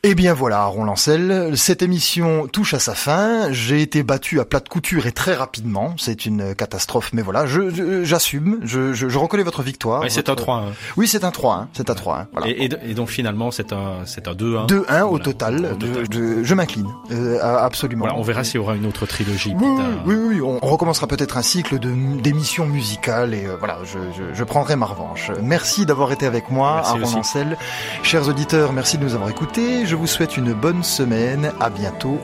Eh 0.05 0.15
bien 0.15 0.33
voilà, 0.33 0.61
Aaron 0.61 0.85
Lancel, 0.85 1.55
cette 1.57 1.83
émission 1.83 2.47
touche 2.47 2.73
à 2.73 2.79
sa 2.79 2.95
fin. 2.95 3.51
J'ai 3.51 3.83
été 3.83 4.05
battu 4.05 4.39
à 4.39 4.45
plat 4.45 4.61
de 4.61 4.69
couture 4.69 5.09
et 5.09 5.13
très 5.13 5.35
rapidement. 5.35 5.95
C'est 5.99 6.25
une 6.25 6.55
catastrophe, 6.55 7.11
mais 7.13 7.21
voilà, 7.21 7.47
je 7.47 7.69
je- 7.71 8.05
j'assume. 8.05 8.61
Je, 8.63 8.93
je, 8.93 9.09
je 9.09 9.19
reconnais 9.19 9.43
votre 9.43 9.65
victoire. 9.65 10.03
Ouais, 10.03 10.09
c'est 10.09 10.29
un 10.29 10.33
Votre- 10.33 10.45
3 10.45 10.57
hein. 10.59 10.65
Oui, 10.97 11.09
c'est 11.09 11.25
un 11.25 11.31
3-1. 11.31 11.67
C'est 11.73 11.91
un 11.91 11.95
3-1. 11.95 12.27
Voilà. 12.33 12.47
et, 12.49 12.67
et, 12.67 12.91
et 12.91 12.95
donc 12.95 13.09
finalement, 13.09 13.51
c'est 13.51 13.73
un, 13.73 14.05
c'est 14.07 14.29
un 14.29 14.35
2-1. 14.35 14.69
2-1 14.69 15.03
au 15.03 15.19
total. 15.19 15.67
au 15.73 15.75
total. 15.75 16.05
Je, 16.45 16.55
m'incline. 16.55 16.87
Euh, 17.11 17.41
absolument. 17.59 18.05
Voilà, 18.05 18.17
on 18.21 18.23
verra 18.23 18.45
s'il 18.45 18.55
y 18.55 18.59
aura 18.59 18.77
une 18.77 18.87
autre 18.87 19.05
trilogie. 19.05 19.53
Oui, 19.59 19.67
oui, 20.07 20.15
oui, 20.15 20.41
on, 20.41 20.59
recommencera 20.65 21.09
peut-être 21.09 21.37
un 21.39 21.43
cycle 21.43 21.81
de 21.81 21.91
d'émissions 22.23 22.67
musicales 22.67 23.35
et 23.35 23.47
euh, 23.47 23.57
voilà, 23.59 23.79
je, 23.85 23.99
je, 24.17 24.33
je 24.33 24.45
prendrai 24.45 24.77
ma 24.77 24.87
revanche. 24.87 25.33
Merci 25.43 25.87
d'avoir 25.87 26.13
été 26.13 26.25
avec 26.25 26.51
moi, 26.51 26.75
Merci 26.77 26.91
Aaron 26.93 27.03
aussi. 27.03 27.15
Lancel. 27.17 27.57
Chers 28.05 28.29
auditeurs, 28.29 28.73
merci 28.73 28.97
de 28.97 29.03
nous 29.05 29.15
avoir 29.15 29.29
écoutés. 29.29 29.87
Je 29.89 29.97
vous 29.97 30.07
souhaite 30.07 30.37
une 30.37 30.53
bonne 30.53 30.83
semaine. 30.85 31.51
À 31.61 31.71
bientôt. 31.71 32.19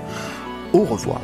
Au 0.75 0.81
revoir. 0.81 1.23